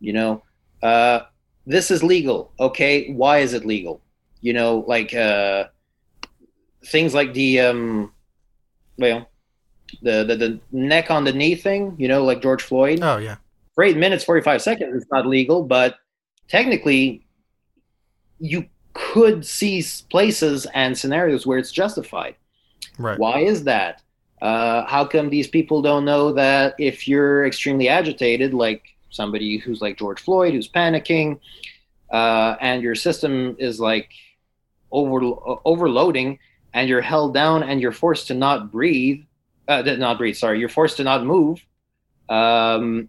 You 0.00 0.12
know 0.12 0.42
uh, 0.82 1.20
this 1.66 1.90
is 1.90 2.02
legal 2.02 2.52
okay? 2.60 3.12
Why 3.12 3.38
is 3.38 3.54
it 3.54 3.64
legal? 3.64 4.00
You 4.40 4.52
know 4.52 4.84
like 4.86 5.14
uh, 5.14 5.64
things 6.84 7.14
like 7.14 7.32
the 7.32 7.60
um, 7.60 8.12
well 8.98 9.28
the, 10.02 10.24
the 10.24 10.36
the 10.36 10.60
neck 10.72 11.10
on 11.10 11.24
the 11.24 11.32
knee 11.32 11.54
thing, 11.54 11.94
you 11.98 12.08
know, 12.08 12.24
like 12.24 12.42
George 12.42 12.62
Floyd. 12.62 13.00
Oh 13.02 13.18
yeah. 13.18 13.36
For 13.74 13.84
eight 13.84 13.96
minutes, 13.96 14.24
forty 14.24 14.42
five 14.42 14.62
seconds, 14.62 14.94
it's 14.94 15.10
not 15.10 15.26
legal, 15.26 15.62
but 15.62 15.96
technically, 16.48 17.24
you 18.38 18.66
could 18.92 19.44
see 19.44 19.84
places 20.10 20.66
and 20.74 20.96
scenarios 20.96 21.46
where 21.46 21.58
it's 21.58 21.72
justified. 21.72 22.36
Right. 22.98 23.18
Why 23.18 23.40
is 23.40 23.64
that? 23.64 24.02
Uh, 24.40 24.84
how 24.86 25.04
come 25.04 25.30
these 25.30 25.48
people 25.48 25.82
don't 25.82 26.04
know 26.04 26.32
that 26.32 26.74
if 26.78 27.08
you're 27.08 27.46
extremely 27.46 27.88
agitated, 27.88 28.54
like 28.54 28.82
somebody 29.10 29.56
who's 29.56 29.80
like 29.80 29.98
George 29.98 30.20
Floyd, 30.20 30.52
who's 30.52 30.68
panicking, 30.68 31.40
uh, 32.12 32.56
and 32.60 32.82
your 32.82 32.94
system 32.94 33.56
is 33.58 33.80
like 33.80 34.10
over 34.92 35.20
overloading, 35.64 36.38
and 36.74 36.88
you're 36.88 37.00
held 37.00 37.34
down 37.34 37.62
and 37.62 37.80
you're 37.80 37.92
forced 37.92 38.26
to 38.28 38.34
not 38.34 38.70
breathe, 38.70 39.24
uh, 39.68 39.82
not 39.82 40.18
breathe. 40.18 40.36
Sorry, 40.36 40.58
you're 40.58 40.68
forced 40.68 40.96
to 40.98 41.04
not 41.04 41.24
move. 41.24 41.64
Um, 42.28 43.08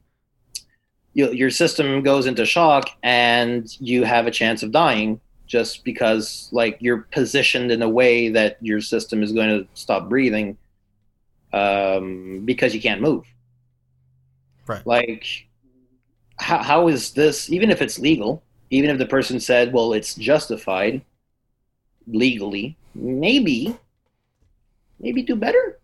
you, 1.13 1.31
your 1.31 1.49
system 1.49 2.03
goes 2.03 2.25
into 2.25 2.45
shock, 2.45 2.89
and 3.03 3.65
you 3.79 4.03
have 4.03 4.27
a 4.27 4.31
chance 4.31 4.63
of 4.63 4.71
dying 4.71 5.19
just 5.47 5.83
because 5.83 6.49
like 6.51 6.77
you're 6.79 7.01
positioned 7.11 7.71
in 7.71 7.81
a 7.81 7.89
way 7.89 8.29
that 8.29 8.57
your 8.61 8.81
system 8.81 9.21
is 9.21 9.31
going 9.31 9.49
to 9.49 9.67
stop 9.75 10.09
breathing 10.09 10.57
um, 11.53 12.41
because 12.45 12.73
you 12.73 12.81
can't 12.81 13.01
move. 13.01 13.25
Right. 14.67 14.85
Like, 14.85 15.47
how, 16.37 16.61
how 16.63 16.87
is 16.87 17.11
this? 17.11 17.49
Even 17.49 17.69
if 17.69 17.81
it's 17.81 17.99
legal, 17.99 18.43
even 18.69 18.89
if 18.89 18.97
the 18.97 19.05
person 19.05 19.39
said, 19.39 19.71
"Well, 19.71 19.93
it's 19.93 20.15
justified 20.15 21.01
legally," 22.07 22.75
maybe, 22.93 23.77
maybe 24.99 25.21
do 25.21 25.35
better. 25.35 25.79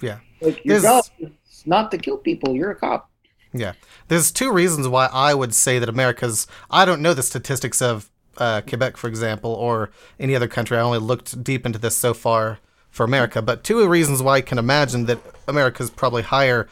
Yeah. 0.00 0.18
Like 0.40 0.64
your 0.64 0.80
job 0.80 1.04
is 1.20 1.66
not 1.66 1.90
to 1.90 1.98
kill 1.98 2.16
people. 2.16 2.54
You're 2.54 2.70
a 2.70 2.76
cop. 2.76 3.10
Yeah. 3.52 3.72
There's 4.08 4.30
two 4.30 4.52
reasons 4.52 4.88
why 4.88 5.06
I 5.12 5.34
would 5.34 5.54
say 5.54 5.78
that 5.78 5.88
America's. 5.88 6.46
I 6.70 6.84
don't 6.84 7.02
know 7.02 7.14
the 7.14 7.22
statistics 7.22 7.82
of 7.82 8.10
uh, 8.36 8.62
Quebec, 8.62 8.96
for 8.96 9.08
example, 9.08 9.52
or 9.52 9.90
any 10.18 10.34
other 10.34 10.48
country. 10.48 10.78
I 10.78 10.80
only 10.80 10.98
looked 10.98 11.42
deep 11.42 11.66
into 11.66 11.78
this 11.78 11.96
so 11.96 12.14
far 12.14 12.58
for 12.90 13.04
America, 13.04 13.40
but 13.42 13.62
two 13.62 13.86
reasons 13.86 14.22
why 14.22 14.36
I 14.36 14.40
can 14.40 14.58
imagine 14.58 15.06
that 15.06 15.20
America's 15.46 15.90
probably 15.90 16.22
higher 16.22 16.68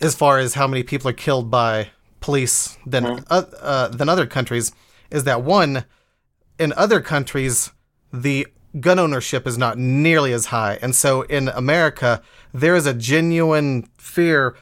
as 0.00 0.14
far 0.14 0.38
as 0.38 0.54
how 0.54 0.66
many 0.66 0.82
people 0.82 1.08
are 1.08 1.14
killed 1.14 1.50
by 1.50 1.90
police 2.20 2.76
than 2.86 3.24
uh, 3.30 3.44
uh, 3.60 3.88
than 3.88 4.08
other 4.08 4.26
countries 4.26 4.72
is 5.10 5.24
that 5.24 5.42
one 5.42 5.84
in 6.58 6.72
other 6.74 7.00
countries 7.00 7.72
the 8.12 8.46
gun 8.80 8.98
ownership 8.98 9.46
is 9.46 9.56
not 9.58 9.78
nearly 9.78 10.32
as 10.32 10.46
high 10.46 10.78
and 10.82 10.94
so 10.94 11.22
in 11.22 11.48
America 11.48 12.22
there 12.52 12.76
is 12.76 12.86
a 12.86 12.94
genuine 12.94 13.88
fear 13.98 14.56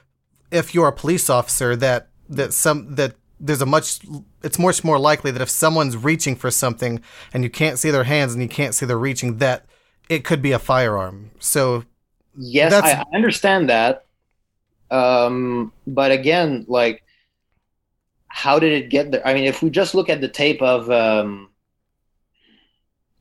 if 0.50 0.74
you're 0.74 0.88
a 0.88 0.92
police 0.92 1.28
officer 1.28 1.76
that 1.76 2.08
that 2.28 2.52
some 2.52 2.94
that 2.94 3.14
there's 3.38 3.62
a 3.62 3.66
much 3.66 4.00
it's 4.42 4.58
much 4.58 4.82
more 4.82 4.98
likely 4.98 5.30
that 5.30 5.42
if 5.42 5.50
someone's 5.50 5.96
reaching 5.96 6.34
for 6.34 6.50
something 6.50 7.00
and 7.34 7.44
you 7.44 7.50
can't 7.50 7.78
see 7.78 7.90
their 7.90 8.04
hands 8.04 8.32
and 8.32 8.42
you 8.42 8.48
can't 8.48 8.74
see 8.74 8.86
they're 8.86 8.98
reaching 8.98 9.38
that 9.38 9.66
it 10.08 10.24
could 10.24 10.40
be 10.40 10.52
a 10.52 10.58
firearm 10.58 11.30
so 11.38 11.84
Yes, 12.36 12.72
I 12.72 12.92
I 13.00 13.16
understand 13.16 13.68
that. 13.70 14.04
Um, 14.90 15.72
but 15.86 16.12
again, 16.12 16.64
like, 16.68 17.02
how 18.28 18.58
did 18.58 18.72
it 18.72 18.90
get 18.90 19.10
there? 19.10 19.26
I 19.26 19.34
mean, 19.34 19.44
if 19.44 19.62
we 19.62 19.70
just 19.70 19.94
look 19.94 20.08
at 20.08 20.20
the 20.20 20.28
tape 20.28 20.62
of 20.62 20.90
um, 20.90 21.48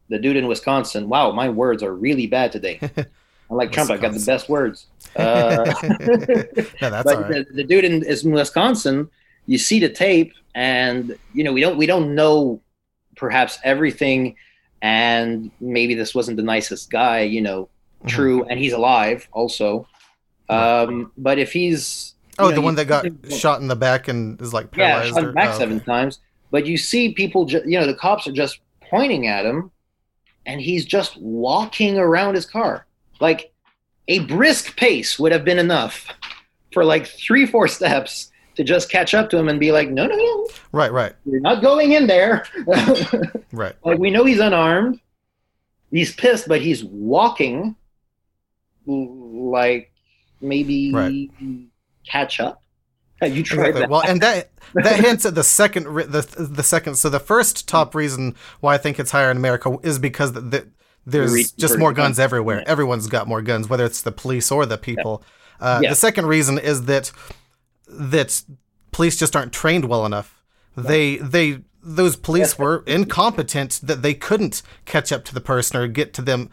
the 0.10 0.20
dude 0.20 0.36
in 0.38 0.48
Wisconsin, 0.48 1.10
wow, 1.10 1.32
my 1.32 1.50
words 1.50 1.82
are 1.84 1.94
really 1.94 2.28
bad 2.28 2.52
today. 2.52 2.80
Unlike 3.50 3.72
Trump, 3.74 3.92
I've 3.92 4.02
got 4.02 4.14
the 4.14 4.24
best 4.26 4.50
words. 4.50 4.88
Uh, 5.16 5.64
no, 6.82 6.90
that's 6.90 7.04
but 7.06 7.22
right. 7.22 7.28
the, 7.32 7.46
the 7.54 7.64
dude 7.64 7.86
in 7.86 8.04
is 8.04 8.26
in 8.26 8.32
Wisconsin, 8.34 9.10
you 9.46 9.58
see 9.58 9.80
the 9.80 9.88
tape, 9.88 10.34
and 10.56 11.18
you 11.34 11.42
know 11.46 11.54
we 11.54 11.62
don't 11.62 11.78
we 11.78 11.86
don't 11.86 12.14
know 12.16 12.60
perhaps 13.16 13.58
everything, 13.64 14.36
and 14.82 15.52
maybe 15.62 15.94
this 15.96 16.14
wasn't 16.14 16.36
the 16.36 16.44
nicest 16.44 16.90
guy, 16.90 17.22
you 17.22 17.42
know, 17.42 17.70
Mhm. 18.04 18.08
true, 18.10 18.44
and 18.44 18.60
he's 18.60 18.74
alive 18.74 19.30
also. 19.32 19.88
Um, 20.50 21.12
but 21.18 21.40
if 21.40 21.54
he's 21.54 22.14
Oh, 22.38 22.50
know, 22.50 22.56
the 22.56 22.62
one 22.62 22.76
that 22.76 22.86
got 22.86 23.06
shot 23.32 23.62
in 23.62 23.68
the 23.70 23.76
back 23.78 24.10
and 24.10 24.42
is 24.42 24.54
like 24.54 24.76
yeah, 24.76 24.96
paralyzed. 25.00 25.16
shot 25.16 25.24
or- 25.24 25.32
back 25.32 25.50
oh, 25.56 25.58
seven 25.58 25.78
okay. 25.78 25.86
times, 25.86 26.20
but 26.52 26.66
you 26.66 26.78
see 26.78 27.14
people, 27.14 27.46
ju- 27.46 27.64
you 27.66 27.80
know, 27.80 27.88
the 27.88 27.96
cops 27.96 28.28
are 28.28 28.34
just 28.34 28.60
pointing 28.90 29.28
at 29.28 29.46
him, 29.46 29.72
and 30.46 30.62
he's 30.62 30.86
just 30.86 31.18
walking 31.18 31.98
around 31.98 32.36
his 32.36 32.46
car 32.46 32.86
like 33.20 33.52
a 34.08 34.20
brisk 34.20 34.76
pace 34.78 35.18
would 35.18 35.32
have 35.32 35.44
been 35.46 35.58
enough 35.60 36.08
for 36.74 36.84
like 36.84 37.08
three, 37.08 37.46
four 37.46 37.68
steps 37.68 38.32
to 38.56 38.64
just 38.64 38.92
catch 38.92 39.14
up 39.14 39.30
to 39.30 39.38
him 39.38 39.48
and 39.50 39.60
be 39.60 39.72
like, 39.72 39.90
no, 39.90 40.06
no, 40.06 40.16
no, 40.16 40.48
Right, 40.72 40.92
right, 40.92 41.14
you're 41.26 41.40
not 41.40 41.62
going 41.62 41.94
in 41.94 42.06
there. 42.08 42.46
right. 43.52 43.76
like 43.84 43.98
we 43.98 44.12
know 44.12 44.26
he's 44.26 44.40
unarmed, 44.40 45.00
he's 45.92 46.14
pissed, 46.16 46.48
but 46.48 46.62
he's 46.62 46.84
walking 46.84 47.76
like 48.86 49.92
maybe 50.42 50.94
Right. 50.94 51.30
catch 52.08 52.40
up. 52.40 52.62
You 53.34 53.44
tried 53.44 53.70
Exactly. 53.70 53.82
that? 53.82 53.90
Well, 53.90 54.02
and 54.06 54.22
that 54.22 54.52
that 54.76 55.00
hints 55.00 55.26
at 55.26 55.36
the 55.36 55.44
second 55.44 55.88
re- 55.88 56.06
the 56.06 56.22
the 56.38 56.64
second. 56.64 56.96
So 56.96 57.10
the 57.10 57.20
first 57.20 57.68
top 57.68 57.96
reason 57.96 58.36
why 58.60 58.76
I 58.76 58.78
think 58.78 59.00
it's 59.00 59.12
higher 59.12 59.32
in 59.32 59.38
America 59.38 59.78
is 59.84 60.00
because 60.00 60.34
the, 60.34 60.42
the, 60.42 60.68
there's 61.06 61.32
reason 61.34 61.56
just 61.58 61.78
more 61.78 61.92
the 61.92 61.96
gun. 61.98 62.06
guns 62.08 62.20
everywhere. 62.20 62.60
Yeah. 62.60 62.64
Everyone's 62.72 63.08
got 63.08 63.28
more 63.28 63.42
guns, 63.42 63.70
whether 63.70 63.86
it's 63.86 64.02
the 64.02 64.12
police 64.12 64.52
or 64.52 64.66
the 64.66 64.78
people. 64.78 65.24
Uh, 65.60 65.80
Yeah. 65.84 65.90
The 65.90 65.96
second 65.96 66.26
reason 66.28 66.58
is 66.60 66.86
that 66.86 67.12
that 67.88 68.44
police 68.92 69.18
just 69.18 69.36
aren't 69.36 69.54
trained 69.54 69.86
well 69.86 70.06
enough. 70.06 70.42
They 70.76 71.18
they 71.18 71.60
those 71.82 72.16
police 72.16 72.58
were 72.58 72.84
incompetent 72.88 73.80
that 73.84 74.02
they 74.02 74.14
couldn't 74.16 74.62
catch 74.86 75.12
up 75.12 75.24
to 75.26 75.34
the 75.34 75.42
person 75.42 75.78
or 75.80 75.88
get 75.88 76.14
to 76.16 76.22
them 76.22 76.50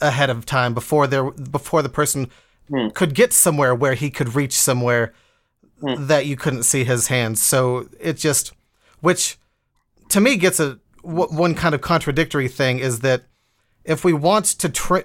ahead 0.00 0.28
of 0.30 0.44
time 0.44 0.74
before 0.74 1.06
there 1.06 1.30
before 1.30 1.82
the 1.82 1.88
person 1.88 2.28
Hmm. 2.68 2.88
could 2.94 3.14
get 3.14 3.32
somewhere 3.32 3.74
where 3.74 3.94
he 3.94 4.08
could 4.08 4.34
reach 4.36 4.52
somewhere 4.52 5.12
Hmm. 5.82 6.06
that 6.06 6.26
you 6.26 6.36
couldn't 6.36 6.62
see 6.62 6.84
his 6.84 7.08
hands. 7.08 7.42
So 7.42 7.88
it 8.00 8.14
just, 8.14 8.52
which 9.00 9.36
to 10.10 10.20
me 10.20 10.36
gets 10.36 10.60
a 10.60 10.78
w- 11.02 11.28
one 11.36 11.54
kind 11.56 11.74
of 11.74 11.80
contradictory 11.80 12.46
thing 12.48 12.78
is 12.78 13.00
that 13.00 13.24
if 13.84 14.04
we 14.04 14.12
want 14.12 14.44
to 14.46 14.68
tra- 14.68 15.04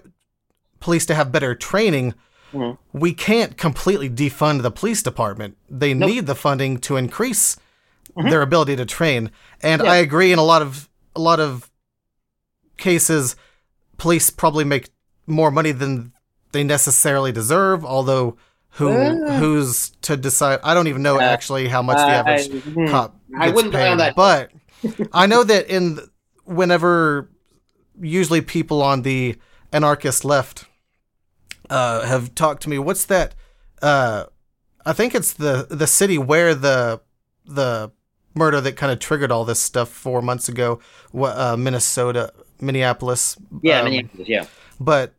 police 0.80 1.06
to 1.08 1.16
have 1.16 1.32
better 1.32 1.56
training, 1.56 2.14
Mhm. 2.54 2.78
we 2.94 3.12
can't 3.14 3.58
completely 3.58 4.08
defund 4.10 4.62
the 4.62 4.70
police 4.72 5.02
department. 5.02 5.58
They 5.70 5.94
Nope. 5.96 6.10
need 6.10 6.26
the 6.28 6.36
funding 6.36 6.78
to 6.82 6.96
increase 6.96 7.58
their 8.16 8.42
ability 8.42 8.76
to 8.76 8.86
train. 8.86 9.32
And 9.62 9.82
Yeah. 9.84 9.92
I 9.92 9.96
agree 9.98 10.32
in 10.32 10.40
a 10.40 10.44
lot 10.44 10.62
of 10.62 10.88
a 11.16 11.20
lot 11.20 11.40
of 11.40 11.72
cases 12.78 13.36
police 13.98 14.30
probably 14.30 14.64
make 14.64 14.90
more 15.26 15.50
money 15.50 15.72
than 15.72 16.14
they 16.52 16.64
necessarily 16.64 17.32
deserve, 17.32 17.84
although 17.84 18.38
who 18.78 18.90
Uh. 18.90 19.38
who's 19.40 19.90
to 20.04 20.16
decide 20.18 20.60
I 20.64 20.74
don't 20.74 20.88
even 20.88 21.02
know 21.02 21.18
Uh, 21.18 21.22
actually 21.22 21.68
how 21.68 21.82
much 21.82 21.98
the 21.98 22.04
Uh, 22.04 22.22
average 22.22 22.48
I- 22.50 22.60
hmm. 22.70 22.88
cop 22.88 23.16
I 23.38 23.46
gets 23.48 23.56
wouldn't 23.56 23.74
bet 23.74 23.88
on 23.90 23.98
paid, 23.98 24.04
that. 24.06 24.16
but 24.16 24.52
I 25.14 25.26
know 25.26 25.44
that 25.52 25.68
in 25.68 26.00
whenever 26.46 27.30
usually 28.00 28.42
people 28.42 28.82
on 28.82 29.02
the 29.02 29.36
anarchist 29.74 30.24
left 30.24 30.66
uh, 31.70 32.06
have 32.06 32.34
talked 32.36 32.62
to 32.64 32.70
me. 32.70 32.80
What's 32.80 33.06
that? 33.06 33.36
Uh, 33.82 34.26
I 34.86 34.94
think 34.94 35.14
it's 35.14 35.34
the 35.34 35.68
the 35.70 35.88
city 35.88 36.18
where 36.18 36.56
the 36.56 37.02
the 37.46 37.92
murder 38.36 38.62
that 38.62 38.74
kind 38.78 38.92
of 38.92 39.00
triggered 39.00 39.32
all 39.32 39.44
this 39.44 39.60
stuff 39.60 39.90
four 39.90 40.22
months 40.22 40.48
ago. 40.48 40.80
Uh, 41.14 41.56
Minnesota, 41.58 42.32
Minneapolis. 42.62 43.38
Yeah, 43.62 43.80
um, 43.80 43.86
Minneapolis, 43.86 44.28
yeah. 44.30 44.46
but 44.80 45.14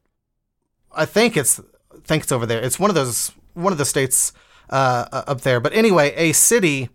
I 0.94 1.04
think 1.04 1.36
it's 1.36 1.58
I 1.60 1.98
think 2.04 2.22
it's 2.22 2.32
over 2.32 2.46
there. 2.46 2.62
It's 2.62 2.78
one 2.78 2.90
of 2.90 2.94
those 2.94 3.32
one 3.58 3.72
of 3.72 3.78
the 3.78 3.84
states 3.84 4.32
uh, 4.70 5.06
uh, 5.12 5.24
up 5.26 5.40
there. 5.42 5.60
But 5.60 5.72
anyway, 5.72 6.14
a 6.16 6.32
city 6.32 6.90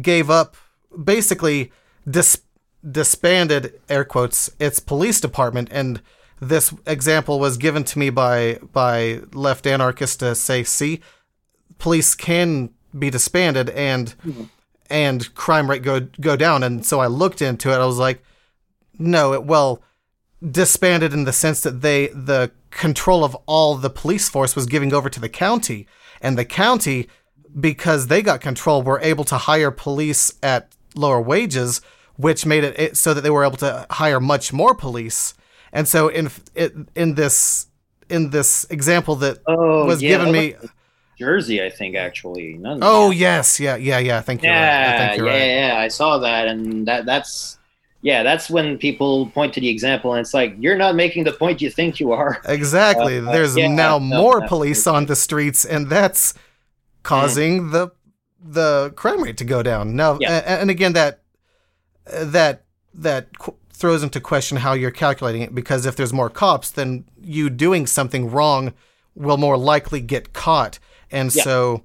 gave 0.00 0.30
up 0.30 0.56
basically 1.04 1.72
dis- 2.08 2.42
disbanded 2.88 3.80
air 3.88 4.04
quotes 4.04 4.50
its 4.58 4.80
police 4.80 5.20
department. 5.20 5.68
And 5.70 6.00
this 6.40 6.72
example 6.86 7.38
was 7.38 7.56
given 7.56 7.84
to 7.84 7.98
me 7.98 8.10
by 8.10 8.58
by 8.72 9.20
left 9.32 9.66
anarchists 9.66 10.16
to 10.18 10.34
say 10.34 10.62
see 10.62 11.00
police 11.78 12.14
can 12.14 12.70
be 12.96 13.10
disbanded 13.10 13.70
and 13.70 14.14
and 14.88 15.34
crime 15.34 15.68
rate 15.68 15.82
go 15.82 16.00
go 16.20 16.36
down. 16.36 16.62
And 16.62 16.86
so 16.86 17.00
I 17.00 17.06
looked 17.06 17.42
into 17.42 17.70
it. 17.72 17.76
I 17.76 17.86
was 17.86 17.98
like 17.98 18.22
no 18.98 19.32
it 19.32 19.44
well 19.44 19.82
disbanded 20.50 21.12
in 21.12 21.24
the 21.24 21.32
sense 21.32 21.60
that 21.62 21.80
they 21.80 22.06
the 22.08 22.50
control 22.70 23.24
of 23.24 23.36
all 23.46 23.74
the 23.74 23.90
police 23.90 24.28
force 24.28 24.54
was 24.54 24.66
giving 24.66 24.92
over 24.92 25.08
to 25.10 25.20
the 25.20 25.28
county 25.28 25.86
and 26.20 26.38
the 26.38 26.44
county 26.44 27.08
because 27.58 28.06
they 28.06 28.22
got 28.22 28.40
control 28.40 28.82
were 28.82 29.00
able 29.00 29.24
to 29.24 29.36
hire 29.36 29.70
police 29.70 30.32
at 30.42 30.68
lower 30.94 31.20
wages 31.20 31.80
which 32.16 32.44
made 32.44 32.64
it, 32.64 32.96
so 32.96 33.14
that 33.14 33.20
they 33.22 33.30
were 33.30 33.44
able 33.44 33.56
to 33.56 33.86
hire 33.90 34.20
much 34.20 34.52
more 34.52 34.74
police 34.74 35.34
and 35.72 35.88
so 35.88 36.08
in 36.08 36.30
in 36.94 37.14
this 37.14 37.66
in 38.08 38.30
this 38.30 38.64
example 38.70 39.16
that 39.16 39.38
Oh, 39.46 39.84
was 39.86 40.00
yeah, 40.02 40.16
given 40.18 40.32
me. 40.32 40.54
Jersey, 41.18 41.62
I 41.62 41.68
think 41.68 41.96
actually. 41.96 42.54
None- 42.54 42.78
Oh 42.80 43.10
yes, 43.10 43.58
yeah, 43.60 43.74
yeah, 43.76 43.98
yeah. 43.98 44.18
I 44.18 44.20
think 44.20 44.42
you're 44.42 44.52
right. 44.52 44.58
I 44.58 44.62
yeah, 44.92 45.08
think 45.08 45.22
yeah, 45.22 45.30
right. 45.30 45.46
yeah. 45.46 45.78
I 45.78 45.88
saw 45.88 46.18
that, 46.18 46.46
and 46.46 46.86
that 46.86 47.06
that's 47.06 47.58
yeah, 48.02 48.22
that's 48.22 48.48
when 48.48 48.78
people 48.78 49.26
point 49.30 49.54
to 49.54 49.60
the 49.60 49.68
example, 49.68 50.12
and 50.12 50.20
it's 50.20 50.32
like 50.34 50.54
you're 50.58 50.76
not 50.76 50.94
making 50.94 51.24
the 51.24 51.32
point 51.32 51.60
you 51.60 51.70
think 51.70 51.98
you 51.98 52.12
are. 52.12 52.40
Exactly. 52.44 53.18
Uh, 53.18 53.32
There's 53.32 53.56
yeah, 53.56 53.68
now 53.68 53.98
no, 53.98 54.04
more 54.04 54.40
no, 54.40 54.46
police 54.46 54.86
on 54.86 55.06
the 55.06 55.16
streets, 55.16 55.64
and 55.64 55.88
that's 55.88 56.34
causing 57.02 57.70
the 57.70 57.88
the 58.40 58.92
crime 58.94 59.22
rate 59.22 59.36
to 59.38 59.44
go 59.44 59.62
down. 59.62 59.96
Now, 59.96 60.16
Yeah. 60.20 60.38
and 60.46 60.70
again, 60.70 60.92
that 60.92 61.22
that 62.06 62.64
that 62.94 63.28
throws 63.72 64.02
into 64.02 64.20
question 64.20 64.58
how 64.58 64.72
you're 64.72 64.90
calculating 64.90 65.42
it, 65.42 65.54
because 65.54 65.86
if 65.86 65.96
there's 65.96 66.12
more 66.12 66.30
cops, 66.30 66.70
then 66.70 67.04
you 67.20 67.50
doing 67.50 67.86
something 67.86 68.30
wrong 68.30 68.72
will 69.14 69.36
more 69.36 69.56
likely 69.56 70.00
get 70.00 70.32
caught, 70.32 70.78
and 71.10 71.34
Yeah. 71.34 71.42
so 71.42 71.82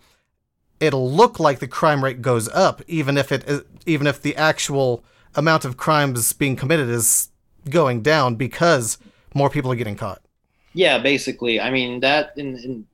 it'll 0.80 1.10
look 1.12 1.40
like 1.40 1.60
the 1.60 1.68
crime 1.68 2.04
rate 2.04 2.22
goes 2.22 2.48
up, 2.50 2.82
even 2.88 3.18
if 3.18 3.32
it 3.32 3.66
even 3.86 4.06
if 4.06 4.22
the 4.22 4.36
actual 4.36 5.04
amount 5.36 5.66
of 5.66 5.78
crimes 5.78 6.34
being 6.34 6.56
committed 6.56 6.90
is 6.90 7.30
going 7.70 8.02
down 8.02 8.36
because 8.36 8.98
more 9.34 9.50
people 9.50 9.72
are 9.72 9.76
getting 9.76 9.96
caught. 9.96 10.22
Yeah, 10.74 10.98
basically. 11.00 11.60
I 11.62 11.70
mean 11.70 12.00
that 12.02 12.34
in, 12.38 12.58
in 12.58 12.86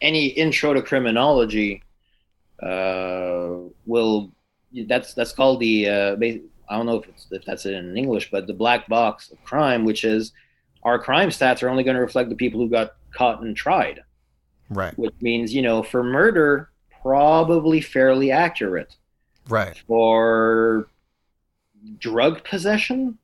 any 0.00 0.26
intro 0.26 0.74
to 0.74 0.82
criminology 0.82 1.82
uh, 2.62 3.56
will 3.86 4.30
that's 4.88 5.14
that's 5.14 5.32
called 5.32 5.60
the 5.60 5.88
uh, 5.88 6.16
I 6.68 6.76
don't 6.76 6.86
know 6.86 6.96
if 7.00 7.08
it's 7.08 7.26
if 7.30 7.44
that's 7.44 7.66
it 7.66 7.74
in 7.74 7.96
English, 7.96 8.30
but 8.30 8.46
the 8.46 8.54
black 8.54 8.88
box 8.88 9.30
of 9.30 9.42
crime, 9.44 9.84
which 9.84 10.04
is 10.04 10.32
our 10.82 10.98
crime 10.98 11.28
stats 11.30 11.62
are 11.62 11.68
only 11.68 11.84
going 11.84 11.96
to 11.96 12.00
reflect 12.02 12.28
the 12.28 12.36
people 12.36 12.60
who 12.60 12.68
got 12.68 12.94
caught 13.12 13.42
and 13.42 13.56
tried, 13.56 14.02
Right. 14.70 14.96
which 14.98 15.14
means 15.20 15.54
you 15.54 15.62
know 15.62 15.82
for 15.82 16.02
murder 16.02 16.70
probably 17.02 17.80
fairly 17.80 18.30
accurate 18.30 18.96
Right. 19.48 19.76
for 19.86 20.88
drug 21.98 22.44
possession 22.44 23.18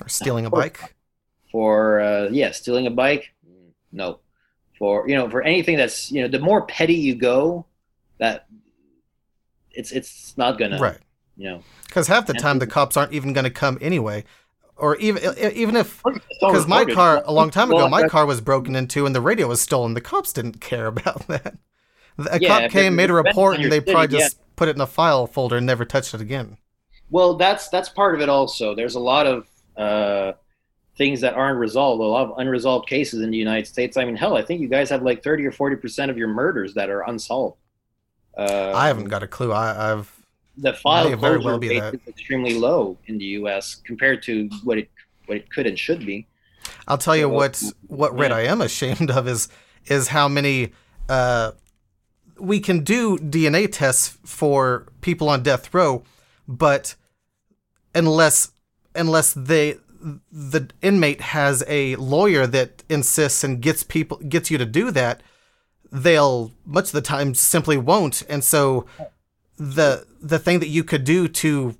Or 0.00 0.08
stealing 0.08 0.46
a 0.46 0.50
bike. 0.50 0.94
for 1.50 2.00
uh, 2.00 2.28
yeah 2.30 2.50
stealing 2.50 2.86
a 2.86 2.90
bike 2.90 3.32
no 3.92 4.18
for 4.78 5.08
you 5.08 5.14
know 5.16 5.28
for 5.30 5.42
anything 5.42 5.76
that's 5.76 6.12
you 6.12 6.22
know 6.22 6.28
the 6.28 6.38
more 6.38 6.66
petty 6.66 6.94
you 6.94 7.14
go 7.14 7.64
that 8.18 8.46
it's 9.70 9.92
it's 9.92 10.36
not 10.36 10.58
gonna 10.58 10.78
Right. 10.78 10.98
you 11.36 11.50
know 11.50 11.62
Because 11.86 12.06
half 12.08 12.26
the 12.26 12.34
time 12.34 12.58
the 12.58 12.66
cops 12.66 12.96
aren't 12.96 13.12
even 13.12 13.32
going 13.32 13.44
to 13.44 13.50
come 13.50 13.78
anyway. 13.80 14.24
Or 14.76 14.96
even 14.98 15.22
even 15.54 15.74
if 15.76 16.02
because 16.40 16.68
my 16.68 16.84
car 16.84 17.22
a 17.24 17.32
long 17.32 17.50
time 17.50 17.70
ago 17.72 17.88
my 17.88 18.04
car 18.04 18.26
was 18.26 18.40
broken 18.40 18.76
into 18.76 19.06
and 19.06 19.14
the 19.14 19.20
radio 19.20 19.48
was 19.48 19.60
stolen. 19.60 19.94
The 19.94 20.00
cops 20.00 20.32
didn't 20.32 20.60
care 20.60 20.86
about 20.86 21.26
that. 21.28 21.56
A 22.30 22.40
Yeah, 22.40 22.60
cop 22.62 22.70
came, 22.70 22.94
made 22.96 23.10
a 23.10 23.14
report, 23.14 23.58
and 23.58 23.70
they 23.72 23.80
probably 23.80 24.16
yeah. 24.16 24.24
just 24.24 24.38
put 24.56 24.68
it 24.68 24.76
in 24.76 24.80
a 24.80 24.86
file 24.86 25.26
folder 25.26 25.56
and 25.56 25.66
never 25.66 25.84
touched 25.84 26.14
it 26.14 26.20
again. 26.20 26.58
Well 27.10 27.34
that's 27.34 27.68
that's 27.68 27.88
part 27.88 28.14
of 28.14 28.20
it 28.20 28.28
also 28.28 28.74
there's 28.74 28.94
a 28.94 29.00
lot 29.00 29.26
of 29.26 29.46
uh 29.76 30.32
things 30.96 31.20
that 31.20 31.34
aren't 31.34 31.58
resolved 31.58 32.00
a 32.00 32.04
lot 32.04 32.28
of 32.30 32.38
unresolved 32.38 32.88
cases 32.88 33.22
in 33.22 33.30
the 33.30 33.36
united 33.38 33.66
states 33.66 33.96
i 33.96 34.04
mean 34.04 34.16
hell 34.16 34.36
i 34.36 34.42
think 34.42 34.60
you 34.60 34.68
guys 34.68 34.90
have 34.90 35.02
like 35.02 35.22
30 35.22 35.46
or 35.46 35.52
40 35.52 35.76
percent 35.76 36.10
of 36.10 36.18
your 36.18 36.28
murders 36.28 36.74
that 36.74 36.90
are 36.90 37.02
unsolved 37.08 37.56
uh, 38.38 38.72
I 38.74 38.86
haven't 38.86 39.06
got 39.06 39.24
a 39.24 39.26
clue. 39.26 39.52
I, 39.52 39.92
I've 39.92 40.14
the 40.56 40.72
file 40.72 41.14
closure 41.16 41.40
well 41.40 41.58
be 41.58 41.70
rate 41.70 41.80
that. 41.80 41.94
is 41.94 42.00
extremely 42.06 42.54
low 42.54 42.96
in 43.06 43.18
the 43.18 43.24
U.S. 43.24 43.76
compared 43.84 44.22
to 44.24 44.48
what 44.62 44.78
it 44.78 44.90
what 45.26 45.38
it 45.38 45.50
could 45.50 45.66
and 45.66 45.78
should 45.78 46.06
be. 46.06 46.26
I'll 46.86 46.98
tell 46.98 47.16
you 47.16 47.24
So, 47.24 47.28
what 47.30 47.62
what 47.88 48.16
Red. 48.16 48.32
I 48.32 48.42
am 48.42 48.60
ashamed 48.60 49.10
of 49.10 49.26
is 49.26 49.48
is 49.86 50.08
how 50.08 50.28
many 50.28 50.72
uh, 51.08 51.52
we 52.38 52.60
can 52.60 52.84
do 52.84 53.18
DNA 53.18 53.70
tests 53.70 54.16
for 54.24 54.86
people 55.00 55.28
on 55.28 55.42
death 55.42 55.74
row, 55.74 56.04
but 56.48 56.94
unless 57.94 58.50
unless 58.94 59.32
they 59.34 59.76
the 60.32 60.68
inmate 60.80 61.20
has 61.20 61.62
a 61.68 61.94
lawyer 61.96 62.46
that 62.46 62.82
insists 62.88 63.44
and 63.44 63.60
gets 63.60 63.82
people 63.82 64.16
gets 64.28 64.50
you 64.50 64.56
to 64.58 64.64
do 64.66 64.90
that, 64.90 65.22
they'll 65.92 66.52
much 66.64 66.86
of 66.86 66.92
the 66.92 67.00
time 67.02 67.34
simply 67.34 67.76
won't. 67.76 68.22
And 68.28 68.42
so 68.42 68.86
the 69.56 70.06
the 70.20 70.38
thing 70.38 70.60
that 70.60 70.68
you 70.68 70.84
could 70.84 71.04
do 71.04 71.28
to 71.28 71.76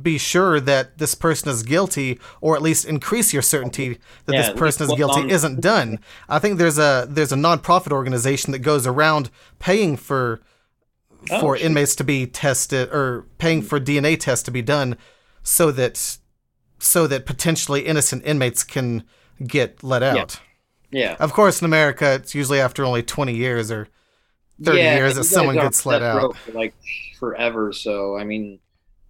be 0.00 0.16
sure 0.16 0.58
that 0.58 0.96
this 0.96 1.14
person 1.14 1.50
is 1.50 1.62
guilty 1.62 2.18
or 2.40 2.56
at 2.56 2.62
least 2.62 2.86
increase 2.86 3.34
your 3.34 3.42
certainty 3.42 3.98
that 4.24 4.32
Yeah, 4.34 4.42
this 4.48 4.58
person 4.58 4.88
is 4.90 4.96
guilty 4.96 5.20
on- 5.20 5.30
isn't 5.30 5.60
done. 5.60 5.98
I 6.30 6.38
think 6.38 6.56
there's 6.58 6.78
a 6.78 7.06
there's 7.08 7.32
a 7.32 7.36
nonprofit 7.36 7.92
organization 7.92 8.52
that 8.52 8.60
goes 8.60 8.86
around 8.86 9.30
paying 9.58 9.98
for 9.98 10.40
Oh, 11.30 11.40
for 11.40 11.56
shit. 11.56 11.66
inmates 11.66 11.94
to 11.96 12.04
be 12.04 12.26
tested 12.26 12.88
or 12.90 13.26
paying 13.38 13.62
for 13.62 13.78
DNA 13.80 14.18
tests 14.18 14.42
to 14.44 14.50
be 14.50 14.62
done 14.62 14.96
so 15.42 15.70
that 15.72 16.18
so 16.78 17.06
that 17.06 17.26
potentially 17.26 17.82
innocent 17.86 18.24
inmates 18.26 18.64
can 18.64 19.04
get 19.46 19.82
let 19.84 20.02
out. 20.02 20.40
Yeah, 20.90 21.16
Of 21.20 21.32
course 21.32 21.60
in 21.62 21.64
America 21.64 22.14
it's 22.14 22.34
usually 22.34 22.60
after 22.60 22.84
only 22.84 23.02
20 23.02 23.34
years 23.34 23.70
or 23.70 23.88
30 24.62 24.78
yeah, 24.78 24.96
years 24.96 25.14
that 25.14 25.24
someone 25.24 25.54
gets 25.54 25.86
let 25.86 26.02
out. 26.02 26.36
for 26.36 26.52
like 26.52 26.74
forever. 27.18 27.72
So 27.72 28.16
I 28.16 28.24
mean, 28.24 28.58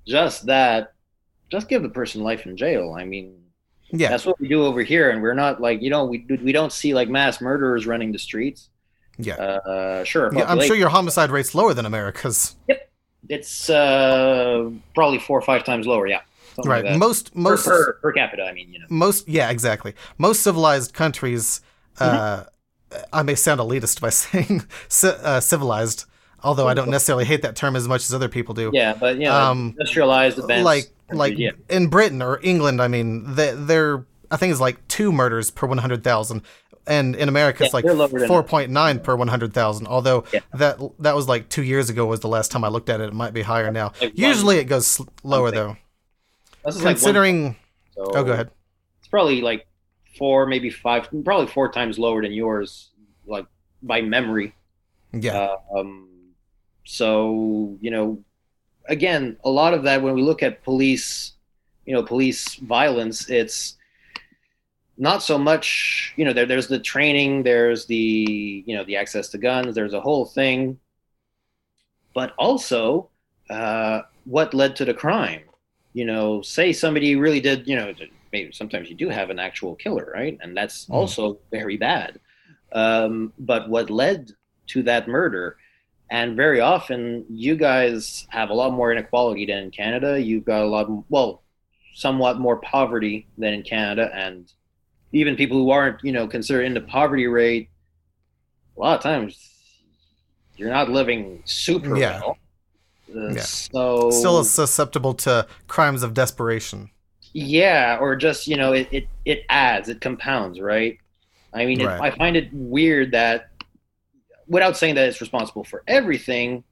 just 0.07 0.47
that, 0.47 0.93
just 1.51 1.69
give 1.69 1.83
the 1.83 1.89
person 1.89 2.23
life 2.23 2.47
in 2.47 2.57
jail. 2.57 2.95
I 2.99 3.05
mean, 3.05 3.37
Yeah. 3.91 4.09
that's 4.11 4.25
what 4.25 4.39
we 4.41 4.49
do 4.49 4.65
over 4.65 4.83
here, 4.83 5.11
and 5.11 5.21
we're 5.23 5.35
not 5.35 5.61
like 5.61 5.83
you 5.83 5.91
know 5.91 6.05
we 6.05 6.25
we 6.43 6.53
don't 6.53 6.73
see 6.73 6.95
like 6.95 7.09
mass 7.09 7.41
murderers 7.41 7.87
running 7.87 8.13
the 8.13 8.19
streets. 8.19 8.69
Yeah. 9.23 9.35
Uh, 9.35 10.05
sure, 10.05 10.31
Yeah, 10.35 10.51
I'm 10.51 10.61
sure 10.61 10.77
your 10.77 10.89
homicide 10.89 11.31
rate's 11.31 11.55
lower 11.55 11.75
than 11.75 11.87
America's. 11.87 12.57
Yep. 12.69 12.91
it's 13.29 13.71
uh, 13.71 14.71
probably 14.95 15.19
four 15.19 15.39
or 15.39 15.43
five 15.43 15.65
times 15.65 15.87
lower. 15.87 16.07
Yeah, 16.07 16.21
something 16.55 16.71
Right. 16.71 16.85
Like. 16.85 16.99
Most 16.99 17.35
most 17.37 17.65
per, 17.65 17.87
per 17.87 17.93
per 17.95 18.13
capita. 18.13 18.45
I 18.45 18.53
mean, 18.53 18.73
you 18.73 18.79
know. 18.81 18.87
most 18.89 19.29
yeah, 19.29 19.51
exactly. 19.51 19.95
Most 20.19 20.43
civilized 20.43 20.93
countries 20.93 21.61
uh 21.99 22.45
I 23.13 23.23
may 23.23 23.35
sound 23.35 23.61
elitist 23.61 24.01
by 24.01 24.11
saying 24.11 24.65
uh, 25.03 25.41
civilized, 25.41 26.05
although 26.43 26.69
I 26.69 26.75
don't 26.75 26.91
necessarily 26.91 27.25
hate 27.25 27.43
that 27.43 27.57
term 27.57 27.77
as 27.77 27.89
much 27.89 28.03
as 28.03 28.15
other 28.15 28.29
people 28.29 28.55
do. 28.55 28.71
Yeah, 28.73 28.95
but 28.99 29.17
you 29.17 29.25
know, 29.25 29.35
Um, 29.35 29.69
industrialized 29.79 30.39
advanced. 30.39 30.65
like 30.65 30.93
like 31.11 31.39
yeah. 31.39 31.51
in 31.69 31.89
Britain 31.89 32.23
or 32.23 32.41
England, 32.43 32.81
I 32.81 32.89
mean, 32.89 33.35
they, 33.35 33.55
they're 33.55 34.05
I 34.33 34.37
think 34.37 34.51
it's 34.51 34.61
like 34.61 34.87
two 34.89 35.13
murders 35.13 35.51
per 35.51 35.67
one 35.67 35.79
hundred 35.79 36.03
thousand, 36.03 36.43
and 36.87 37.15
in 37.15 37.29
America 37.29 37.65
it's 37.65 37.75
like 37.75 37.85
they're 37.85 37.95
lower 37.95 38.09
than 38.09 38.27
four 38.27 38.43
point 38.43 38.71
nine 38.71 38.99
per 38.99 39.15
one 39.15 39.29
hundred 39.29 39.53
thousand. 39.53 39.87
Although 39.87 40.25
Yeah. 40.33 40.41
that 40.55 40.79
that 41.01 41.15
was 41.15 41.29
like 41.29 41.49
two 41.49 41.63
years 41.63 41.91
ago 41.91 42.07
was 42.07 42.21
the 42.21 42.29
last 42.29 42.51
time 42.51 42.65
I 42.65 42.69
looked 42.69 42.89
at 42.89 43.01
it. 43.01 43.09
It 43.09 43.15
might 43.15 43.35
be 43.35 43.43
higher 43.43 43.71
now. 43.71 43.93
Like 44.01 44.01
one- 44.01 44.13
Usually 44.15 44.57
it 44.59 44.65
goes 44.65 45.01
lower 45.23 45.51
though. 45.51 45.77
Is 46.67 46.77
like 46.77 46.85
one- 46.85 46.95
Considering, 46.95 47.57
so 47.95 48.05
oh, 48.15 48.25
go 48.25 48.33
ahead. 48.33 48.51
It's 49.01 49.09
probably 49.09 49.41
like 49.43 49.67
four, 50.19 50.47
maybe 50.47 50.71
five, 50.71 51.09
probably 51.25 51.47
four 51.49 51.71
times 51.71 51.99
lower 51.99 52.23
than 52.23 52.33
yours, 52.33 52.91
like 53.27 53.47
by 53.83 54.01
memory. 54.01 54.55
Yeah, 55.13 55.57
Uh, 55.75 55.79
um, 55.81 56.09
so 56.85 57.77
you 57.81 57.91
know, 57.91 58.23
again, 58.89 59.37
a 59.45 59.51
lot 59.51 59.75
of 59.75 59.83
that 59.85 60.03
when 60.03 60.15
we 60.15 60.23
look 60.23 60.43
at 60.43 60.63
police, 60.65 61.33
you 61.85 61.95
know, 61.95 62.03
police 62.03 62.55
violence, 62.57 63.29
it's 63.29 63.77
not 64.99 65.23
so 65.23 65.39
much. 65.39 66.13
You 66.17 66.25
know, 66.25 66.33
there, 66.33 66.47
there's 66.47 66.69
the 66.69 66.79
training, 66.79 67.43
there's 67.43 67.87
the 67.87 68.65
you 68.67 68.77
know 68.77 68.85
the 68.85 68.97
access 68.97 69.29
to 69.31 69.39
guns, 69.39 69.75
there's 69.75 69.95
a 69.95 70.01
whole 70.01 70.27
thing, 70.27 70.79
but 72.15 72.33
also 72.39 73.11
uh, 73.51 74.03
what 74.25 74.55
led 74.55 74.77
to 74.77 74.85
the 74.85 74.95
crime. 74.95 75.43
You 75.95 76.07
know, 76.07 76.43
say 76.43 76.73
somebody 76.73 77.17
really 77.17 77.41
did. 77.41 77.67
You 77.67 77.77
know, 77.77 77.95
maybe 78.33 78.53
sometimes 78.53 78.89
you 78.89 78.97
do 78.97 79.09
have 79.09 79.31
an 79.31 79.39
actual 79.39 79.75
killer, 79.75 80.11
right? 80.15 80.39
And 80.41 80.57
that's 80.57 80.87
Mhm. 80.87 80.95
also 80.95 81.39
very 81.51 81.77
bad. 81.77 82.19
Um, 82.73 83.33
but 83.39 83.69
what 83.69 83.91
led 83.91 84.31
to 84.69 84.83
that 84.85 85.09
murder? 85.09 85.59
And 86.11 86.37
very 86.37 86.61
often, 86.61 87.25
you 87.31 87.57
guys 87.57 88.27
have 88.31 88.51
a 88.51 88.55
lot 88.55 88.73
more 88.73 88.93
inequality 88.93 89.47
than 89.47 89.65
in 89.65 89.71
Canada. 89.71 90.21
You've 90.21 90.45
got 90.45 90.63
a 90.63 90.67
lot, 90.69 90.87
well, 91.11 91.43
somewhat 91.95 92.39
more 92.39 92.57
poverty 92.61 93.29
than 93.39 93.55
in 93.55 93.63
Canada, 93.63 94.11
and 94.15 94.51
even 95.13 95.37
people 95.37 95.59
who 95.59 95.71
aren't, 95.71 96.03
you 96.05 96.13
know, 96.13 96.27
considered 96.27 96.65
in 96.65 96.75
the 96.75 96.81
poverty 96.81 97.27
rate, 97.27 97.71
a 98.77 98.81
lot 98.81 98.97
of 98.97 99.03
times 99.03 99.39
you're 100.57 100.71
not 100.71 100.89
living 100.91 101.43
super 101.45 101.97
Yeah. 101.97 102.21
well. 102.21 102.39
Uh, 103.15 103.31
Yeah. 103.31 103.43
So 103.43 104.11
still 104.11 104.45
susceptible 104.45 105.15
to 105.15 105.47
crimes 105.69 106.03
of 106.03 106.15
desperation. 106.15 106.91
yeah, 107.35 107.99
or 108.01 108.17
just 108.17 108.47
you 108.47 108.57
know, 108.57 108.73
it 108.73 108.89
it, 108.93 109.09
it 109.25 109.45
adds, 109.49 109.89
it 109.89 110.01
compounds, 110.01 110.61
right? 110.61 110.99
I 111.55 111.67
mean, 111.67 111.81
it, 111.81 111.95
I 112.01 112.11
find 112.11 112.37
it 112.37 112.49
weird 112.53 113.13
that, 113.13 113.51
without 114.49 114.77
saying 114.77 114.95
that 114.97 115.09
it's 115.09 115.21
responsible 115.21 115.65
for 115.65 115.83
everything, 115.87 116.65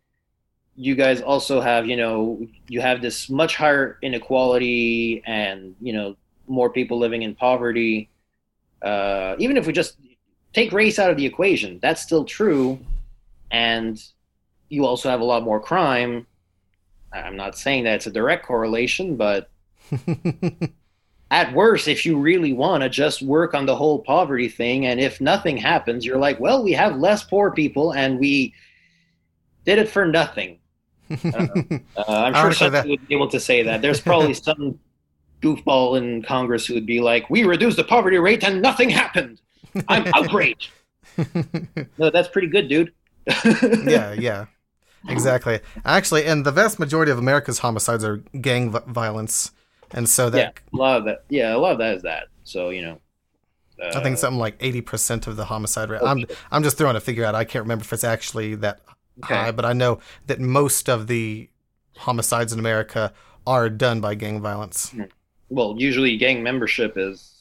you 0.76 0.94
guys 0.94 1.20
also 1.20 1.60
have 1.60 1.86
you 1.86 1.96
know 1.96 2.46
you 2.68 2.80
have 2.80 3.02
this 3.02 3.28
much 3.30 3.56
higher 3.56 3.98
inequality 4.02 5.22
and 5.26 5.74
you 5.80 5.92
know 5.92 6.16
more 6.46 6.70
people 6.70 6.98
living 6.98 7.22
in 7.22 7.34
poverty, 7.34 8.10
uh, 8.82 9.36
even 9.38 9.56
if 9.56 9.66
we 9.66 9.72
just 9.72 9.96
take 10.52 10.72
race 10.72 10.98
out 10.98 11.10
of 11.10 11.16
the 11.16 11.26
equation, 11.26 11.78
that's 11.80 12.02
still 12.02 12.24
true, 12.24 12.78
and 13.50 14.02
you 14.68 14.86
also 14.86 15.10
have 15.10 15.20
a 15.20 15.24
lot 15.24 15.42
more 15.42 15.60
crime. 15.60 16.26
I'm 17.12 17.36
not 17.36 17.58
saying 17.58 17.84
that 17.84 17.96
it's 17.96 18.06
a 18.06 18.10
direct 18.10 18.46
correlation, 18.46 19.16
but 19.16 19.50
at 21.30 21.52
worst, 21.52 21.88
if 21.88 22.06
you 22.06 22.18
really 22.18 22.52
want 22.52 22.82
to 22.82 22.88
just 22.88 23.22
work 23.22 23.54
on 23.54 23.66
the 23.66 23.76
whole 23.76 24.00
poverty 24.00 24.48
thing, 24.48 24.86
and 24.86 25.00
if 25.00 25.20
nothing 25.20 25.56
happens, 25.56 26.04
you're 26.04 26.18
like, 26.18 26.40
well, 26.40 26.62
we 26.62 26.72
have 26.72 26.96
less 26.96 27.24
poor 27.24 27.50
people, 27.50 27.92
and 27.92 28.18
we 28.18 28.54
did 29.64 29.78
it 29.78 29.88
for 29.88 30.06
nothing. 30.06 30.56
Uh, 31.24 31.48
uh, 31.96 32.04
I'm 32.06 32.34
sure 32.34 32.52
someone 32.52 32.88
would 32.88 33.08
be 33.08 33.14
able 33.16 33.26
to 33.26 33.40
say 33.40 33.64
that. 33.64 33.82
There's 33.82 34.00
probably 34.00 34.32
some 34.48 34.78
goofball 35.40 35.98
in 35.98 36.22
Congress 36.22 36.66
who 36.66 36.74
would 36.74 36.86
be 36.86 37.00
like, 37.00 37.28
"We 37.30 37.44
reduced 37.44 37.76
the 37.76 37.84
poverty 37.84 38.18
rate 38.18 38.44
and 38.44 38.60
nothing 38.60 38.90
happened. 38.90 39.40
I'm 39.88 40.06
outraged." 40.14 40.70
no, 41.98 42.10
that's 42.10 42.28
pretty 42.28 42.48
good, 42.48 42.68
dude. 42.68 42.92
yeah, 43.44 44.12
yeah, 44.12 44.46
exactly. 45.08 45.60
Actually, 45.84 46.24
and 46.26 46.44
the 46.44 46.52
vast 46.52 46.78
majority 46.78 47.12
of 47.12 47.18
America's 47.18 47.60
homicides 47.60 48.04
are 48.04 48.18
gang 48.40 48.70
violence, 48.70 49.52
and 49.92 50.08
so 50.08 50.30
that 50.30 50.38
yeah, 50.38 50.50
a 50.72 50.76
lot 50.76 50.98
of 50.98 51.04
that. 51.04 51.24
Yeah, 51.28 51.54
a 51.54 51.58
lot 51.58 51.72
of 51.72 51.78
that 51.78 51.96
is 51.96 52.02
that. 52.02 52.28
So 52.44 52.70
you 52.70 52.82
know. 52.82 53.00
Uh, 53.82 53.98
I 53.98 54.02
think 54.02 54.18
something 54.18 54.38
like 54.38 54.56
eighty 54.60 54.82
percent 54.82 55.26
of 55.26 55.36
the 55.36 55.46
homicide 55.46 55.88
rate. 55.88 56.02
Okay. 56.02 56.10
I'm 56.10 56.24
I'm 56.50 56.62
just 56.62 56.76
throwing 56.76 56.96
a 56.96 57.00
figure 57.00 57.24
out. 57.24 57.34
I 57.34 57.44
can't 57.44 57.64
remember 57.64 57.82
if 57.82 57.92
it's 57.92 58.04
actually 58.04 58.54
that 58.56 58.80
okay. 59.24 59.34
high, 59.34 59.52
but 59.52 59.64
I 59.64 59.72
know 59.72 60.00
that 60.26 60.38
most 60.38 60.88
of 60.90 61.06
the 61.06 61.48
homicides 61.96 62.52
in 62.52 62.58
America 62.58 63.12
are 63.46 63.70
done 63.70 64.00
by 64.00 64.14
gang 64.14 64.40
violence. 64.40 64.90
Hmm. 64.90 65.04
Well, 65.50 65.74
usually 65.76 66.16
gang 66.16 66.42
membership 66.42 66.94
is 66.96 67.34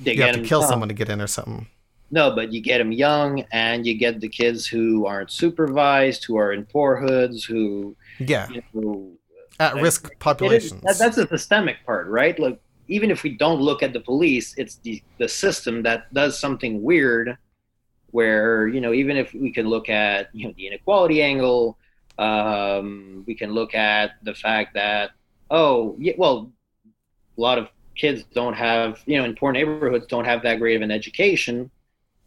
they 0.00 0.14
you 0.14 0.22
have 0.22 0.36
to 0.36 0.42
kill 0.42 0.60
young. 0.60 0.70
someone 0.70 0.88
to 0.88 0.94
get 0.94 1.08
in 1.08 1.20
or 1.20 1.26
something. 1.26 1.66
No, 2.10 2.34
but 2.34 2.52
you 2.52 2.60
get 2.60 2.78
them 2.78 2.92
young, 2.92 3.44
and 3.52 3.86
you 3.86 3.94
get 3.94 4.20
the 4.20 4.28
kids 4.28 4.66
who 4.66 5.04
aren't 5.06 5.30
supervised, 5.30 6.24
who 6.24 6.36
are 6.36 6.52
in 6.52 6.64
poor 6.64 6.96
hoods, 6.96 7.44
who 7.44 7.96
yeah, 8.18 8.48
you 8.48 8.62
know, 8.72 9.12
at 9.60 9.74
risk 9.74 10.10
populations. 10.18 10.82
That, 10.82 10.98
that's 10.98 11.16
the 11.16 11.26
systemic 11.26 11.84
part, 11.84 12.06
right? 12.06 12.38
Like 12.38 12.60
even 12.88 13.10
if 13.10 13.22
we 13.22 13.36
don't 13.36 13.60
look 13.60 13.82
at 13.82 13.92
the 13.92 14.00
police, 14.00 14.54
it's 14.56 14.76
the 14.76 15.02
the 15.18 15.28
system 15.28 15.82
that 15.82 16.12
does 16.14 16.38
something 16.38 16.82
weird 16.82 17.36
where 18.10 18.68
you 18.68 18.80
know 18.80 18.92
even 18.92 19.16
if 19.16 19.34
we 19.34 19.52
can 19.52 19.66
look 19.68 19.88
at 19.88 20.34
you 20.34 20.46
know 20.46 20.54
the 20.56 20.66
inequality 20.66 21.22
angle 21.22 21.78
um, 22.18 23.22
we 23.26 23.34
can 23.34 23.52
look 23.52 23.74
at 23.74 24.12
the 24.22 24.34
fact 24.34 24.74
that 24.74 25.10
oh 25.50 25.94
yeah, 25.98 26.14
well 26.16 26.50
a 27.38 27.40
lot 27.40 27.58
of 27.58 27.68
kids 27.94 28.24
don't 28.34 28.54
have 28.54 29.00
you 29.06 29.16
know 29.16 29.24
in 29.24 29.34
poor 29.34 29.52
neighborhoods 29.52 30.06
don't 30.06 30.24
have 30.24 30.42
that 30.42 30.58
great 30.58 30.76
of 30.76 30.82
an 30.82 30.90
education 30.90 31.70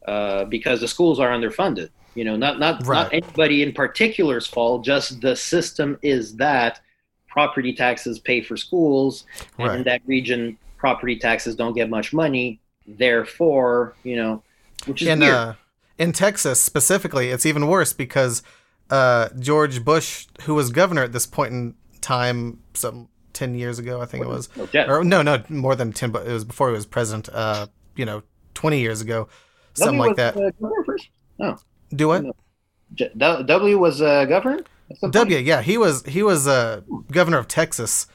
uh, 0.08 0.46
because 0.46 0.80
the 0.80 0.88
schools 0.88 1.20
are 1.20 1.30
underfunded 1.30 1.90
you 2.16 2.24
know 2.24 2.36
not 2.36 2.60
not 2.60 2.86
right. 2.86 3.04
not 3.04 3.14
anybody 3.14 3.64
in 3.64 3.72
particular's 3.72 4.48
fault 4.48 4.84
just 4.84 5.22
the 5.22 5.36
system 5.36 5.98
is 6.02 6.36
that 6.36 6.82
property 7.28 7.74
taxes 7.74 8.20
pay 8.20 8.42
for 8.42 8.58
schools 8.58 9.26
and 9.58 9.68
right. 9.68 9.78
in 9.78 9.84
that 9.84 10.02
region 10.06 10.58
property 10.78 11.16
taxes 11.16 11.56
don't 11.56 11.74
get 11.74 11.90
much 11.90 12.12
money 12.12 12.60
therefore 12.86 13.94
you 14.04 14.16
know 14.16 14.44
which 14.86 15.02
is 15.02 15.08
and, 15.08 15.22
weird. 15.22 15.34
Uh, 15.34 15.54
in 15.98 16.12
Texas 16.12 16.60
specifically, 16.60 17.30
it's 17.30 17.46
even 17.46 17.68
worse 17.68 17.94
because 17.94 18.42
uh, 18.90 19.30
George 19.40 19.84
Bush, 19.86 20.28
who 20.44 20.56
was 20.56 20.72
governor 20.72 21.04
at 21.04 21.14
this 21.14 21.28
point 21.28 21.54
in 21.54 21.76
time, 22.02 22.60
some 22.74 23.08
ten 23.34 23.56
years 23.56 23.80
ago, 23.80 24.02
I 24.02 24.06
think 24.06 24.24
it 24.24 24.28
was. 24.28 24.50
Oh, 24.58 24.68
or 24.88 25.04
no, 25.04 25.22
no, 25.22 25.44
more 25.50 25.76
than 25.76 25.92
ten, 25.94 26.12
but 26.12 26.28
it 26.28 26.32
was 26.32 26.46
before 26.46 26.70
he 26.70 26.74
was 26.74 26.86
president. 26.86 27.30
Uh, 27.32 27.68
you 27.96 28.06
know, 28.06 28.24
twenty 28.54 28.80
years 28.80 29.02
ago, 29.02 29.28
something 29.74 29.98
w 29.98 30.10
like 30.16 30.36
was, 30.36 30.52
that. 30.60 30.64
Uh, 30.64 30.84
first? 30.86 31.10
No. 31.40 31.58
Do 31.90 32.08
what? 32.08 32.24
No. 32.24 33.44
W 33.44 33.78
was 33.78 34.02
uh, 34.02 34.26
governor. 34.26 34.64
W, 35.10 35.38
yeah, 35.38 35.62
he 35.62 35.78
was 35.78 36.04
he 36.06 36.24
was 36.24 36.48
uh, 36.48 36.82
governor 37.12 37.38
of 37.38 37.48
Texas 37.48 38.08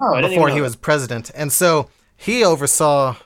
oh, 0.00 0.20
before 0.20 0.50
he 0.50 0.60
was 0.60 0.76
president, 0.76 1.30
and 1.34 1.52
so 1.52 1.88
he 2.16 2.44
oversaw. 2.44 3.16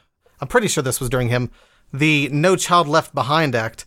I'm 0.40 0.48
pretty 0.48 0.68
sure 0.68 0.82
this 0.82 1.00
was 1.00 1.08
during 1.08 1.28
him 1.28 1.50
the 1.92 2.28
No 2.30 2.56
Child 2.56 2.88
Left 2.88 3.14
Behind 3.14 3.54
Act, 3.54 3.86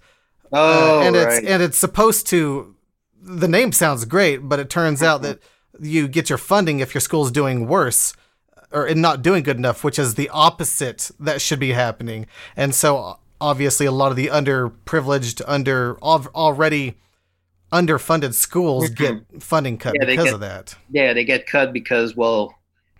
Oh, 0.51 0.99
uh, 0.99 1.03
and 1.03 1.15
right. 1.15 1.37
it's 1.37 1.45
and 1.45 1.61
it's 1.61 1.77
supposed 1.77 2.27
to. 2.27 2.75
The 3.21 3.47
name 3.47 3.71
sounds 3.71 4.05
great, 4.05 4.37
but 4.37 4.59
it 4.59 4.69
turns 4.69 5.01
out 5.01 5.21
that 5.23 5.39
you 5.79 6.07
get 6.07 6.29
your 6.29 6.37
funding 6.37 6.79
if 6.79 6.93
your 6.93 7.01
school's 7.01 7.31
doing 7.31 7.67
worse 7.67 8.13
or 8.71 8.93
not 8.93 9.21
doing 9.21 9.43
good 9.43 9.57
enough, 9.57 9.83
which 9.83 9.97
is 9.97 10.15
the 10.15 10.29
opposite 10.29 11.11
that 11.19 11.41
should 11.41 11.59
be 11.59 11.71
happening. 11.71 12.27
And 12.55 12.75
so, 12.75 13.19
obviously, 13.39 13.85
a 13.85 13.91
lot 13.91 14.11
of 14.11 14.17
the 14.17 14.27
underprivileged, 14.27 15.41
under 15.47 15.97
already 15.99 16.95
underfunded 17.71 18.33
schools 18.33 18.89
get 18.89 19.21
funding 19.39 19.77
cut 19.77 19.95
yeah, 19.99 20.05
because 20.05 20.25
get, 20.25 20.33
of 20.33 20.39
that. 20.41 20.75
Yeah, 20.89 21.13
they 21.13 21.23
get 21.23 21.47
cut 21.47 21.73
because 21.73 22.15
well, 22.15 22.55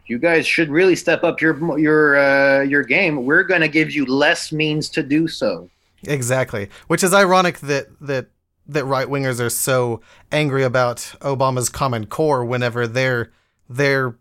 you 0.08 0.20
guys 0.20 0.46
should 0.46 0.70
really 0.70 0.96
step 0.96 1.24
up 1.24 1.42
your 1.42 1.78
your 1.80 2.18
uh, 2.18 2.62
your 2.62 2.84
game. 2.84 3.26
We're 3.26 3.44
going 3.44 3.62
to 3.62 3.68
give 3.68 3.92
you 3.92 4.06
less 4.06 4.52
means 4.52 4.90
to 4.90 5.04
do 5.04 5.28
so. 5.28 5.70
Exactly, 6.04 6.70
which 6.88 7.04
is 7.04 7.14
ironic 7.14 7.60
that 7.60 7.88
that 8.02 8.28
that 8.68 8.86
right 8.86 9.08
wingers 9.08 9.40
are 9.40 9.50
so 9.50 10.02
angry 10.32 10.64
about 10.64 10.98
Obama's 11.22 11.70
Common 11.70 12.06
Core 12.06 12.44
whenever 12.44 12.88
their 12.88 13.32
their 13.70 14.18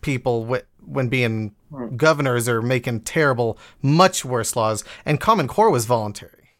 people 0.00 0.58
when 0.84 1.08
being 1.08 1.54
hmm. 1.70 1.96
governors 1.96 2.48
are 2.48 2.62
making 2.62 3.00
terrible, 3.00 3.58
much 3.80 4.24
worse 4.24 4.56
laws. 4.56 4.84
And 5.04 5.20
Common 5.20 5.48
Core 5.48 5.70
was 5.70 5.86
voluntary. 5.86 6.50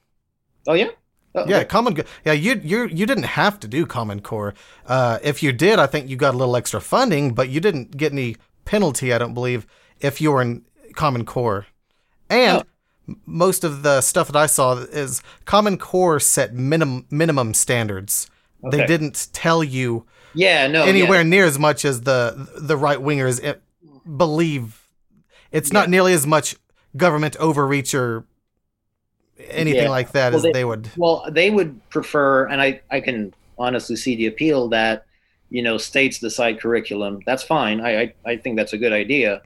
Oh 0.66 0.74
yeah. 0.74 0.90
Oh, 1.34 1.46
yeah, 1.48 1.64
common. 1.64 1.96
Yeah, 2.26 2.32
you 2.32 2.60
you 2.62 2.86
you 2.88 3.06
didn't 3.06 3.22
have 3.24 3.58
to 3.60 3.68
do 3.68 3.86
Common 3.86 4.20
Core. 4.20 4.52
Uh, 4.86 5.18
if 5.22 5.42
you 5.42 5.50
did, 5.50 5.78
I 5.78 5.86
think 5.86 6.10
you 6.10 6.16
got 6.16 6.34
a 6.34 6.36
little 6.36 6.56
extra 6.56 6.78
funding, 6.80 7.32
but 7.32 7.48
you 7.48 7.58
didn't 7.58 7.96
get 7.96 8.12
any 8.12 8.36
penalty. 8.66 9.14
I 9.14 9.18
don't 9.18 9.32
believe 9.32 9.66
if 10.00 10.20
you 10.20 10.30
were 10.30 10.42
in 10.42 10.62
Common 10.94 11.24
Core. 11.24 11.66
And 12.28 12.58
oh 12.58 12.64
most 13.26 13.64
of 13.64 13.82
the 13.82 14.00
stuff 14.00 14.28
that 14.28 14.36
I 14.36 14.46
saw 14.46 14.74
is 14.76 15.22
Common 15.44 15.78
Core 15.78 16.20
set 16.20 16.54
minimum 16.54 17.06
minimum 17.10 17.54
standards. 17.54 18.28
Okay. 18.64 18.76
They 18.76 18.86
didn't 18.86 19.28
tell 19.32 19.64
you 19.64 20.06
yeah 20.34 20.66
no 20.66 20.84
anywhere 20.84 21.20
yeah. 21.20 21.28
near 21.28 21.44
as 21.44 21.58
much 21.58 21.84
as 21.84 22.02
the 22.02 22.48
the 22.56 22.76
right 22.76 22.98
wingers 22.98 23.42
eh, 23.42 23.54
believe. 24.16 24.80
It's 25.50 25.70
yeah. 25.70 25.80
not 25.80 25.90
nearly 25.90 26.12
as 26.12 26.26
much 26.26 26.56
government 26.96 27.36
overreach 27.36 27.94
or 27.94 28.24
anything 29.48 29.84
yeah. 29.84 29.88
like 29.90 30.12
that 30.12 30.32
well, 30.32 30.36
as 30.36 30.42
they, 30.42 30.52
they 30.52 30.64
would. 30.64 30.88
Well, 30.96 31.26
they 31.30 31.50
would 31.50 31.88
prefer, 31.90 32.46
and 32.46 32.60
I 32.60 32.80
I 32.90 33.00
can 33.00 33.34
honestly 33.58 33.96
see 33.96 34.16
the 34.16 34.26
appeal 34.26 34.68
that 34.68 35.06
you 35.50 35.62
know 35.62 35.76
states 35.76 36.18
decide 36.18 36.60
curriculum. 36.60 37.20
That's 37.26 37.42
fine. 37.42 37.80
I 37.80 38.00
I, 38.00 38.14
I 38.24 38.36
think 38.36 38.56
that's 38.56 38.72
a 38.72 38.78
good 38.78 38.92
idea. 38.92 39.42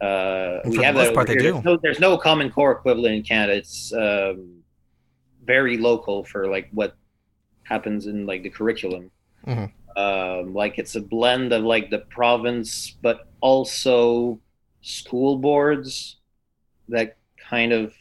Uh, 0.00 0.60
we 0.64 0.82
have 0.82 0.94
that 0.96 1.14
part, 1.14 1.28
there's 1.28 1.64
no, 1.64 1.76
there's 1.76 2.00
no, 2.00 2.18
common 2.18 2.50
core 2.50 2.72
equivalent 2.72 3.14
in 3.14 3.22
Canada. 3.22 3.56
It's 3.56 3.92
um, 3.92 4.62
very 5.44 5.78
local 5.78 6.24
for 6.24 6.48
like 6.48 6.68
what 6.72 6.96
happens 7.62 8.06
in 8.06 8.26
like 8.26 8.42
the 8.42 8.50
curriculum. 8.50 9.10
Mm-hmm. 9.46 9.98
Um, 9.98 10.54
like 10.54 10.78
it's 10.78 10.96
a 10.96 11.00
blend 11.00 11.52
of 11.52 11.62
like 11.62 11.90
the 11.90 12.00
province, 12.00 12.96
but 13.00 13.28
also 13.40 14.40
school 14.82 15.38
boards. 15.38 16.16
That 16.88 17.16
kind 17.48 17.72
of 17.72 17.94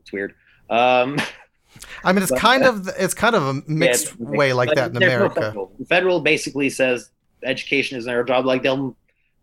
it's 0.00 0.12
weird. 0.12 0.34
Um, 0.70 1.18
I 2.04 2.12
mean, 2.12 2.22
it's 2.22 2.32
but, 2.32 2.40
kind 2.40 2.64
uh, 2.64 2.72
of 2.72 2.88
it's 2.98 3.14
kind 3.14 3.34
of 3.34 3.42
a 3.44 3.54
mixed 3.66 4.14
yeah, 4.18 4.26
way 4.26 4.52
like 4.52 4.74
that 4.74 4.90
in 4.90 4.96
America. 4.96 5.40
No 5.40 5.46
federal. 5.46 5.72
federal 5.88 6.20
basically 6.20 6.70
says 6.70 7.10
education 7.44 7.98
is 7.98 8.04
their 8.04 8.24
job. 8.24 8.46
Like 8.46 8.62
they'll 8.62 8.96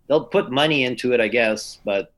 they'll 0.07 0.25
put 0.25 0.51
money 0.51 0.83
into 0.83 1.13
it, 1.13 1.21
I 1.21 1.27
guess, 1.27 1.79
but 1.83 2.13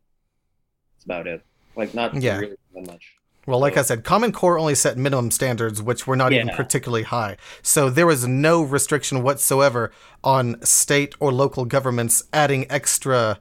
that's 0.96 1.06
about 1.06 1.28
it. 1.28 1.44
Like 1.76 1.94
not 1.94 2.22
yeah. 2.22 2.40
really 2.40 2.58
much. 2.74 3.14
Well, 3.46 3.60
like 3.60 3.78
I 3.78 3.82
said, 3.82 4.04
Common 4.04 4.34
Core 4.34 4.60
only 4.60 4.76
set 4.76 4.98
minimum 4.98 5.32
standards, 5.32 5.82
which 5.82 6.06
were 6.06 6.18
not 6.18 6.34
yeah. 6.34 6.42
even 6.42 6.54
particularly 6.54 7.04
high. 7.04 7.38
So 7.62 7.90
there 7.90 8.06
was 8.06 8.28
no 8.28 8.62
restriction 8.62 9.24
whatsoever 9.24 9.94
on 10.22 10.62
state 10.64 11.16
or 11.22 11.32
local 11.32 11.64
governments 11.64 12.24
adding 12.34 12.70
extra 12.70 13.40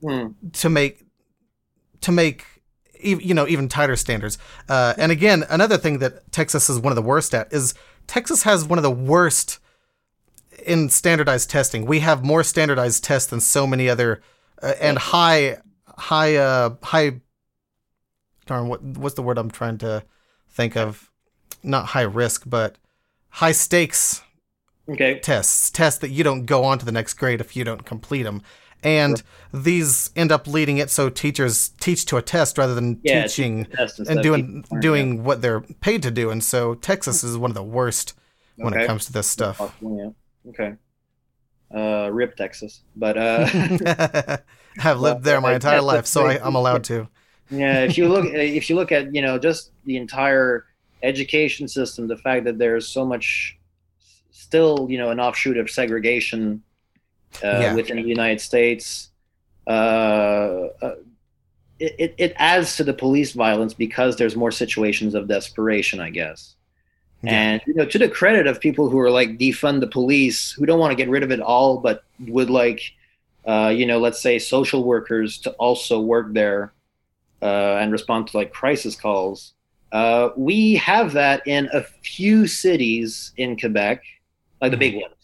hmm. 0.00 0.28
to 0.54 0.70
make 0.70 1.04
to 2.00 2.12
make 2.12 2.46
you 3.02 3.34
know 3.34 3.46
even 3.46 3.68
tighter 3.68 3.96
standards. 3.96 4.38
Uh, 4.70 4.94
and 4.96 5.12
again, 5.12 5.44
another 5.50 5.76
thing 5.76 5.98
that 5.98 6.32
Texas 6.32 6.70
is 6.70 6.78
one 6.78 6.90
of 6.90 6.96
the 6.96 7.02
worst 7.02 7.34
at 7.34 7.52
is 7.52 7.74
Texas 8.06 8.44
has 8.44 8.64
one 8.64 8.78
of 8.78 8.82
the 8.82 8.90
worst 8.90 9.58
in 10.66 10.88
standardized 10.88 11.50
testing. 11.50 11.86
We 11.86 12.00
have 12.00 12.24
more 12.24 12.44
standardized 12.44 13.04
tests 13.04 13.30
than 13.30 13.40
so 13.40 13.66
many 13.66 13.88
other 13.88 14.22
uh, 14.62 14.74
and 14.80 14.98
high 14.98 15.58
high 15.88 16.36
uh 16.36 16.74
high 16.82 17.20
darn 18.46 18.68
what 18.68 18.82
what's 18.82 19.14
the 19.14 19.22
word 19.22 19.38
I'm 19.38 19.50
trying 19.50 19.78
to 19.78 20.04
think 20.50 20.76
of 20.76 21.10
not 21.62 21.86
high 21.86 22.02
risk 22.02 22.44
but 22.46 22.76
high 23.28 23.52
stakes 23.52 24.22
okay 24.88 25.18
tests 25.20 25.70
tests 25.70 26.00
that 26.00 26.10
you 26.10 26.24
don't 26.24 26.46
go 26.46 26.64
on 26.64 26.78
to 26.78 26.84
the 26.84 26.92
next 26.92 27.14
grade 27.14 27.40
if 27.40 27.54
you 27.54 27.64
don't 27.64 27.84
complete 27.84 28.22
them 28.22 28.42
and 28.82 29.22
these 29.52 30.10
end 30.16 30.32
up 30.32 30.46
leading 30.46 30.78
it 30.78 30.90
so 30.90 31.08
teachers 31.08 31.70
teach 31.80 32.04
to 32.06 32.16
a 32.16 32.22
test 32.22 32.58
rather 32.58 32.74
than 32.74 33.00
Yeah, 33.02 33.22
teaching 33.22 33.66
and 34.08 34.22
doing 34.22 34.64
doing 34.80 35.22
what 35.22 35.40
they're 35.40 35.60
paid 35.60 36.02
to 36.02 36.10
do. 36.10 36.30
And 36.30 36.42
so 36.42 36.74
Texas 36.74 37.22
is 37.22 37.38
one 37.38 37.50
of 37.50 37.54
the 37.54 37.62
worst 37.62 38.14
it. 38.58 38.64
when 38.64 38.74
it 38.74 38.86
comes 38.86 39.06
to 39.06 39.12
this 39.12 39.26
stuff. 39.26 39.60
Yeah. 39.80 40.10
Okay. 40.48 40.74
Uh, 41.74 42.10
rip 42.12 42.36
Texas, 42.36 42.82
but 42.96 43.16
uh, 43.16 43.48
I've 44.78 45.00
lived 45.00 45.24
there 45.24 45.40
my 45.40 45.54
entire 45.54 45.80
life, 45.80 46.06
so 46.06 46.26
I, 46.26 46.38
I'm 46.44 46.54
allowed 46.54 46.84
to. 46.84 47.08
yeah, 47.50 47.84
if 47.84 47.96
you 47.98 48.08
look, 48.08 48.26
if 48.26 48.68
you 48.70 48.76
look 48.76 48.92
at 48.92 49.14
you 49.14 49.22
know 49.22 49.38
just 49.38 49.72
the 49.84 49.96
entire 49.96 50.66
education 51.02 51.68
system, 51.68 52.08
the 52.08 52.16
fact 52.16 52.44
that 52.44 52.58
there's 52.58 52.88
so 52.88 53.04
much, 53.04 53.58
still 54.30 54.86
you 54.90 54.98
know 54.98 55.10
an 55.10 55.20
offshoot 55.20 55.56
of 55.58 55.70
segregation 55.70 56.62
uh, 57.42 57.48
Yeah. 57.58 57.74
within 57.74 57.96
the 58.02 58.08
United 58.08 58.40
States, 58.40 59.10
uh, 59.66 59.70
uh, 60.82 60.96
it, 61.78 61.94
it 61.98 62.14
it 62.18 62.32
adds 62.36 62.76
to 62.76 62.84
the 62.84 62.94
police 62.94 63.32
violence 63.32 63.74
because 63.74 64.16
there's 64.16 64.36
more 64.36 64.52
situations 64.52 65.14
of 65.14 65.28
desperation, 65.28 66.00
I 66.00 66.10
guess. 66.10 66.56
And 67.30 67.60
you 67.66 67.74
know, 67.74 67.84
to 67.84 67.98
the 67.98 68.08
credit 68.08 68.46
of 68.46 68.60
people 68.60 68.88
who 68.88 68.98
are 68.98 69.10
like 69.10 69.38
defund 69.38 69.80
the 69.80 69.86
police, 69.86 70.52
who 70.52 70.66
don't 70.66 70.80
want 70.80 70.90
to 70.90 70.96
get 70.96 71.08
rid 71.08 71.22
of 71.22 71.30
it 71.30 71.40
all, 71.40 71.78
but 71.78 72.04
would 72.26 72.50
like, 72.50 72.82
uh, 73.46 73.72
you 73.74 73.86
know, 73.86 73.98
let's 73.98 74.20
say 74.20 74.38
social 74.38 74.82
workers 74.84 75.38
to 75.38 75.52
also 75.52 76.00
work 76.00 76.32
there 76.32 76.72
uh, 77.40 77.76
and 77.76 77.92
respond 77.92 78.28
to 78.28 78.36
like 78.36 78.52
crisis 78.52 78.96
calls. 78.96 79.52
Uh, 79.92 80.30
we 80.36 80.74
have 80.76 81.12
that 81.12 81.46
in 81.46 81.68
a 81.72 81.82
few 81.82 82.46
cities 82.46 83.32
in 83.36 83.58
Quebec, 83.58 84.02
like 84.60 84.70
the 84.70 84.76
big 84.76 84.94
ones, 84.94 85.14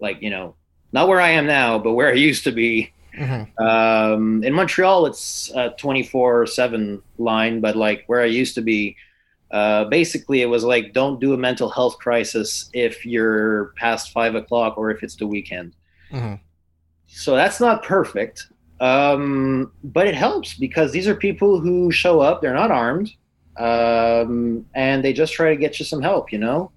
like 0.00 0.22
you 0.22 0.30
know, 0.30 0.54
not 0.92 1.06
where 1.06 1.20
I 1.20 1.30
am 1.30 1.46
now, 1.46 1.78
but 1.78 1.92
where 1.92 2.08
I 2.08 2.14
used 2.14 2.44
to 2.44 2.52
be. 2.52 2.90
Mhm. 3.18 3.60
Um, 3.60 4.42
in 4.42 4.52
Montreal, 4.54 5.06
it's 5.06 5.52
a 5.54 5.70
24 5.78 6.46
7 6.46 7.02
line, 7.18 7.60
but 7.60 7.76
like 7.76 8.04
where 8.06 8.20
I 8.20 8.26
used 8.26 8.54
to 8.56 8.62
be, 8.62 8.96
uh, 9.58 9.84
basically 9.98 10.38
it 10.42 10.50
was 10.56 10.64
like, 10.72 10.84
don't 11.00 11.18
do 11.20 11.30
a 11.32 11.36
mental 11.48 11.68
health 11.76 11.96
crisis 12.04 12.48
if 12.72 13.06
you're 13.12 13.72
past 13.84 14.04
five 14.16 14.34
o'clock 14.34 14.72
or 14.80 14.90
if 14.94 14.98
it's 15.04 15.16
the 15.22 15.26
weekend. 15.36 15.70
Mhm. 16.12 16.40
So 17.06 17.30
that's 17.40 17.60
not 17.66 17.76
perfect, 17.84 18.36
um, 18.80 19.70
but 19.96 20.04
it 20.10 20.16
helps 20.26 20.54
because 20.66 20.88
these 20.96 21.06
are 21.10 21.14
people 21.28 21.60
who 21.64 21.76
show 21.92 22.14
up, 22.20 22.42
they're 22.42 22.58
not 22.64 22.72
armed, 22.72 23.08
um, 23.68 24.66
and 24.74 25.04
they 25.04 25.12
just 25.12 25.32
try 25.32 25.50
to 25.50 25.56
get 25.56 25.78
you 25.78 25.84
some 25.84 26.02
help, 26.02 26.32
you 26.32 26.38
know? 26.38 26.70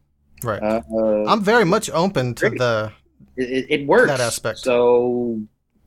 Right. 0.44 0.62
Uh, 0.62 0.82
I'm 1.28 1.42
very 1.44 1.66
much 1.66 1.90
open 1.90 2.36
to 2.36 2.50
Great. 2.50 2.60
the. 2.60 2.92
it, 3.38 3.50
it- 3.58 3.68
it 3.82 3.88
works 3.88 4.08
That 4.14 4.20
aspect. 4.20 4.60
so 4.60 5.40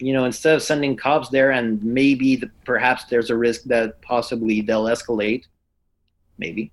you 0.06 0.12
know 0.16 0.24
instead 0.24 0.54
of 0.56 0.62
sending 0.62 0.96
cops 0.96 1.28
there 1.28 1.50
and 1.58 1.82
maybe 1.84 2.34
the, 2.36 2.48
perhaps 2.64 3.04
there's 3.10 3.30
a 3.30 3.36
risk 3.36 3.60
that 3.74 4.00
possibly 4.02 4.56
they'll 4.66 4.86
escalate 4.96 5.42
maybe 6.38 6.72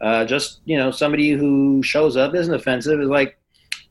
uh, 0.00 0.24
just 0.24 0.60
you 0.64 0.76
know 0.76 0.90
somebody 0.90 1.30
who 1.30 1.82
shows 1.82 2.16
up 2.16 2.34
isn't 2.34 2.52
offensive 2.54 3.00
is 3.00 3.08
like 3.08 3.38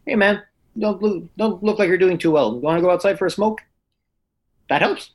hey 0.06 0.16
man 0.16 0.42
don't 0.78 1.02
look, 1.02 1.24
don't 1.38 1.64
look 1.64 1.80
like 1.80 1.88
you're 1.88 1.98
doing 1.98 2.18
too 2.18 2.32
well 2.32 2.54
you 2.54 2.60
want 2.60 2.78
to 2.78 2.82
go 2.82 2.92
outside 2.92 3.18
for 3.18 3.26
a 3.26 3.32
smoke 3.32 3.62
that 4.70 4.82
helps 4.82 5.12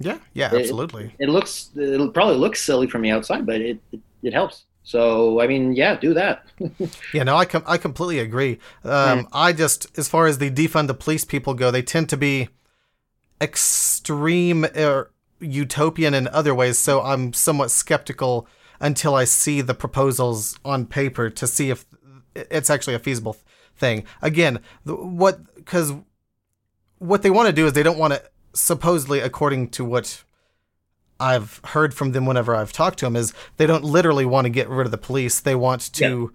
Yeah, 0.00 0.18
yeah, 0.34 0.50
absolutely. 0.52 1.14
it 1.18 1.28
looks 1.28 1.70
it'll 1.76 2.10
probably 2.10 2.36
look 2.36 2.56
silly 2.56 2.86
from 2.88 3.02
the 3.02 3.10
outside 3.10 3.46
but 3.46 3.60
it, 3.60 3.78
it, 3.92 4.00
it 4.22 4.32
helps 4.32 4.64
so 4.84 5.40
i 5.40 5.46
mean 5.46 5.74
yeah 5.74 5.96
do 5.96 6.12
that 6.14 6.44
Yeah, 7.14 7.24
no, 7.24 7.36
I 7.36 7.44
com- 7.44 7.62
I 7.66 7.76
completely 7.76 8.18
agree. 8.20 8.58
Um, 8.84 9.28
I 9.32 9.52
just, 9.52 9.86
as 9.98 10.08
far 10.08 10.26
as 10.26 10.38
the 10.38 10.50
defund 10.50 10.86
the 10.86 10.94
police 10.94 11.24
people 11.24 11.52
go, 11.54 11.70
they 11.70 11.82
tend 11.82 12.08
to 12.08 12.16
be 12.16 12.48
extreme 13.40 14.64
or 14.76 15.10
utopian 15.40 16.14
in 16.14 16.28
other 16.28 16.54
ways. 16.54 16.78
So 16.78 17.02
I'm 17.02 17.32
somewhat 17.32 17.70
skeptical 17.70 18.46
until 18.82 19.14
I 19.14 19.24
see 19.24 19.62
the 19.62 19.72
proposals 19.74 20.58
on 20.64 20.84
paper 20.84 21.30
to 21.30 21.46
see 21.46 21.70
if 21.70 21.86
it's 22.34 22.68
actually 22.68 22.94
a 22.94 22.98
feasible 22.98 23.36
thing. 23.76 24.04
Again, 24.20 24.60
the- 24.84 24.96
what 24.96 25.54
because 25.54 25.94
what 26.98 27.22
they 27.22 27.30
want 27.30 27.46
to 27.46 27.52
do 27.52 27.66
is 27.66 27.72
they 27.72 27.82
don't 27.82 27.98
want 27.98 28.12
to 28.12 28.22
supposedly, 28.52 29.20
according 29.20 29.68
to 29.70 29.84
what 29.84 30.22
I've 31.18 31.60
heard 31.66 31.94
from 31.94 32.12
them 32.12 32.26
whenever 32.26 32.54
I've 32.54 32.72
talked 32.72 32.98
to 32.98 33.06
them, 33.06 33.16
is 33.16 33.32
they 33.56 33.66
don't 33.66 33.84
literally 33.84 34.24
want 34.26 34.44
to 34.46 34.50
get 34.50 34.68
rid 34.68 34.86
of 34.86 34.90
the 34.90 34.98
police. 34.98 35.40
They 35.40 35.54
want 35.54 35.92
to 35.94 36.32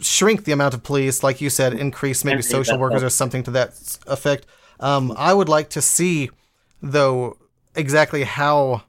shrink 0.00 0.44
the 0.44 0.52
amount 0.52 0.74
of 0.74 0.82
police, 0.82 1.22
like 1.22 1.40
you 1.40 1.50
said, 1.50 1.74
increase 1.74 2.24
maybe 2.24 2.36
Yeah, 2.42 2.48
social 2.50 2.78
workers 2.78 3.02
or 3.02 3.10
something 3.10 3.42
to 3.44 3.50
that 3.52 3.98
effect. 4.06 4.46
Um, 4.80 5.12
I 5.16 5.32
would 5.34 5.48
like 5.48 5.68
to 5.70 5.82
see, 5.82 6.30
though, 6.82 7.36
exactly 7.74 8.24
how 8.24 8.82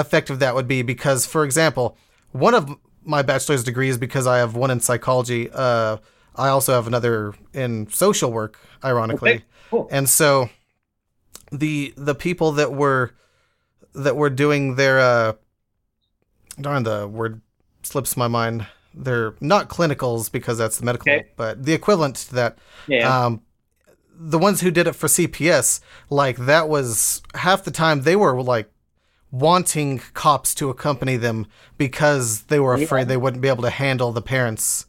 effective 0.00 0.38
that 0.40 0.54
would 0.54 0.66
be. 0.68 0.82
Because, 0.82 1.26
for 1.26 1.44
example, 1.44 1.96
one 2.32 2.54
of 2.54 2.74
my 3.04 3.22
bachelor's 3.22 3.64
degrees, 3.64 3.96
because 3.98 4.26
I 4.26 4.38
have 4.38 4.54
one 4.54 4.70
in 4.70 4.80
psychology, 4.80 5.48
uh, 5.52 5.98
I 6.36 6.48
also 6.48 6.72
have 6.74 6.86
another 6.86 7.34
in 7.52 7.88
social 7.90 8.32
work, 8.32 8.58
ironically. 8.84 9.30
Okay, 9.30 9.44
cool. 9.70 9.88
And 9.90 10.08
so, 10.08 10.48
the 11.52 11.92
the 11.96 12.14
people 12.14 12.52
that 12.52 12.72
were 12.72 13.12
that 13.94 14.16
were 14.16 14.30
doing 14.30 14.76
their 14.76 15.00
uh, 15.00 15.32
darn 16.60 16.82
the 16.84 17.08
word 17.08 17.40
slips 17.82 18.16
my 18.16 18.28
mind. 18.28 18.66
They're 18.94 19.34
not 19.40 19.68
clinicals 19.68 20.30
because 20.30 20.58
that's 20.58 20.78
the 20.78 20.84
medical, 20.84 21.10
Okay. 21.12 21.28
but 21.36 21.64
the 21.64 21.72
equivalent 21.72 22.16
to 22.16 22.34
that. 22.34 22.58
yeah 22.86 23.24
Um, 23.26 23.42
the 24.22 24.38
ones 24.38 24.60
who 24.60 24.70
did 24.70 24.86
it 24.86 24.92
for 24.94 25.06
CPS, 25.06 25.80
like 26.10 26.36
that 26.36 26.68
was 26.68 27.22
half 27.34 27.64
the 27.64 27.70
time 27.70 28.02
they 28.02 28.16
were 28.16 28.42
like 28.42 28.70
wanting 29.32 29.98
cops 30.14 30.54
to 30.56 30.70
accompany 30.70 31.16
them 31.16 31.46
because 31.78 32.42
they 32.44 32.58
were 32.60 32.76
Yeah. 32.76 32.84
afraid 32.84 33.08
they 33.08 33.16
wouldn't 33.16 33.42
be 33.42 33.48
able 33.48 33.62
to 33.62 33.70
handle 33.70 34.12
the 34.12 34.22
parents. 34.22 34.86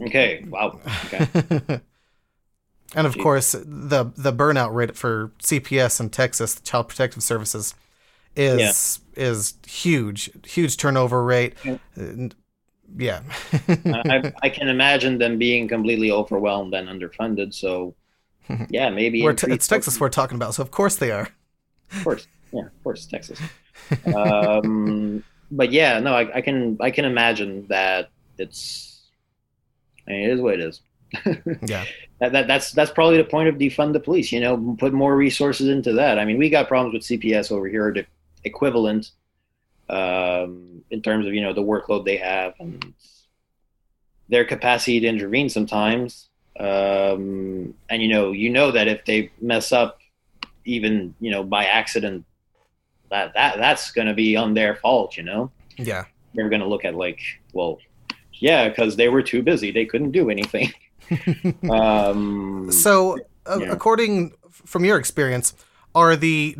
okay 0.00 0.44
wow 0.48 0.78
okay 1.06 1.80
and 2.94 3.06
of 3.06 3.14
Gee. 3.14 3.20
course, 3.22 3.52
the 3.52 4.12
the 4.16 4.32
burnout 4.32 4.74
rate 4.74 4.96
for 4.96 5.32
CPS 5.42 6.00
in 6.00 6.10
Texas, 6.10 6.54
the 6.54 6.62
Child 6.62 6.88
Protective 6.88 7.22
Services, 7.22 7.74
is 8.34 9.00
is 9.16 9.54
huge, 9.66 10.30
huge 10.46 10.76
turnover 10.76 11.22
rate. 11.24 11.54
Yeah. 11.64 11.78
Yeah, 12.98 13.22
I, 13.54 14.32
I 14.42 14.48
can 14.48 14.66
imagine 14.68 15.18
them 15.18 15.38
being 15.38 15.68
completely 15.68 16.10
overwhelmed 16.10 16.74
and 16.74 16.88
underfunded. 16.88 17.54
So, 17.54 17.94
yeah, 18.68 18.90
maybe 18.90 19.22
we're 19.22 19.32
t- 19.34 19.52
it's 19.52 19.68
Texas 19.68 20.00
we're 20.00 20.08
talking 20.08 20.34
about, 20.34 20.54
so 20.56 20.62
of 20.62 20.72
course 20.72 20.96
they 20.96 21.12
are. 21.12 21.28
Of 21.92 22.02
course, 22.02 22.26
yeah, 22.52 22.66
of 22.66 22.82
course, 22.82 23.06
Texas. 23.06 23.40
um, 24.14 25.22
but 25.50 25.72
yeah, 25.72 25.98
no, 26.00 26.14
I, 26.14 26.36
I 26.36 26.40
can 26.40 26.76
I 26.80 26.90
can 26.90 27.04
imagine 27.04 27.66
that 27.68 28.10
it's. 28.38 28.88
I 30.06 30.12
mean, 30.12 30.30
it 30.30 30.32
is 30.32 30.40
what 30.40 30.54
it 30.54 30.60
is. 30.60 30.80
Yeah, 31.66 31.84
That, 32.20 32.32
that 32.32 32.46
that's 32.46 32.72
that's 32.72 32.90
probably 32.90 33.16
the 33.16 33.24
point 33.24 33.48
of 33.48 33.56
defund 33.56 33.92
the 33.92 34.00
police. 34.00 34.32
You 34.32 34.40
know, 34.40 34.76
put 34.78 34.92
more 34.92 35.16
resources 35.16 35.68
into 35.68 35.92
that. 35.94 36.18
I 36.18 36.24
mean, 36.24 36.38
we 36.38 36.48
got 36.48 36.68
problems 36.68 36.94
with 36.94 37.02
CPS 37.02 37.50
over 37.50 37.68
here, 37.68 37.92
the 37.92 38.06
equivalent 38.44 39.10
um, 39.90 40.82
in 40.90 41.02
terms 41.02 41.26
of 41.26 41.34
you 41.34 41.42
know 41.42 41.52
the 41.52 41.62
workload 41.62 42.04
they 42.04 42.16
have 42.16 42.54
and 42.60 42.94
their 44.28 44.44
capacity 44.44 45.00
to 45.00 45.06
intervene 45.06 45.48
sometimes. 45.48 46.28
Um, 46.58 47.74
and 47.88 48.02
you 48.02 48.08
know, 48.08 48.32
you 48.32 48.50
know 48.50 48.70
that 48.70 48.86
if 48.86 49.04
they 49.04 49.32
mess 49.40 49.72
up, 49.72 49.98
even 50.64 51.14
you 51.20 51.30
know 51.30 51.42
by 51.42 51.64
accident, 51.64 52.24
that 53.10 53.34
that 53.34 53.58
that's 53.58 53.90
going 53.90 54.06
to 54.06 54.14
be 54.14 54.36
on 54.36 54.54
their 54.54 54.76
fault. 54.76 55.16
You 55.16 55.24
know, 55.24 55.50
yeah. 55.76 56.04
they're 56.34 56.48
going 56.48 56.60
to 56.60 56.66
look 56.66 56.84
at 56.84 56.94
like, 56.94 57.20
well, 57.52 57.78
yeah, 58.34 58.68
because 58.68 58.96
they 58.96 59.08
were 59.08 59.22
too 59.22 59.42
busy, 59.42 59.70
they 59.70 59.84
couldn't 59.84 60.12
do 60.12 60.30
anything. 60.30 60.72
um, 61.70 62.70
So, 62.70 63.18
Yeah. 63.46 63.70
according 63.70 64.32
from 64.50 64.84
your 64.84 64.98
experience, 64.98 65.54
are 65.94 66.16
the 66.16 66.56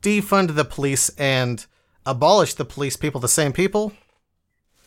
defund 0.00 0.54
the 0.54 0.64
police 0.64 1.08
and 1.18 1.64
abolish 2.04 2.54
the 2.54 2.64
police 2.64 2.96
people 2.96 3.20
the 3.20 3.28
same 3.28 3.52
people? 3.52 3.92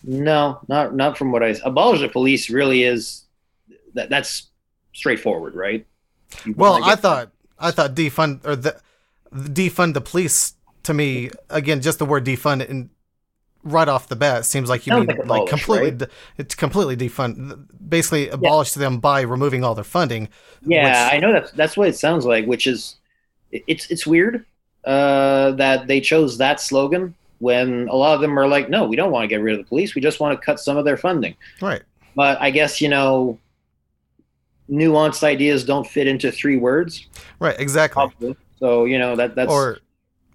No, 0.03 0.59
not 0.67 0.95
not 0.95 1.17
from 1.17 1.31
what 1.31 1.43
I 1.43 1.55
abolish 1.63 1.99
the 1.99 2.09
police 2.09 2.49
really 2.49 2.83
is 2.83 3.25
that 3.93 4.09
that's 4.09 4.47
straightforward, 4.93 5.55
right? 5.55 5.85
Well, 6.55 6.83
I 6.83 6.95
thought 6.95 7.31
I 7.57 7.71
thought 7.71 7.95
defund 7.95 8.45
or 8.45 8.55
the 8.55 8.79
defund 9.33 9.93
the 9.93 10.01
police 10.01 10.53
to 10.89 10.93
me 10.95 11.29
again 11.51 11.81
just 11.81 11.99
the 11.99 12.05
word 12.05 12.25
defund 12.25 12.67
and 12.67 12.89
right 13.63 13.87
off 13.87 14.07
the 14.07 14.15
bat 14.15 14.43
seems 14.43 14.69
like 14.69 14.87
you 14.87 14.91
Sounds 14.91 15.07
mean 15.07 15.17
like 15.19 15.41
like, 15.41 15.47
completely 15.47 15.91
right? 15.91 16.09
it's 16.39 16.55
completely 16.55 16.97
defund 16.97 17.67
basically 17.87 18.27
abolish 18.29 18.73
them 18.73 18.99
by 18.99 19.21
removing 19.21 19.63
all 19.63 19.75
their 19.75 19.83
funding. 19.83 20.29
Yeah, 20.65 21.05
which- 21.05 21.13
I 21.13 21.17
know 21.19 21.31
that's 21.31 21.51
that's 21.51 21.77
what 21.77 21.87
it 21.89 21.95
sounds 21.95 22.25
like, 22.25 22.45
which 22.47 22.65
is 22.65 22.95
it's 23.51 23.91
it's 23.91 24.07
weird 24.07 24.45
uh, 24.83 25.51
that 25.51 25.85
they 25.85 26.01
chose 26.01 26.39
that 26.39 26.59
slogan 26.59 27.13
when 27.37 27.87
a 27.89 27.95
lot 27.95 28.15
of 28.15 28.21
them 28.21 28.37
are 28.39 28.47
like, 28.47 28.67
no, 28.69 28.87
we 28.87 28.95
don't 28.95 29.11
want 29.11 29.23
to 29.23 29.27
get 29.27 29.41
rid 29.41 29.53
of 29.53 29.63
the 29.63 29.69
police, 29.69 29.93
we 29.93 30.01
just 30.01 30.19
want 30.19 30.37
to 30.37 30.43
cut 30.43 30.59
some 30.59 30.75
of 30.75 30.85
their 30.85 30.97
funding. 30.97 31.35
Right. 31.61 31.83
But 32.15 32.41
I 32.41 32.49
guess 32.49 32.81
you 32.81 32.89
know, 32.89 33.37
nuanced 34.71 35.23
ideas 35.23 35.63
don't 35.63 35.85
fit 35.85 36.07
into 36.07 36.31
three 36.31 36.57
words. 36.57 37.07
Right, 37.39 37.59
exactly. 37.59 38.35
So 38.57 38.85
you 38.85 38.97
know 38.97 39.15
that 39.17 39.35
that's 39.35 39.51
Or 39.51 39.79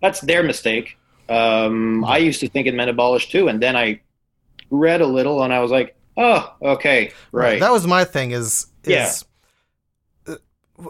that's 0.04 0.20
their 0.20 0.42
mistake. 0.42 0.98
Um, 1.28 2.04
I 2.04 2.18
used 2.18 2.40
to 2.40 2.48
think 2.48 2.66
it 2.66 2.74
meant 2.74 2.90
abolish 2.90 3.30
too, 3.30 3.48
and 3.48 3.62
then 3.62 3.76
I 3.76 4.00
read 4.70 5.00
a 5.00 5.06
little, 5.06 5.42
and 5.42 5.52
I 5.52 5.60
was 5.60 5.70
like, 5.70 5.96
oh, 6.16 6.54
okay, 6.62 7.12
right. 7.32 7.58
That 7.60 7.72
was 7.72 7.86
my 7.86 8.04
thing. 8.04 8.32
Is 8.32 8.66
is. 8.84 9.24
uh, 10.28 10.36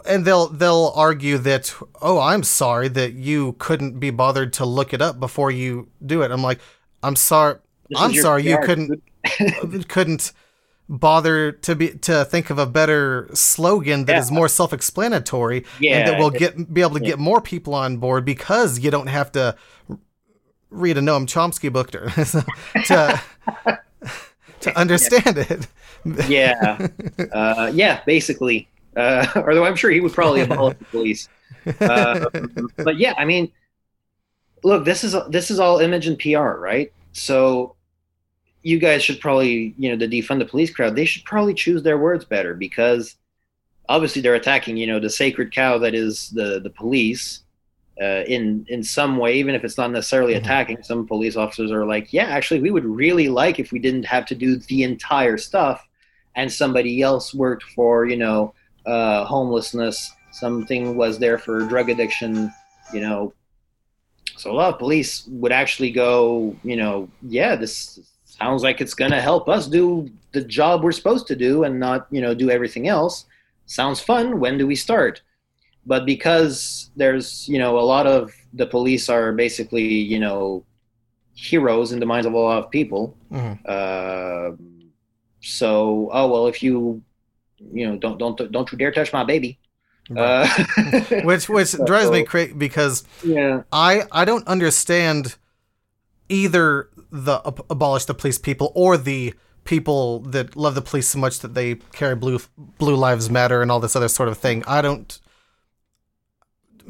And 0.06 0.24
they'll 0.24 0.48
they'll 0.48 0.92
argue 0.96 1.38
that 1.38 1.74
oh 2.00 2.18
I'm 2.18 2.42
sorry 2.42 2.88
that 2.88 3.12
you 3.14 3.54
couldn't 3.58 4.00
be 4.00 4.10
bothered 4.10 4.52
to 4.54 4.64
look 4.64 4.94
it 4.94 5.02
up 5.02 5.20
before 5.20 5.50
you 5.50 5.88
do 6.04 6.22
it. 6.22 6.30
I'm 6.30 6.42
like 6.42 6.60
I'm 7.02 7.16
sorry 7.16 7.56
This 7.88 7.98
I'm 8.00 8.14
sorry 8.14 8.44
you 8.44 8.58
couldn't 8.58 9.02
couldn't 9.88 10.32
bother 10.88 11.50
to 11.52 11.74
be 11.74 11.88
to 11.90 12.24
think 12.26 12.50
of 12.50 12.58
a 12.58 12.66
better 12.66 13.28
slogan 13.32 14.04
that 14.04 14.18
is 14.18 14.30
Yeah. 14.30 14.34
more 14.34 14.48
self-explanatory 14.48 15.64
and 15.82 16.08
that 16.08 16.18
will 16.18 16.30
get 16.30 16.72
be 16.74 16.82
able 16.82 16.96
to 16.98 17.00
yeah. 17.02 17.10
get 17.12 17.18
more 17.18 17.40
people 17.40 17.74
on 17.74 17.96
board 17.96 18.24
because 18.24 18.78
you 18.78 18.90
don't 18.90 19.06
have 19.06 19.32
to 19.32 19.56
read 20.70 20.98
a 20.98 21.00
Noam 21.00 21.26
Chomsky 21.26 21.72
book 21.72 21.90
to 21.92 22.00
to, 22.86 23.80
to 24.60 24.78
understand 24.78 25.38
it. 25.38 25.66
yeah, 26.28 26.88
uh, 27.32 27.70
yeah, 27.72 28.00
basically. 28.04 28.68
Uh, 28.96 29.26
although 29.36 29.64
I'm 29.64 29.76
sure 29.76 29.90
he 29.90 30.00
would 30.00 30.12
probably 30.12 30.42
abolish 30.42 30.76
the 30.78 30.84
police. 30.86 31.28
Uh, 31.80 32.26
but 32.76 32.98
yeah, 32.98 33.14
I 33.16 33.24
mean, 33.24 33.50
look, 34.62 34.84
this 34.84 35.02
is 35.02 35.16
this 35.30 35.50
is 35.50 35.58
all 35.58 35.78
image 35.78 36.06
and 36.06 36.18
PR, 36.18 36.58
right? 36.60 36.92
So 37.12 37.73
you 38.64 38.78
guys 38.78 39.04
should 39.04 39.20
probably, 39.20 39.74
you 39.78 39.90
know, 39.90 39.96
the 39.96 40.08
defund 40.08 40.40
the 40.40 40.46
police 40.46 40.72
crowd. 40.74 40.96
They 40.96 41.04
should 41.04 41.24
probably 41.24 41.54
choose 41.54 41.82
their 41.82 41.98
words 41.98 42.24
better 42.24 42.54
because 42.54 43.14
obviously 43.88 44.22
they're 44.22 44.34
attacking, 44.34 44.76
you 44.78 44.86
know, 44.86 44.98
the 44.98 45.10
sacred 45.10 45.52
cow 45.54 45.78
that 45.78 45.94
is 45.94 46.30
the 46.30 46.60
the 46.60 46.70
police. 46.70 47.40
Uh, 48.02 48.24
in 48.26 48.66
in 48.68 48.82
some 48.82 49.18
way, 49.18 49.34
even 49.34 49.54
if 49.54 49.62
it's 49.62 49.78
not 49.78 49.92
necessarily 49.92 50.34
Mhm. 50.34 50.38
attacking, 50.38 50.82
some 50.82 51.06
police 51.06 51.36
officers 51.36 51.70
are 51.70 51.86
like, 51.86 52.12
yeah, 52.12 52.24
actually, 52.24 52.60
we 52.60 52.72
would 52.72 52.84
really 52.84 53.28
like 53.28 53.60
if 53.60 53.70
we 53.70 53.78
didn't 53.78 54.04
have 54.04 54.26
to 54.26 54.34
do 54.34 54.56
the 54.56 54.82
entire 54.82 55.38
stuff, 55.38 55.86
and 56.34 56.50
somebody 56.50 57.02
else 57.02 57.32
worked 57.32 57.62
for, 57.76 58.04
you 58.06 58.16
know, 58.16 58.52
uh, 58.86 59.24
homelessness. 59.24 60.10
Something 60.32 60.96
was 60.96 61.20
there 61.20 61.38
for 61.38 61.60
drug 61.68 61.88
addiction, 61.88 62.52
you 62.92 63.00
know. 63.00 63.32
So 64.36 64.50
a 64.50 64.56
lot 64.60 64.72
of 64.72 64.80
police 64.80 65.28
would 65.28 65.52
actually 65.52 65.92
go, 65.92 66.56
you 66.64 66.76
know, 66.76 67.08
yeah, 67.22 67.54
this 67.54 68.00
sounds 68.38 68.62
like 68.62 68.80
it's 68.80 68.94
going 68.94 69.10
to 69.10 69.20
help 69.20 69.48
us 69.48 69.66
do 69.66 70.08
the 70.32 70.42
job 70.42 70.82
we're 70.82 70.92
supposed 70.92 71.26
to 71.28 71.36
do 71.36 71.64
and 71.64 71.78
not, 71.78 72.06
you 72.10 72.20
know, 72.20 72.34
do 72.34 72.50
everything 72.50 72.88
else. 72.88 73.26
Sounds 73.66 74.00
fun. 74.00 74.40
When 74.40 74.58
do 74.58 74.66
we 74.66 74.74
start? 74.76 75.22
But 75.86 76.06
because 76.06 76.90
there's, 76.96 77.48
you 77.48 77.58
know, 77.58 77.78
a 77.78 77.86
lot 77.94 78.06
of 78.06 78.32
the 78.52 78.66
police 78.66 79.08
are 79.08 79.32
basically, 79.32 79.84
you 79.84 80.18
know, 80.18 80.64
heroes 81.34 81.92
in 81.92 82.00
the 82.00 82.06
minds 82.06 82.26
of 82.26 82.32
a 82.32 82.38
lot 82.38 82.62
of 82.64 82.70
people. 82.70 83.16
Mhm. 83.30 83.58
Uh, 83.66 84.56
so, 85.40 86.08
oh 86.12 86.28
well, 86.30 86.46
if 86.46 86.62
you, 86.62 87.02
you 87.72 87.86
know, 87.86 87.98
don't 87.98 88.18
don't 88.18 88.36
don't 88.50 88.72
you 88.72 88.78
dare 88.78 88.92
touch 88.92 89.12
my 89.12 89.24
baby. 89.24 89.58
Uh, 90.16 90.46
Which 91.24 91.48
which 91.48 91.72
drives 91.86 92.10
me 92.10 92.24
crazy 92.24 92.52
because 92.52 93.04
yeah, 93.22 93.62
I 93.72 94.02
I 94.12 94.24
don't 94.24 94.46
understand 94.46 95.36
either 96.28 96.88
the 97.14 97.40
ab- 97.46 97.64
abolish 97.70 98.06
the 98.06 98.14
police 98.14 98.38
people 98.38 98.72
or 98.74 98.96
the 98.96 99.32
people 99.62 100.18
that 100.20 100.56
love 100.56 100.74
the 100.74 100.82
police 100.82 101.06
so 101.08 101.18
much 101.18 101.38
that 101.38 101.54
they 101.54 101.76
carry 101.92 102.16
blue 102.16 102.40
blue 102.56 102.96
lives 102.96 103.30
matter 103.30 103.62
and 103.62 103.70
all 103.70 103.78
this 103.78 103.94
other 103.94 104.08
sort 104.08 104.28
of 104.28 104.36
thing. 104.36 104.64
I 104.66 104.82
don't 104.82 105.18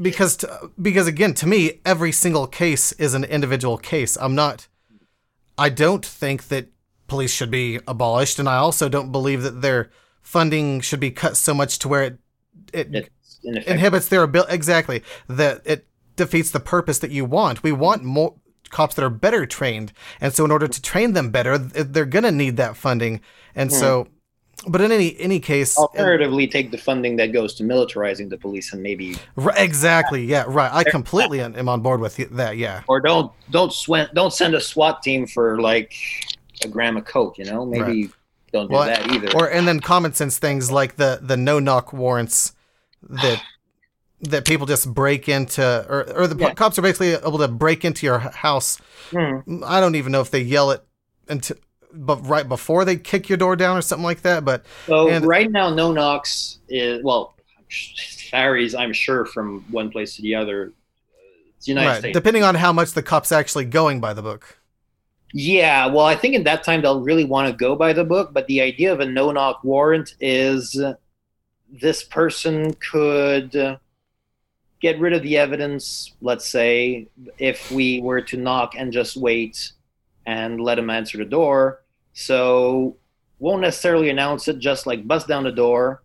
because 0.01 0.39
t 0.39 0.47
because 0.81 1.07
again 1.07 1.35
to 1.35 1.47
me 1.47 1.81
every 1.85 2.11
single 2.11 2.47
case 2.47 2.93
is 2.93 3.13
an 3.13 3.25
individual 3.25 3.77
case. 3.77 4.17
I'm 4.17 4.35
not 4.35 4.67
I 5.59 5.69
don't 5.69 6.05
think 6.05 6.49
that 6.49 6.69
police 7.07 7.33
should 7.33 7.51
be 7.51 7.79
abolished 7.87 8.39
and 8.39 8.49
I 8.49 8.57
also 8.57 8.89
don't 8.89 9.13
believe 9.13 9.43
that 9.43 9.61
their 9.61 9.91
funding 10.23 10.81
should 10.81 11.01
be 11.01 11.11
cut 11.11 11.37
so 11.37 11.53
much 11.53 11.79
to 11.81 11.89
where 11.89 12.03
it 12.03 12.19
it 12.73 13.13
inhibits 13.45 14.09
their 14.09 14.23
ability 14.23 14.55
exactly 14.55 15.03
that 15.29 15.61
it 15.67 15.87
defeats 16.17 16.51
the 16.51 16.61
purpose 16.61 16.99
that 17.01 17.11
you 17.11 17.27
want 17.27 17.63
we 17.63 17.73
want 17.73 18.03
more 18.03 18.35
cops 18.75 18.97
that 18.97 19.05
are 19.05 19.11
better 19.11 19.47
trained. 19.47 19.93
And 20.21 20.35
so 20.35 20.45
in 20.45 20.51
order 20.51 20.69
to 20.69 20.83
train 20.83 21.15
them 21.15 21.31
better 21.31 21.57
they're 21.57 22.05
going 22.05 22.25
to 22.25 22.33
need 22.33 22.57
that 22.59 22.77
funding. 22.77 23.21
And 23.55 23.71
hmm. 23.71 23.77
so 23.77 24.09
but 24.67 24.81
in 24.81 24.93
any 24.93 25.19
any 25.19 25.41
case 25.41 25.77
Alternatively, 25.77 26.47
take 26.47 26.71
the 26.71 26.79
funding 26.79 27.17
that 27.17 27.33
goes 27.33 27.55
to 27.55 27.63
militarizing 27.65 28.29
the 28.31 28.39
police 28.39 28.73
and 28.73 28.83
maybe, 28.83 29.17
r- 29.37 29.53
exactly. 29.57 30.25
Yeah 30.25 30.45
right. 30.47 30.73
I 30.73 30.85
completely 30.85 31.41
am 31.41 31.69
on 31.69 31.81
board 31.81 32.01
with 32.01 32.17
that 32.17 32.57
yeah. 32.57 32.83
Or 32.89 33.01
don't 33.01 33.33
don't 33.51 33.73
swen- 33.73 34.11
don't 34.15 34.33
send 34.33 34.55
a 34.55 34.61
SWAT 34.61 35.03
team 35.03 35.27
for 35.27 35.61
like 35.61 35.95
a 36.65 36.69
gram 36.69 36.97
of 36.97 37.05
coke. 37.05 37.39
You 37.39 37.45
know, 37.45 37.65
maybe 37.65 38.11
don't 38.53 38.69
do 38.69 38.75
Well, 38.75 38.87
that 38.87 39.11
either. 39.11 39.35
or 39.35 39.51
and 39.51 39.69
then 39.69 39.81
common 39.81 40.13
sense 40.15 40.39
things 40.39 40.71
like 40.71 40.97
the 40.97 41.21
the 41.23 41.37
no 41.37 41.59
knock 41.59 41.93
warrants 41.93 42.55
that 43.09 43.43
that 44.31 44.45
people 44.47 44.67
just 44.67 44.93
break 44.93 45.29
into 45.29 45.63
or, 45.89 46.11
or 46.15 46.27
the 46.27 46.37
Yeah. 46.37 46.55
cops 46.55 46.79
are 46.79 46.83
basically 46.83 47.13
able 47.15 47.39
to 47.39 47.49
break 47.49 47.85
into 47.85 48.07
your 48.07 48.19
house 48.19 48.79
Hmm. 49.11 49.63
I 49.65 49.81
don't 49.81 49.95
even 49.97 50.13
know 50.13 50.21
if 50.23 50.31
they 50.31 50.41
yell 50.41 50.71
it 50.71 50.83
until, 51.29 51.57
but 51.93 52.27
right 52.27 52.49
before 52.49 52.85
they 52.85 52.97
kick 52.97 53.29
your 53.29 53.37
door 53.39 53.55
down 53.55 53.77
or 53.77 53.83
something 53.83 54.05
like 54.05 54.23
that. 54.23 54.45
But 54.45 54.65
So 54.87 55.09
And- 55.09 55.27
right 55.27 55.51
now, 55.51 55.69
no 55.71 55.93
knocks 55.93 56.59
is 56.69 57.03
well 57.05 57.37
varies. 58.31 58.75
I'm 58.75 58.93
sure 58.93 59.27
from 59.27 59.65
one 59.71 59.91
place 59.91 60.17
to 60.17 60.23
the 60.23 60.35
other. 60.35 60.73
It's 61.57 61.69
United 61.69 61.89
right, 61.89 61.99
States. 62.01 62.15
depending 62.15 62.43
on 62.43 62.55
how 62.55 62.73
much 62.73 62.93
the 62.93 63.03
cop's 63.03 63.31
actually 63.33 63.67
going 63.67 64.01
by 64.01 64.13
the 64.15 64.23
book. 64.23 64.59
Yeah, 65.33 65.87
well, 65.87 66.05
I 66.07 66.15
think 66.15 66.35
in 66.35 66.45
that 66.45 66.63
time 66.65 66.81
they'll 66.83 67.01
really 67.03 67.25
want 67.25 67.51
to 67.51 67.57
go 67.57 67.75
by 67.77 67.93
the 67.93 68.05
book, 68.05 68.33
but 68.33 68.47
the 68.47 68.61
idea 68.61 68.93
of 68.93 69.01
a 69.01 69.07
no 69.07 69.33
knock 69.33 69.63
warrant 69.65 70.15
is 70.21 70.81
this 71.71 72.05
person 72.05 72.73
could 72.91 73.79
get 74.81 74.99
rid 75.01 75.13
of 75.13 75.23
the 75.23 75.39
evidence, 75.39 76.13
let's 76.21 76.47
say, 76.47 77.07
if 77.39 77.71
we 77.71 78.01
were 78.01 78.21
to 78.23 78.37
knock 78.37 78.75
and 78.77 78.93
just 78.93 79.17
wait 79.17 79.73
and 80.27 80.61
let 80.61 80.79
him 80.79 80.91
answer 80.91 81.19
the 81.19 81.25
door. 81.25 81.83
So, 82.13 82.97
won't 83.39 83.63
necessarily 83.63 84.11
announce 84.11 84.49
it, 84.49 84.59
just 84.59 84.87
like 84.87 85.07
bust 85.07 85.27
down 85.27 85.45
the 85.45 85.53
door. 85.53 86.03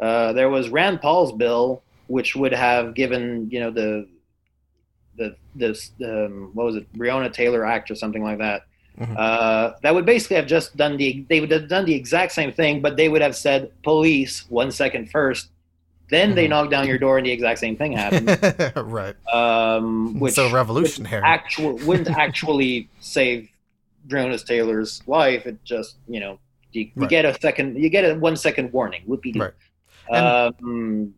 Uh, 0.00 0.32
there 0.32 0.50
was 0.50 0.68
Rand 0.68 1.00
Paul's 1.00 1.32
bill, 1.32 1.82
which 2.08 2.36
would 2.36 2.52
have 2.52 2.94
given, 2.94 3.48
you 3.50 3.60
know, 3.60 3.70
the 3.70 4.06
the 5.16 5.34
this 5.54 5.92
um, 6.04 6.50
what 6.52 6.66
was 6.66 6.76
it 6.76 6.92
Breonna 6.92 7.32
Taylor 7.32 7.64
Act 7.64 7.90
or 7.90 7.94
something 7.94 8.22
like 8.22 8.38
that. 8.38 8.66
Mhm. 8.98 9.14
Uh, 9.16 9.74
that 9.82 9.94
would 9.94 10.06
basically 10.06 10.36
have 10.36 10.46
just 10.46 10.76
done 10.76 10.96
the 10.96 11.24
they 11.28 11.40
would 11.40 11.50
have 11.50 11.68
done 11.68 11.84
the 11.84 11.94
exact 11.94 12.32
same 12.32 12.52
thing, 12.52 12.80
but 12.80 12.96
they 12.96 13.08
would 13.08 13.22
have 13.22 13.36
said 13.36 13.70
police 13.82 14.44
one 14.50 14.70
second 14.70 15.10
first, 15.10 15.50
then 16.08 16.34
they 16.34 16.46
Mhm. 16.46 16.50
knock 16.50 16.70
down 16.70 16.86
your 16.86 16.98
door 16.98 17.18
and 17.18 17.26
the 17.26 17.30
exact 17.32 17.58
same 17.58 17.76
thing 17.76 17.92
happens. 17.92 18.28
right. 18.76 19.14
um, 19.32 20.18
which 20.20 20.34
so 20.34 20.50
revolutionary. 20.50 21.22
actual 21.24 21.76
wouldn't 21.78 22.08
actually 22.26 22.88
save 23.00 23.48
Breonna 24.08 24.42
Taylor's 24.44 25.02
life. 25.06 25.46
It 25.46 25.62
just 25.64 25.96
you 26.08 26.20
know 26.20 26.38
you, 26.72 26.82
you 26.82 26.90
Right. 26.96 27.10
get 27.10 27.24
a 27.24 27.34
second 27.40 27.76
you 27.82 27.88
get 27.90 28.04
a 28.04 28.14
one 28.14 28.36
second 28.36 28.72
warning. 28.72 29.02
Whoopie 29.08 29.34
Right. 29.38 29.52
Um, 30.10 31.14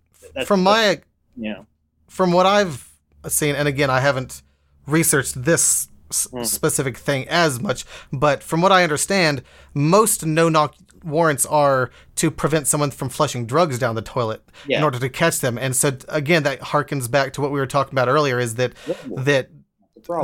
From 0.46 0.62
my 0.62 1.00
you 1.36 1.50
know 1.52 1.66
from 2.08 2.32
what 2.32 2.46
I've 2.46 2.88
seen, 3.28 3.54
and 3.54 3.68
again, 3.68 3.90
I 3.90 4.00
haven't 4.00 4.42
researched 4.86 5.44
this 5.44 5.88
s- 6.10 6.26
Mm. 6.32 6.46
specific 6.46 6.96
thing 6.96 7.28
as 7.28 7.60
much, 7.60 7.84
but 8.10 8.42
from 8.42 8.62
what 8.62 8.72
I 8.72 8.82
understand, 8.82 9.42
most 9.74 10.24
no 10.24 10.48
knock 10.48 10.74
warrants 11.04 11.46
are 11.46 11.90
to 12.16 12.30
prevent 12.30 12.66
someone 12.66 12.90
from 12.90 13.08
flushing 13.08 13.46
drugs 13.46 13.78
down 13.78 13.94
the 13.94 14.02
toilet 14.02 14.42
in 14.78 14.82
order 14.82 14.98
to 14.98 15.08
catch 15.08 15.40
them. 15.40 15.58
And 15.58 15.74
so 15.74 15.96
again, 16.08 16.42
that 16.44 16.60
harkens 16.60 17.10
back 17.10 17.32
to 17.34 17.40
what 17.40 17.50
we 17.50 17.60
were 17.60 17.66
talking 17.66 17.94
about 17.94 18.08
earlier: 18.08 18.38
is 18.38 18.54
that 18.56 18.72
that 19.16 19.50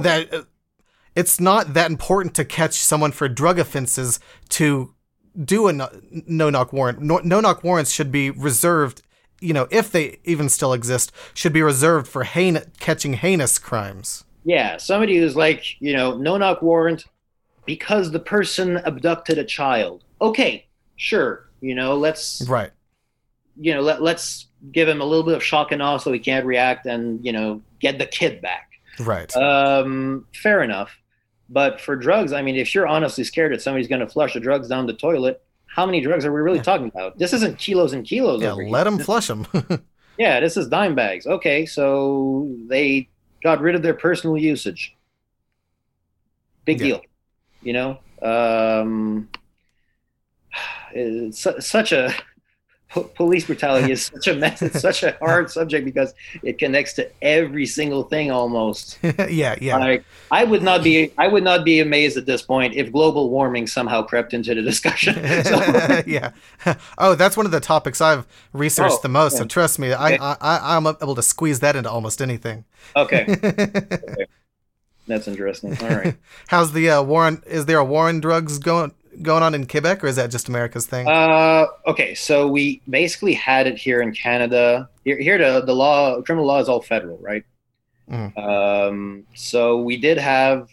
that 0.02 0.34
uh, 0.34 0.42
it's 1.16 1.40
not 1.40 1.74
that 1.74 1.90
important 1.90 2.34
to 2.36 2.44
catch 2.44 2.74
someone 2.74 3.12
for 3.12 3.28
drug 3.28 3.58
offenses 3.58 4.18
to 4.50 4.94
do 5.42 5.68
a 5.68 5.72
no 5.72 6.50
knock 6.50 6.72
warrant. 6.72 7.00
No 7.00 7.40
knock 7.40 7.64
warrants 7.64 7.90
should 7.90 8.12
be 8.12 8.30
reserved, 8.30 9.02
you 9.40 9.52
know, 9.52 9.66
if 9.70 9.90
they 9.90 10.18
even 10.24 10.48
still 10.48 10.72
exist, 10.72 11.12
should 11.34 11.52
be 11.52 11.62
reserved 11.62 12.06
for 12.06 12.24
hein- 12.24 12.70
catching 12.78 13.14
heinous 13.14 13.58
crimes. 13.58 14.24
Yeah, 14.44 14.76
somebody 14.76 15.16
who's 15.18 15.36
like, 15.36 15.80
you 15.80 15.94
know, 15.94 16.16
no 16.16 16.36
knock 16.36 16.62
warrant 16.62 17.04
because 17.64 18.10
the 18.10 18.20
person 18.20 18.76
abducted 18.84 19.38
a 19.38 19.44
child. 19.44 20.03
Okay, 20.20 20.66
sure. 20.96 21.48
You 21.60 21.74
know, 21.74 21.96
let's 21.96 22.42
Right. 22.48 22.70
you 23.60 23.72
know, 23.74 23.80
let 23.80 24.02
let's 24.02 24.46
give 24.72 24.88
him 24.88 25.00
a 25.00 25.04
little 25.04 25.24
bit 25.24 25.34
of 25.34 25.42
shock 25.44 25.72
and 25.72 25.82
awe 25.82 25.98
so 25.98 26.12
he 26.12 26.18
can't 26.18 26.46
react 26.46 26.86
and, 26.86 27.24
you 27.24 27.32
know, 27.32 27.60
get 27.80 27.98
the 27.98 28.06
kid 28.06 28.40
back. 28.40 28.70
Right. 28.98 29.34
Um, 29.36 30.26
fair 30.34 30.62
enough. 30.62 30.90
But 31.50 31.80
for 31.80 31.94
drugs, 31.96 32.32
I 32.32 32.40
mean, 32.42 32.56
if 32.56 32.74
you're 32.74 32.86
honestly 32.86 33.22
scared 33.24 33.52
that 33.52 33.60
somebody's 33.60 33.88
going 33.88 34.00
to 34.00 34.08
flush 34.08 34.32
the 34.32 34.40
drugs 34.40 34.68
down 34.68 34.86
the 34.86 34.94
toilet, 34.94 35.42
how 35.66 35.84
many 35.84 36.00
drugs 36.00 36.24
are 36.24 36.32
we 36.32 36.40
really 36.40 36.58
Yeah. 36.58 36.62
talking 36.62 36.86
about? 36.86 37.18
This 37.18 37.32
isn't 37.34 37.58
kilos 37.58 37.92
and 37.92 38.06
kilos. 38.06 38.40
Yeah, 38.40 38.52
let 38.52 38.84
them 38.84 38.98
flush 38.98 39.26
them. 39.28 39.46
Yeah, 40.16 40.38
this 40.38 40.56
is 40.56 40.68
dime 40.68 40.94
bags. 40.94 41.26
Okay, 41.26 41.66
so 41.66 42.48
they 42.68 43.08
got 43.42 43.60
rid 43.60 43.74
of 43.74 43.82
their 43.82 43.94
personal 43.94 44.36
usage. 44.38 44.94
Big 46.64 46.78
Yeah. 46.80 46.86
deal. 46.86 47.00
You 47.62 47.72
know, 47.72 47.98
um, 48.22 49.28
it's 50.95 51.47
such 51.66 51.92
a 51.92 52.14
police 53.16 53.45
brutality 53.45 53.90
is 53.90 54.05
such 54.05 54.28
a 54.28 54.34
mess. 54.34 54.62
It's 54.62 54.80
such 54.80 55.03
a 55.03 55.16
hard 55.18 55.51
subject 55.51 55.84
because 55.84 56.14
it 56.45 56.59
connects 56.59 56.92
to 56.95 57.11
every 57.22 57.66
single 57.66 58.05
thing 58.05 58.30
almost. 58.30 58.99
yeah, 59.03 59.57
yeah. 59.61 59.78
Like, 59.78 60.05
I 60.30 60.45
would 60.45 60.62
not 60.62 60.84
be 60.84 61.12
I 61.18 61.26
would 61.26 61.42
not 61.42 61.64
be 61.64 61.80
amazed 61.80 62.16
at 62.16 62.24
this 62.26 62.42
point 62.42 62.74
if 62.74 62.92
global 62.92 63.30
warming 63.30 63.66
somehow 63.66 64.03
crept 64.03 64.32
into 64.32 64.55
the 64.55 64.62
discussion. 64.62 65.14
So- 65.45 66.03
yeah. 66.07 66.30
Oh, 66.99 67.16
that's 67.16 67.36
one 67.36 67.47
of 67.47 67.53
the 67.53 67.59
topics 67.61 68.01
I've 68.01 68.26
researched 68.53 68.95
Oh, 68.99 69.03
the 69.03 69.09
most. 69.09 69.38
So 69.38 69.45
trust 69.45 69.78
me, 69.80 69.92
I, 69.92 70.14
Okay. 70.14 70.18
I, 70.20 70.36
I 70.40 70.76
I'm 70.76 70.86
able 70.86 71.16
to 71.16 71.22
squeeze 71.22 71.61
that 71.61 71.74
into 71.74 71.90
almost 71.90 72.22
anything. 72.22 72.64
okay, 72.95 73.26
that's 75.07 75.26
interesting. 75.28 75.76
All 75.82 75.88
right. 75.88 76.16
How's 76.49 76.72
the 76.72 76.90
uh, 76.90 77.03
war 77.03 77.24
on? 77.24 77.42
Is 77.47 77.66
there 77.66 77.78
a 77.78 77.84
war 77.84 78.09
on 78.09 78.20
drugs 78.20 78.59
going 78.59 78.95
going 79.22 79.42
on 79.42 79.54
in 79.54 79.66
Quebec, 79.66 80.02
or 80.04 80.06
is 80.06 80.16
that 80.16 80.30
just 80.30 80.48
America's 80.48 80.86
thing? 80.86 81.06
Uh, 81.08 81.66
okay, 81.86 82.14
so 82.14 82.48
we 82.48 82.80
basically 82.88 83.34
had 83.34 83.66
it 83.66 83.76
here 83.78 84.00
in 84.02 84.12
Canada. 84.12 84.88
Here, 85.04 85.18
here 85.18 85.38
the, 85.38 85.64
the 85.64 85.74
law, 85.74 86.20
criminal 86.22 86.46
law 86.46 86.60
is 86.60 86.68
all 86.68 86.80
federal, 86.82 87.18
right? 87.18 87.44
Mhm. 88.10 88.36
Um, 88.38 89.24
so 89.34 89.80
we 89.80 89.96
did 89.96 90.18
have 90.18 90.68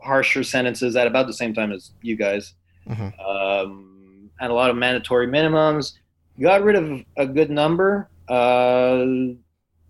harsher 0.00 0.44
sentences 0.44 0.96
at 0.96 1.06
about 1.06 1.26
the 1.26 1.32
same 1.32 1.54
time 1.54 1.72
as 1.72 1.92
you 2.02 2.14
guys, 2.16 2.54
Mhm. 2.88 3.12
um, 3.26 4.30
and 4.40 4.50
a 4.50 4.54
lot 4.54 4.70
of 4.70 4.76
mandatory 4.76 5.26
minimums. 5.26 5.94
Got 6.40 6.62
rid 6.62 6.76
of 6.76 7.04
a 7.16 7.26
good 7.26 7.50
number. 7.50 8.08
Uh, 8.28 9.04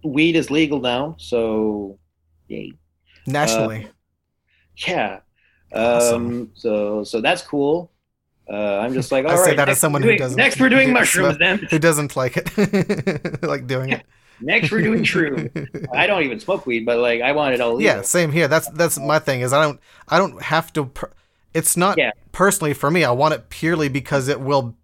weed 0.04 0.36
is 0.36 0.50
legal 0.50 0.80
now, 0.80 1.16
so 1.18 1.98
yay. 2.48 2.72
Nationally, 3.26 3.88
Yeah. 4.86 5.20
Awesome. 5.74 6.26
Um, 6.26 6.50
so 6.54 7.04
so 7.04 7.20
that's 7.20 7.42
cool. 7.42 7.90
Uh, 8.50 8.78
I'm 8.78 8.94
just 8.94 9.12
like, 9.12 9.26
I 9.26 9.32
all 9.32 9.36
say 9.38 9.50
right. 9.50 9.56
that 9.58 9.68
as 9.68 9.78
someone 9.78 10.02
we're 10.02 10.12
who 10.12 10.16
doing- 10.16 10.18
doesn't 10.20 10.36
Next, 10.36 10.60
we're 10.60 10.68
doing 10.70 10.92
mushrooms. 10.98 11.36
smoke. 11.36 11.38
Then 11.38 11.58
who 11.70 11.78
doesn't 11.78 12.16
like 12.16 12.36
it, 12.36 13.42
like 13.42 13.66
doing 13.66 13.90
it. 13.90 14.06
next, 14.40 14.70
we're 14.70 14.80
doing 14.82 15.02
shroom. 15.04 15.50
I 15.94 16.06
don't 16.06 16.22
even 16.22 16.40
smoke 16.40 16.64
weed, 16.66 16.86
but 16.86 16.98
like, 16.98 17.20
I 17.20 17.32
want 17.32 17.54
it 17.54 17.60
all. 17.60 17.80
Yeah, 17.80 17.94
legal. 17.94 18.04
same 18.04 18.32
here. 18.32 18.48
That's 18.48 18.68
that's 18.70 18.98
my 18.98 19.18
thing. 19.18 19.40
Is 19.42 19.52
I 19.52 19.62
don't 19.62 19.80
I 20.08 20.18
don't 20.18 20.40
have 20.42 20.72
to. 20.74 20.86
Per- 20.86 21.12
it's 21.54 21.76
not 21.76 21.98
Yeah. 21.98 22.12
personally 22.32 22.72
for 22.74 22.90
me. 22.90 23.04
I 23.04 23.10
want 23.10 23.34
it 23.34 23.48
purely 23.50 23.88
because 23.88 24.28
it 24.28 24.40
will 24.40 24.76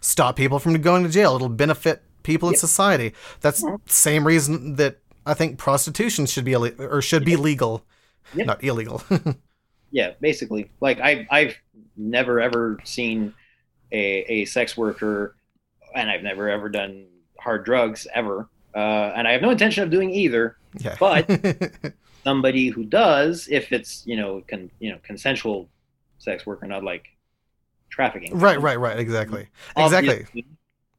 stop 0.00 0.34
people 0.36 0.58
from 0.58 0.80
going 0.80 1.02
to 1.04 1.08
jail. 1.08 1.36
It'll 1.36 1.48
benefit 1.48 2.02
people 2.24 2.48
in 2.48 2.56
society. 2.56 3.12
That's 3.40 3.62
Mhm. 3.62 3.78
same 3.88 4.26
reason 4.26 4.76
that 4.76 4.98
I 5.26 5.34
think 5.34 5.58
prostitution 5.58 6.26
should 6.26 6.44
be 6.44 6.52
ille- 6.52 6.74
or 6.80 7.02
should 7.02 7.24
be 7.24 7.36
legal, 7.36 7.84
Yep. 8.34 8.46
not 8.46 8.64
illegal. 8.64 9.02
Yeah, 9.92 10.12
basically. 10.20 10.70
Like 10.80 10.98
I, 11.00 11.26
I've 11.30 11.56
never 11.96 12.40
ever 12.40 12.78
seen 12.84 13.32
a 13.92 14.24
a 14.28 14.44
sex 14.46 14.76
worker, 14.76 15.36
and 15.94 16.10
I've 16.10 16.22
never 16.22 16.48
ever 16.48 16.68
done 16.68 17.06
hard 17.38 17.64
drugs 17.64 18.06
ever, 18.14 18.48
uh, 18.74 19.12
and 19.14 19.28
I 19.28 19.32
have 19.32 19.42
no 19.42 19.50
intention 19.50 19.84
of 19.84 19.90
doing 19.90 20.10
either. 20.10 20.56
yeah, 20.78 20.96
But- 20.98 21.28
Somebody 22.24 22.68
who 22.68 22.84
does, 22.84 23.48
if 23.50 23.72
it's 23.72 24.06
you 24.06 24.16
know, 24.16 24.42
con, 24.48 24.70
you 24.78 24.92
know, 24.92 24.98
consensual 25.02 25.68
sex 26.18 26.46
work 26.46 26.62
or 26.62 26.68
not 26.68 26.84
like 26.84 27.06
trafficking. 27.90 28.38
right, 28.38 28.60
right, 28.60 28.78
right. 28.78 28.96
Exactly, 28.98 29.48
exactly. 29.76 30.26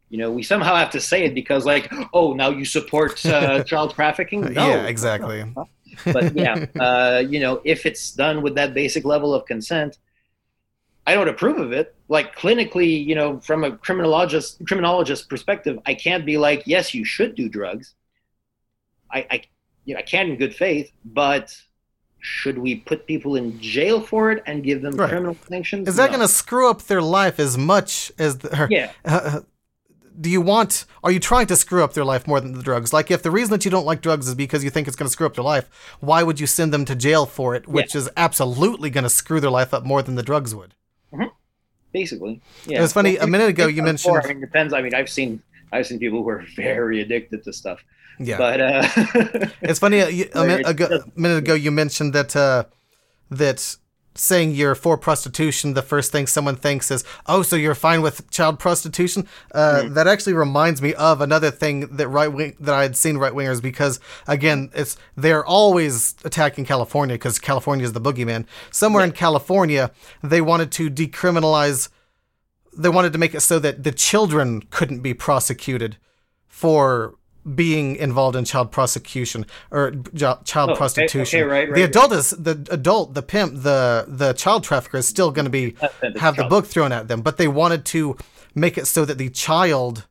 You 0.09 0.17
know, 0.19 0.31
we 0.31 0.43
somehow 0.43 0.75
have 0.75 0.89
to 0.91 0.99
say 0.99 1.23
it 1.23 1.33
because, 1.33 1.65
like, 1.65 1.91
oh, 2.13 2.33
now 2.33 2.49
you 2.49 2.65
support 2.65 3.25
uh, 3.25 3.63
child 3.71 3.95
trafficking. 3.95 4.41
No. 4.41 4.67
Yeah, 4.67 4.85
exactly. 4.85 5.45
But 6.11 6.33
yeah, 6.33 6.61
uh, 6.79 7.23
you 7.27 7.39
know, 7.39 7.61
if 7.65 7.85
it's 7.85 8.11
done 8.11 8.41
with 8.41 8.55
that 8.55 8.73
basic 8.73 9.05
level 9.05 9.33
of 9.33 9.45
consent, 9.45 9.97
I 11.05 11.15
don't 11.15 11.27
approve 11.27 11.57
of 11.59 11.71
it. 11.73 11.95
Like 12.07 12.35
clinically, 12.35 13.05
you 13.05 13.15
know, 13.15 13.39
from 13.39 13.63
a 13.63 13.77
criminologist 13.77 14.65
criminologist 14.67 15.29
perspective, 15.29 15.79
I 15.85 15.93
can't 15.93 16.25
be 16.25 16.37
like, 16.37 16.63
yes, 16.65 16.93
you 16.93 17.03
should 17.03 17.35
do 17.35 17.49
drugs. 17.49 17.95
I, 19.11 19.27
I, 19.29 19.41
you 19.85 19.93
know, 19.93 19.99
I 19.99 20.03
can 20.03 20.29
in 20.31 20.37
good 20.37 20.55
faith, 20.55 20.91
but 21.05 21.55
should 22.19 22.57
we 22.57 22.75
put 22.75 23.05
people 23.05 23.35
in 23.35 23.59
jail 23.59 23.99
for 24.01 24.31
it 24.31 24.43
and 24.45 24.63
give 24.63 24.81
them 24.81 24.97
Right. 24.97 25.09
criminal 25.09 25.37
sanctions? 25.49 25.89
Is 25.89 25.97
that 25.97 26.05
No. 26.05 26.17
going 26.17 26.21
to 26.27 26.33
screw 26.33 26.69
up 26.69 26.83
their 26.83 27.01
life 27.01 27.39
as 27.39 27.57
much 27.57 28.11
as 28.17 28.37
the, 28.39 28.63
or, 28.63 28.67
Yeah, 28.71 28.91
uh, 29.05 29.41
do 30.19 30.29
you 30.29 30.41
want 30.41 30.85
are 31.03 31.11
you 31.11 31.19
trying 31.19 31.47
to 31.47 31.55
screw 31.55 31.83
up 31.83 31.93
their 31.93 32.05
life 32.05 32.27
more 32.27 32.39
than 32.39 32.53
the 32.53 32.63
drugs 32.63 32.93
like 32.93 33.09
if 33.09 33.23
the 33.23 33.31
reason 33.31 33.51
that 33.51 33.65
you 33.65 33.71
don't 33.71 33.85
like 33.85 34.01
drugs 34.01 34.27
is 34.27 34.35
because 34.35 34.63
you 34.63 34.69
think 34.69 34.87
it's 34.87 34.95
going 34.95 35.07
to 35.07 35.11
screw 35.11 35.25
up 35.25 35.33
their 35.35 35.43
life 35.43 35.69
why 35.99 36.21
would 36.23 36.39
you 36.39 36.47
send 36.47 36.73
them 36.73 36.85
to 36.85 36.95
jail 36.95 37.25
for 37.25 37.55
it 37.55 37.67
which 37.67 37.95
is 37.95 38.09
absolutely 38.15 38.89
going 38.89 39.03
to 39.03 39.09
screw 39.09 39.39
their 39.39 39.49
life 39.51 39.73
up 39.73 39.83
more 39.83 40.01
than 40.01 40.15
the 40.15 40.23
drugs 40.23 40.53
would 40.53 40.75
basically. 41.93 42.41
Yeah. 42.65 42.79
It 42.79 42.81
was 42.81 42.91
funny, 42.91 43.17
a 43.17 43.27
minute 43.27 43.49
ago 43.49 43.67
you 43.67 43.81
Or, 43.83 43.85
mentioned- 43.85 44.21
I 44.23 44.27
mean, 44.27 44.41
depends. 44.41 44.73
I 44.73 44.81
mean, 44.81 44.95
I've 44.95 45.09
seen 45.09 45.41
I've 45.71 45.87
seen 45.87 45.99
people 45.99 46.23
who 46.23 46.29
are 46.29 46.43
very 46.55 47.01
addicted 47.01 47.43
to 47.45 47.53
stuff, 47.53 47.79
yeah 48.19 48.37
but 48.37 48.59
uh, 48.61 48.87
it's 49.61 49.79
funny 49.79 50.01
uh, 50.01 50.07
a, 50.07 50.25
Where 50.33 50.47
minute 50.47 50.67
ago, 50.67 50.85
a 51.15 51.19
minute 51.19 51.37
ago 51.37 51.53
you 51.53 51.71
mentioned 51.71 52.13
that 52.13 52.35
uh 52.35 52.65
that 53.31 53.77
saying 54.15 54.51
you're 54.51 54.75
for 54.75 54.97
prostitution 54.97 55.73
the 55.73 55.81
first 55.81 56.11
thing 56.11 56.27
someone 56.27 56.55
thinks 56.55 56.91
is 56.91 57.03
oh 57.25 57.41
so 57.41 57.55
you're 57.55 57.73
fine 57.75 58.01
with 58.01 58.29
child 58.29 58.59
prostitution? 58.59 59.27
Uh, 59.53 59.81
Mm. 59.83 59.93
that 59.95 60.07
actually 60.07 60.33
reminds 60.33 60.81
me 60.81 60.93
of 60.93 61.19
another 61.21 61.49
thing 61.51 61.87
that 61.97 62.07
right 62.07 62.27
wing 62.27 62.55
that 62.59 62.75
i 62.75 62.83
had 62.83 62.95
seen 62.95 63.17
right 63.17 63.33
wingers 63.33 63.61
because 63.61 63.99
again 64.27 64.69
it's 64.75 64.97
they're 65.17 65.43
always 65.45 66.15
attacking 66.23 66.63
california 66.65 67.15
because 67.15 67.39
california 67.39 67.85
is 67.85 67.93
the 67.93 68.01
boogeyman. 68.01 68.45
Somewhere 68.71 69.03
in 69.03 69.11
california 69.13 69.91
they 70.21 70.41
wanted 70.41 70.71
to 70.73 70.89
decriminalize 70.91 71.89
they 72.77 72.89
wanted 72.89 73.13
to 73.13 73.19
make 73.19 73.33
it 73.35 73.41
so 73.41 73.57
that 73.59 73.83
the 73.83 73.91
children 73.91 74.61
couldn't 74.69 75.01
be 75.01 75.13
prosecuted 75.13 75.97
for 76.47 77.15
being 77.55 77.95
involved 77.97 78.35
in 78.35 78.45
child 78.45 78.71
prosecution 78.71 79.45
or 79.71 79.91
child 80.45 80.69
Oh, 80.71 80.75
prostitution. 80.75 81.39
okay, 81.41 81.43
right, 81.47 81.67
the 81.67 81.73
right, 81.81 81.89
adult 81.89 82.13
is 82.13 82.29
the 82.31 82.65
adult, 82.71 83.13
the 83.13 83.21
pimp, 83.21 83.63
the 83.63 84.05
the 84.07 84.33
child 84.33 84.63
trafficker 84.63 84.97
is 84.97 85.07
still 85.07 85.31
going 85.31 85.45
to 85.45 85.51
be 85.51 85.75
have 86.19 86.35
the 86.37 86.45
book 86.45 86.65
thrown 86.65 86.91
at 86.91 87.07
them, 87.07 87.21
but 87.21 87.37
they 87.37 87.47
wanted 87.47 87.83
to 87.85 88.15
make 88.55 88.77
it 88.77 88.87
so 88.87 89.03
that 89.05 89.17
the 89.17 89.29
child 89.29 90.05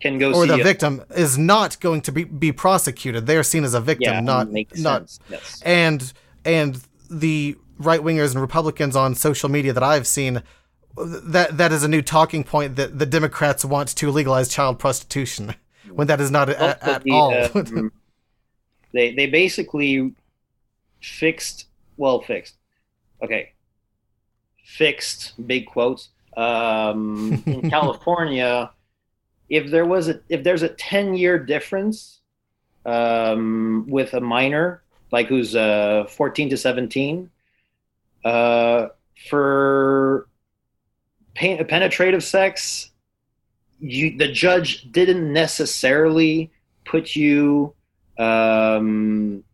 can 0.00 0.16
go 0.18 0.32
or 0.32 0.44
see 0.46 0.48
the 0.54 0.60
a- 0.60 0.64
victim 0.64 1.02
is 1.16 1.36
not 1.36 1.78
going 1.80 2.00
to 2.02 2.12
be, 2.12 2.24
be 2.24 2.52
prosecuted. 2.52 3.26
They 3.26 3.36
are 3.36 3.42
seen 3.42 3.64
as 3.64 3.74
a 3.74 3.80
victim, 3.80 4.12
Yeah, 4.14 4.20
not 4.20 4.48
not. 4.76 5.18
Yes. 5.28 5.60
and 5.64 6.12
and 6.44 6.80
the 7.10 7.56
right 7.78 8.00
wingers 8.00 8.32
and 8.32 8.40
Republicans 8.40 8.96
on 8.96 9.14
social 9.14 9.48
media 9.48 9.72
that 9.72 9.82
I've 9.82 10.06
seen 10.06 10.42
that 10.96 11.58
that 11.58 11.70
is 11.72 11.82
a 11.84 11.88
new 11.88 12.02
talking 12.02 12.44
point 12.44 12.76
that 12.76 12.98
the 12.98 13.06
Democrats 13.06 13.64
want 13.64 13.88
to 13.96 14.10
legalize 14.10 14.48
child 14.48 14.78
prostitution 14.78 15.54
when 15.92 16.06
that 16.06 16.20
is 16.20 16.30
not 16.30 16.48
a, 16.48 16.84
at 16.84 17.02
the, 17.04 17.10
all. 17.10 17.34
um, 17.56 17.92
they 18.92 19.14
they 19.14 19.26
basically 19.26 20.14
fixed 21.00 21.66
well 21.96 22.20
fixed 22.20 22.54
okay 23.22 23.52
fixed 24.64 25.34
big 25.46 25.66
quotes 25.66 26.10
um, 26.36 27.42
in 27.46 27.70
California 27.70 28.70
if 29.48 29.70
there 29.70 29.86
was 29.86 30.08
a 30.08 30.20
if 30.28 30.44
there's 30.44 30.62
a 30.62 30.68
10 30.68 31.14
year 31.14 31.38
difference 31.38 32.20
um, 32.84 33.86
with 33.88 34.14
a 34.14 34.20
minor 34.20 34.82
like 35.10 35.26
who's 35.26 35.56
uh, 35.56 36.04
14 36.08 36.50
to 36.50 36.56
17 36.56 37.30
uh, 38.24 38.88
for 39.28 40.28
pen- 41.34 41.64
penetrative 41.66 42.22
sex 42.22 42.90
you 43.80 44.16
the 44.16 44.28
judge 44.28 44.90
didn't 44.90 45.32
necessarily 45.32 46.50
put 46.84 47.14
you 47.14 47.74
um, 48.18 49.44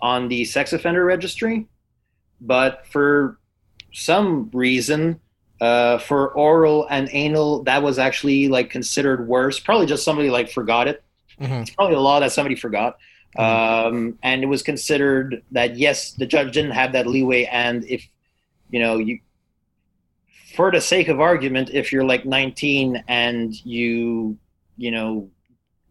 on 0.00 0.28
the 0.28 0.44
sex 0.44 0.72
offender 0.72 1.04
registry, 1.04 1.66
but 2.40 2.86
for 2.86 3.38
some 3.92 4.50
reason, 4.52 5.20
uh, 5.60 5.98
for 5.98 6.28
oral 6.32 6.86
and 6.90 7.08
anal, 7.12 7.62
that 7.64 7.82
was 7.82 7.98
actually 7.98 8.48
like 8.48 8.70
considered 8.70 9.26
worse. 9.26 9.58
Probably 9.58 9.86
just 9.86 10.04
somebody 10.04 10.30
like 10.30 10.50
forgot 10.50 10.88
it. 10.88 11.02
Mhm. 11.40 11.62
It's 11.62 11.70
probably 11.70 11.96
a 11.96 12.00
law 12.00 12.20
that 12.20 12.32
somebody 12.32 12.54
forgot. 12.54 12.98
Um, 13.36 14.18
and 14.22 14.42
it 14.42 14.46
was 14.46 14.62
considered 14.62 15.42
that 15.52 15.76
yes, 15.76 16.12
the 16.12 16.26
judge 16.26 16.52
didn't 16.52 16.72
have 16.72 16.92
that 16.92 17.06
leeway, 17.06 17.44
and 17.44 17.84
if 17.84 18.06
you 18.70 18.80
know 18.80 18.98
you 18.98 19.20
for 20.54 20.70
the 20.70 20.80
sake 20.80 21.08
of 21.08 21.20
argument, 21.20 21.70
if 21.72 21.92
you're 21.92 22.04
like 22.04 22.24
19 22.24 23.04
and 23.08 23.54
you, 23.64 24.36
you 24.76 24.90
know, 24.90 25.30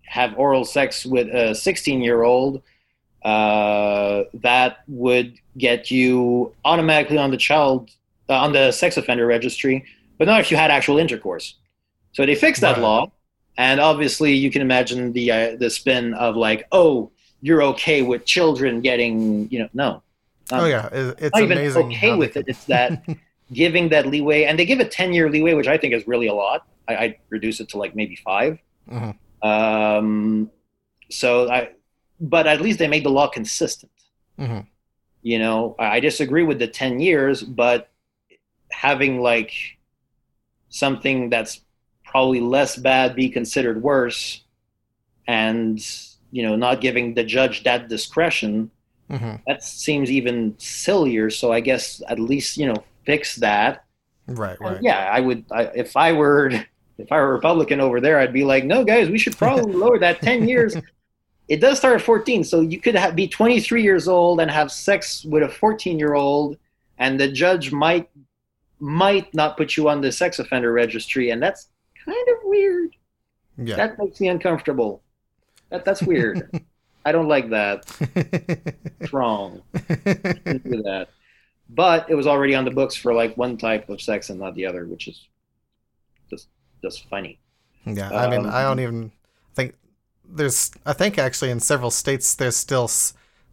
have 0.06 0.34
oral 0.38 0.66
sex 0.66 1.06
with 1.06 1.28
a 1.28 1.56
16 1.56 2.02
year 2.02 2.24
old, 2.24 2.62
uh, 3.24 4.24
that 4.34 4.80
would 4.88 5.36
get 5.58 5.92
you 5.92 6.54
automatically 6.66 7.18
on 7.18 7.32
the 7.32 7.38
child, 7.38 7.90
uh, 8.30 8.34
on 8.34 8.54
the 8.54 8.72
sex 8.72 8.98
offender 8.98 9.26
registry, 9.26 9.86
but 10.18 10.26
not 10.26 10.40
if 10.40 10.52
you 10.52 10.58
had 10.58 10.72
actual 10.72 10.98
intercourse. 10.98 11.56
So 12.14 12.26
they 12.26 12.36
fixed 12.36 12.62
that 12.62 12.74
Right. 12.74 12.82
law, 12.82 13.12
and 13.58 13.80
obviously 13.80 14.34
you 14.34 14.50
can 14.52 14.62
imagine 14.62 15.14
the 15.14 15.32
uh, 15.32 15.56
the 15.58 15.70
spin 15.70 16.14
of 16.16 16.36
like, 16.36 16.68
oh, 16.72 17.12
you're 17.42 17.62
okay 17.64 18.02
with 18.02 18.26
children 18.26 18.82
getting, 18.82 19.50
you 19.52 19.60
know, 19.60 19.70
no, 19.74 20.04
oh 20.52 20.66
yeah, 20.66 20.88
it, 20.88 21.16
it's 21.20 21.36
not 21.36 21.44
even 21.44 21.84
okay 21.86 22.16
with 22.16 22.36
it. 22.38 22.46
It's 22.48 22.66
that 22.66 23.04
giving 23.54 23.90
that 23.90 24.06
leeway, 24.06 24.44
and 24.44 24.58
they 24.58 24.66
give 24.66 24.80
a 24.80 24.86
ten 24.86 25.14
year 25.14 25.30
leeway, 25.30 25.54
which 25.54 25.68
I 25.68 25.78
think 25.78 25.94
is 25.94 26.08
really 26.08 26.28
a 26.28 26.34
lot. 26.34 26.68
I, 26.88 26.96
I'd 26.98 27.16
reduce 27.30 27.60
it 27.60 27.70
to 27.70 27.78
like 27.78 27.96
maybe 27.96 28.16
five. 28.16 28.60
Mhm. 28.90 29.16
Um, 29.42 30.52
so 31.10 31.50
I, 31.50 31.70
but 32.20 32.48
at 32.48 32.62
least 32.62 32.80
they 32.80 32.88
make 32.88 33.04
the 33.04 33.10
law 33.10 33.28
consistent. 33.28 33.92
Mhm. 34.40 34.66
You 35.22 35.40
know, 35.40 35.76
I 35.80 36.00
disagree 36.00 36.44
with 36.44 36.60
the 36.60 36.68
ten 36.68 37.00
years, 37.00 37.42
but 37.44 37.90
having 38.72 39.22
like 39.22 39.52
something 40.70 41.30
that's 41.30 41.62
probably 42.06 42.40
less 42.40 42.76
bad 42.76 43.16
be 43.16 43.30
considered 43.30 43.82
worse, 43.82 44.44
and 45.28 45.80
you 46.32 46.44
know, 46.44 46.56
not 46.56 46.82
giving 46.82 47.16
the 47.16 47.24
judge 47.24 47.64
that 47.64 47.88
discretion 47.90 48.70
Mhm. 49.10 49.42
that 49.48 49.64
seems 49.64 50.12
even 50.12 50.54
sillier. 50.60 51.32
So 51.32 51.52
I 51.52 51.60
guess 51.62 52.02
at 52.08 52.20
least 52.20 52.58
you 52.58 52.68
know 52.68 52.84
fix 53.06 53.36
that. 53.38 53.86
Right, 54.28 54.60
And. 54.60 54.80
Yeah, 54.82 55.10
I 55.12 55.20
would. 55.20 55.46
I, 55.52 55.64
if 55.76 55.98
I 55.98 56.14
were 56.14 56.50
if 56.98 57.12
I 57.12 57.18
were 57.18 57.32
a 57.32 57.34
Republican 57.34 57.82
over 57.82 58.00
there, 58.00 58.20
I'd 58.20 58.34
be 58.34 58.44
like, 58.44 58.66
no, 58.66 58.84
guys, 58.84 59.10
we 59.10 59.18
should 59.18 59.38
probably 59.38 59.74
lower 59.74 60.00
that 60.00 60.22
ten 60.22 60.48
years. 60.48 60.76
It 61.48 61.62
does 61.62 61.78
start 61.78 61.96
at 61.96 62.02
fourteen, 62.02 62.44
so 62.44 62.62
you 62.62 62.80
could 62.80 62.96
have, 62.96 63.16
be 63.16 63.28
twenty 63.28 63.60
three 63.60 63.82
years 63.82 64.08
old 64.08 64.40
and 64.40 64.52
have 64.52 64.72
sex 64.72 65.26
with 65.26 65.44
a 65.44 65.50
fourteen 65.50 65.98
year 65.98 66.14
old, 66.14 66.58
and 66.98 67.20
the 67.20 67.28
judge 67.28 67.72
might 67.72 68.10
might 68.80 69.34
not 69.34 69.58
put 69.58 69.76
you 69.76 69.90
on 69.90 70.02
the 70.02 70.12
sex 70.12 70.40
offender 70.40 70.72
registry, 70.72 71.32
and 71.32 71.42
that's 71.42 71.70
kind 72.06 72.28
of 72.30 72.38
weird. 72.44 72.96
Yeah. 73.58 73.76
That 73.76 74.00
makes 74.00 74.22
me 74.22 74.30
uncomfortable. 74.30 75.02
That 75.70 75.86
that's 75.86 76.02
weird. 76.02 76.64
I 77.06 77.12
don't 77.12 77.28
like 77.28 77.50
that. 77.50 77.86
It's 79.00 79.14
wrong. 79.14 79.62
Do 79.74 80.84
that. 80.84 81.08
But 81.70 82.10
it 82.10 82.16
was 82.16 82.26
already 82.28 82.56
on 82.56 82.66
the 82.66 82.72
books 82.72 82.96
for 82.96 83.14
like 83.14 83.36
one 83.38 83.58
type 83.58 83.90
of 83.90 84.02
sex 84.02 84.30
and 84.30 84.40
not 84.40 84.56
the 84.56 84.66
other, 84.66 84.86
which 84.86 85.08
is 85.08 85.28
just 86.30 86.48
just 86.82 87.08
funny. 87.10 87.40
Yeah, 87.86 88.10
I 88.10 88.30
mean, 88.30 88.46
I 88.46 88.64
Um, 88.64 88.78
don't 88.78 88.80
even 88.84 89.12
think 89.54 89.76
there's. 90.28 90.72
I 90.86 90.94
think 90.94 91.18
actually 91.20 91.52
in 91.52 91.60
several 91.60 91.92
states 91.92 92.34
there's 92.36 92.56
still 92.56 92.90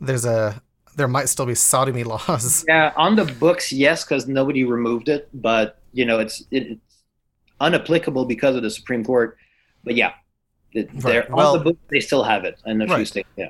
there's 0.00 0.24
a 0.24 0.62
there 0.96 1.08
might 1.08 1.28
still 1.28 1.44
be 1.46 1.54
sodomy 1.54 2.04
laws. 2.12 2.64
Yeah, 2.66 2.92
on 2.96 3.16
the 3.16 3.24
books, 3.26 3.70
yes, 3.72 4.02
because 4.04 4.26
nobody 4.26 4.64
removed 4.64 5.08
it, 5.10 5.28
but 5.34 5.78
you 5.92 6.04
know 6.06 6.18
it's 6.18 6.42
it, 6.50 6.68
it's 6.72 6.96
unapplicable 7.60 8.26
because 8.26 8.56
of 8.56 8.62
the 8.62 8.70
Supreme 8.70 9.04
Court. 9.04 9.36
But 9.84 9.94
yeah, 9.94 10.12
it, 10.72 10.88
Right. 10.94 11.02
they're 11.02 11.26
Well- 11.30 11.52
on 11.52 11.58
the 11.58 11.64
books. 11.64 11.78
They 11.90 12.00
still 12.00 12.22
have 12.24 12.44
it 12.44 12.58
in 12.64 12.80
a 12.80 12.86
few 12.96 13.04
states. 13.04 13.28
Yeah, 13.36 13.48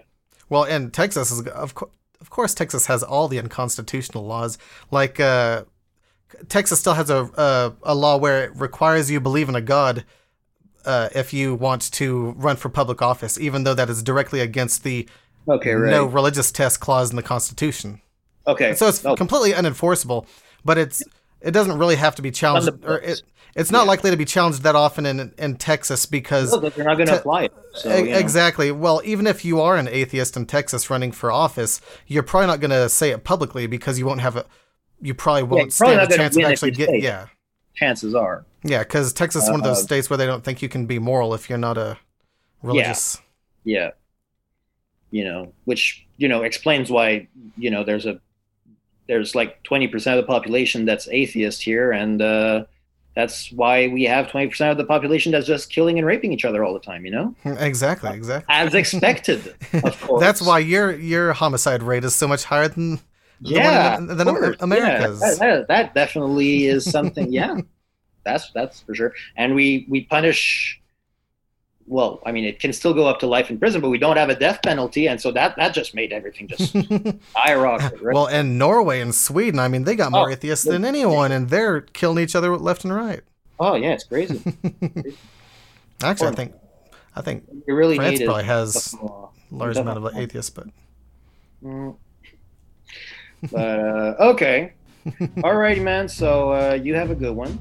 Well, 0.49 0.65
and 0.65 0.93
Texas 0.93 1.31
is 1.31 1.47
of 1.47 1.75
course. 1.75 1.93
Of 2.21 2.31
course, 2.31 2.55
Texas 2.55 2.87
has 2.87 3.03
all 3.03 3.29
the 3.29 3.39
unconstitutional 3.39 4.25
laws. 4.27 4.59
Like, 4.91 5.21
uh, 5.21 5.65
Texas 6.49 6.81
still 6.81 6.95
has 6.95 7.09
a, 7.11 7.25
a 7.37 7.73
a 7.83 7.95
law 7.95 8.17
where 8.17 8.45
it 8.45 8.57
requires 8.57 9.11
you 9.11 9.21
believe 9.21 9.49
in 9.49 9.55
a 9.55 9.61
god 9.61 10.05
uh, 10.85 11.09
if 11.15 11.33
you 11.33 11.55
want 11.55 11.91
to 11.93 12.31
run 12.33 12.57
for 12.57 12.69
public 12.69 13.01
office, 13.03 13.39
even 13.39 13.65
though 13.65 13.75
that 13.75 13.91
is 13.91 14.03
directly 14.03 14.41
against 14.41 14.83
the 14.85 15.09
okay, 15.49 15.73
right. 15.73 15.91
no 15.91 16.05
religious 16.05 16.51
test 16.53 16.81
clause 16.81 17.11
in 17.11 17.17
the 17.17 17.23
Constitution. 17.23 18.01
okay, 18.47 18.75
So 18.75 18.89
it's 18.89 19.05
Oh, 19.05 19.15
completely 19.17 19.53
unenforceable, 19.53 20.27
but 20.65 20.79
it's 20.79 21.03
it 21.47 21.53
doesn't 21.53 21.79
really 21.79 21.97
have 21.97 22.15
to 22.17 22.23
be 22.23 22.31
challenged, 22.31 22.69
or 22.85 22.99
it, 22.99 23.23
it's 23.55 23.71
not 23.71 23.85
Yeah. 23.85 23.89
likely 23.89 24.11
to 24.11 24.17
be 24.17 24.25
challenged 24.25 24.63
that 24.65 24.75
often 24.75 25.07
in 25.07 25.33
in 25.39 25.57
Texas 25.57 26.05
because 26.07 26.53
no, 26.53 26.69
they're 26.69 26.85
not 26.85 26.97
going 26.97 27.07
to 27.07 27.13
Te- 27.15 27.19
apply 27.19 27.45
it. 27.45 27.53
So, 27.75 27.97
E- 27.97 28.13
exactly. 28.13 28.71
Well, 28.73 29.01
even 29.05 29.27
if 29.27 29.45
you 29.45 29.61
are 29.61 29.77
an 29.77 29.89
atheist 29.89 30.37
in 30.37 30.47
Texas 30.47 30.91
running 30.91 31.13
for 31.13 31.31
office, 31.33 31.81
you're 32.07 32.23
probably 32.23 32.49
not 32.49 32.61
going 32.61 32.71
to 32.73 32.89
say 32.89 33.11
it 33.11 33.25
publicly 33.25 33.67
because 33.67 33.99
you 33.99 34.07
won't 34.07 34.21
have 34.21 34.37
a. 34.37 34.45
You 35.01 35.15
probably 35.15 35.43
won't 35.45 35.75
probably 35.77 35.97
stand 35.97 36.13
a 36.13 36.17
chance 36.17 36.37
of 36.37 36.43
actually 36.45 36.71
get. 36.73 36.89
it. 36.91 37.03
Yeah, 37.03 37.27
Chances 37.75 38.15
are. 38.15 38.45
yeah, 38.65 38.81
because 38.81 39.13
Texas 39.13 39.45
is 39.45 39.51
one 39.51 39.61
of 39.61 39.65
those 39.65 39.79
Uh, 39.81 39.83
states 39.83 40.09
where 40.11 40.17
they 40.17 40.27
don't 40.27 40.43
think 40.45 40.63
you 40.63 40.69
can 40.69 40.87
be 40.87 40.99
moral 40.99 41.35
if 41.35 41.49
you're 41.51 41.59
not 41.59 41.77
a 41.79 41.99
religious. 42.63 43.19
Yeah. 43.65 43.91
You 45.11 45.25
know, 45.25 45.53
which, 45.65 46.07
you 46.17 46.29
know, 46.29 46.43
explains 46.43 46.91
why, 46.91 47.29
you 47.57 47.71
know, 47.71 47.85
there's 47.85 48.07
a 48.07 48.21
there's 49.09 49.35
like 49.35 49.63
20% 49.65 49.95
of 49.95 50.17
the 50.17 50.23
population 50.23 50.85
that's 50.85 51.09
atheist 51.09 51.63
here 51.63 51.93
and 51.93 52.23
uh 52.23 52.65
that's 53.15 53.51
why 53.51 53.89
we 53.89 54.05
have 54.05 54.27
20% 54.27 54.71
of 54.71 54.77
the 54.77 54.85
population 54.85 55.33
that's 55.33 55.47
just 55.47 55.71
killing 55.71 55.97
and 55.97 56.07
raping 56.07 56.35
each 56.35 56.45
other 56.45 56.63
all 56.63 56.75
the 56.75 56.81
time, 56.81 57.07
you 57.07 57.11
know? 57.11 57.35
Exactly, 57.45 58.11
exactly. 58.15 58.55
As 58.55 58.75
expected, 58.75 59.55
of 59.73 59.99
course. 60.03 60.21
That's 60.21 60.43
why 60.43 60.59
your 60.59 60.95
your 60.95 61.33
homicide 61.33 61.83
rate 61.83 62.05
is 62.05 62.15
so 62.15 62.29
much 62.29 62.45
higher 62.45 62.69
than 62.69 63.01
yeah, 63.41 63.99
than 64.01 64.29
Am- 64.29 64.57
America's. 64.61 65.21
Yeah, 65.21 65.29
that, 65.29 65.39
that, 65.39 65.69
that 65.69 65.95
definitely 65.95 66.67
is 66.67 66.89
something. 66.91 67.33
Yeah, 67.33 67.61
that's 68.25 68.51
that's 68.53 68.81
for 68.81 68.95
sure. 68.95 69.15
And 69.37 69.55
we 69.55 69.87
we 69.89 70.05
punish. 70.05 70.81
Well, 71.89 72.21
I 72.27 72.33
mean, 72.33 72.45
it 72.45 72.59
can 72.59 72.73
still 72.73 72.93
go 72.95 73.07
up 73.07 73.21
to 73.21 73.27
life 73.29 73.49
in 73.49 73.59
prison, 73.59 73.81
but 73.81 73.91
we 73.91 73.99
don't 73.99 74.17
have 74.17 74.29
a 74.29 74.35
death 74.35 74.61
penalty, 74.63 75.07
and 75.09 75.21
so 75.21 75.31
that 75.33 75.55
that 75.57 75.73
just 75.73 75.95
made 75.95 76.13
everything 76.13 76.49
just 76.49 76.73
skyrocket. 77.31 78.01
Right? 78.03 78.15
well, 78.15 78.27
and 78.27 78.59
Norway 78.59 79.01
and 79.01 79.15
Sweden, 79.15 79.61
I 79.61 79.69
mean, 79.69 79.85
they 79.85 79.95
got 79.95 80.11
more 80.11 80.29
Oh, 80.29 80.33
atheists 80.33 80.65
than 80.65 80.85
anyone, 80.85 81.31
and 81.33 81.49
they're 81.49 81.83
killing 81.83 82.23
each 82.23 82.35
other 82.35 82.57
left 82.57 82.85
and 82.85 82.93
right. 82.95 83.21
oh 83.61 83.75
yeah, 83.77 83.93
it's 83.93 84.05
crazy. 84.05 84.43
Actually, 86.03 86.29
I 86.29 86.35
think 86.35 86.55
I 87.15 87.21
think 87.23 87.45
You 87.67 87.75
really 87.75 87.97
France 87.97 88.21
probably 88.23 88.45
has 88.45 88.95
law. 88.95 89.31
large 89.51 89.77
amount 89.77 90.05
of 90.05 90.17
atheists, 90.17 90.51
but 90.51 90.67
Mm. 91.65 91.97
But 93.51 93.79
uh, 93.81 94.15
okay, 94.33 94.73
alrighty, 95.47 95.83
man. 95.83 96.09
So 96.09 96.53
uh, 96.53 96.75
you 96.75 96.95
have 96.95 97.11
a 97.11 97.15
good 97.15 97.35
one. 97.35 97.59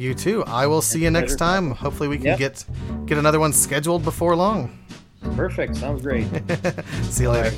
You 0.00 0.14
too. 0.14 0.42
I 0.44 0.66
will 0.66 0.82
see 0.82 1.02
you 1.02 1.10
next 1.10 1.36
time. 1.36 1.70
Hopefully, 1.72 2.08
we 2.08 2.16
can 2.16 2.26
Yep. 2.26 2.38
get 2.38 2.64
get 3.06 3.18
another 3.18 3.38
one 3.40 3.52
scheduled 3.52 4.02
before 4.04 4.34
long. 4.36 4.78
Perfect. 5.36 5.76
Sounds 5.76 6.02
great. 6.02 6.26
see 7.02 7.24
you 7.24 7.30
later. 7.30 7.54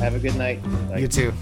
Have 0.00 0.14
a 0.14 0.18
good 0.18 0.36
night. 0.36 0.60
Bye. 0.90 0.98
You 0.98 1.08
too. 1.08 1.32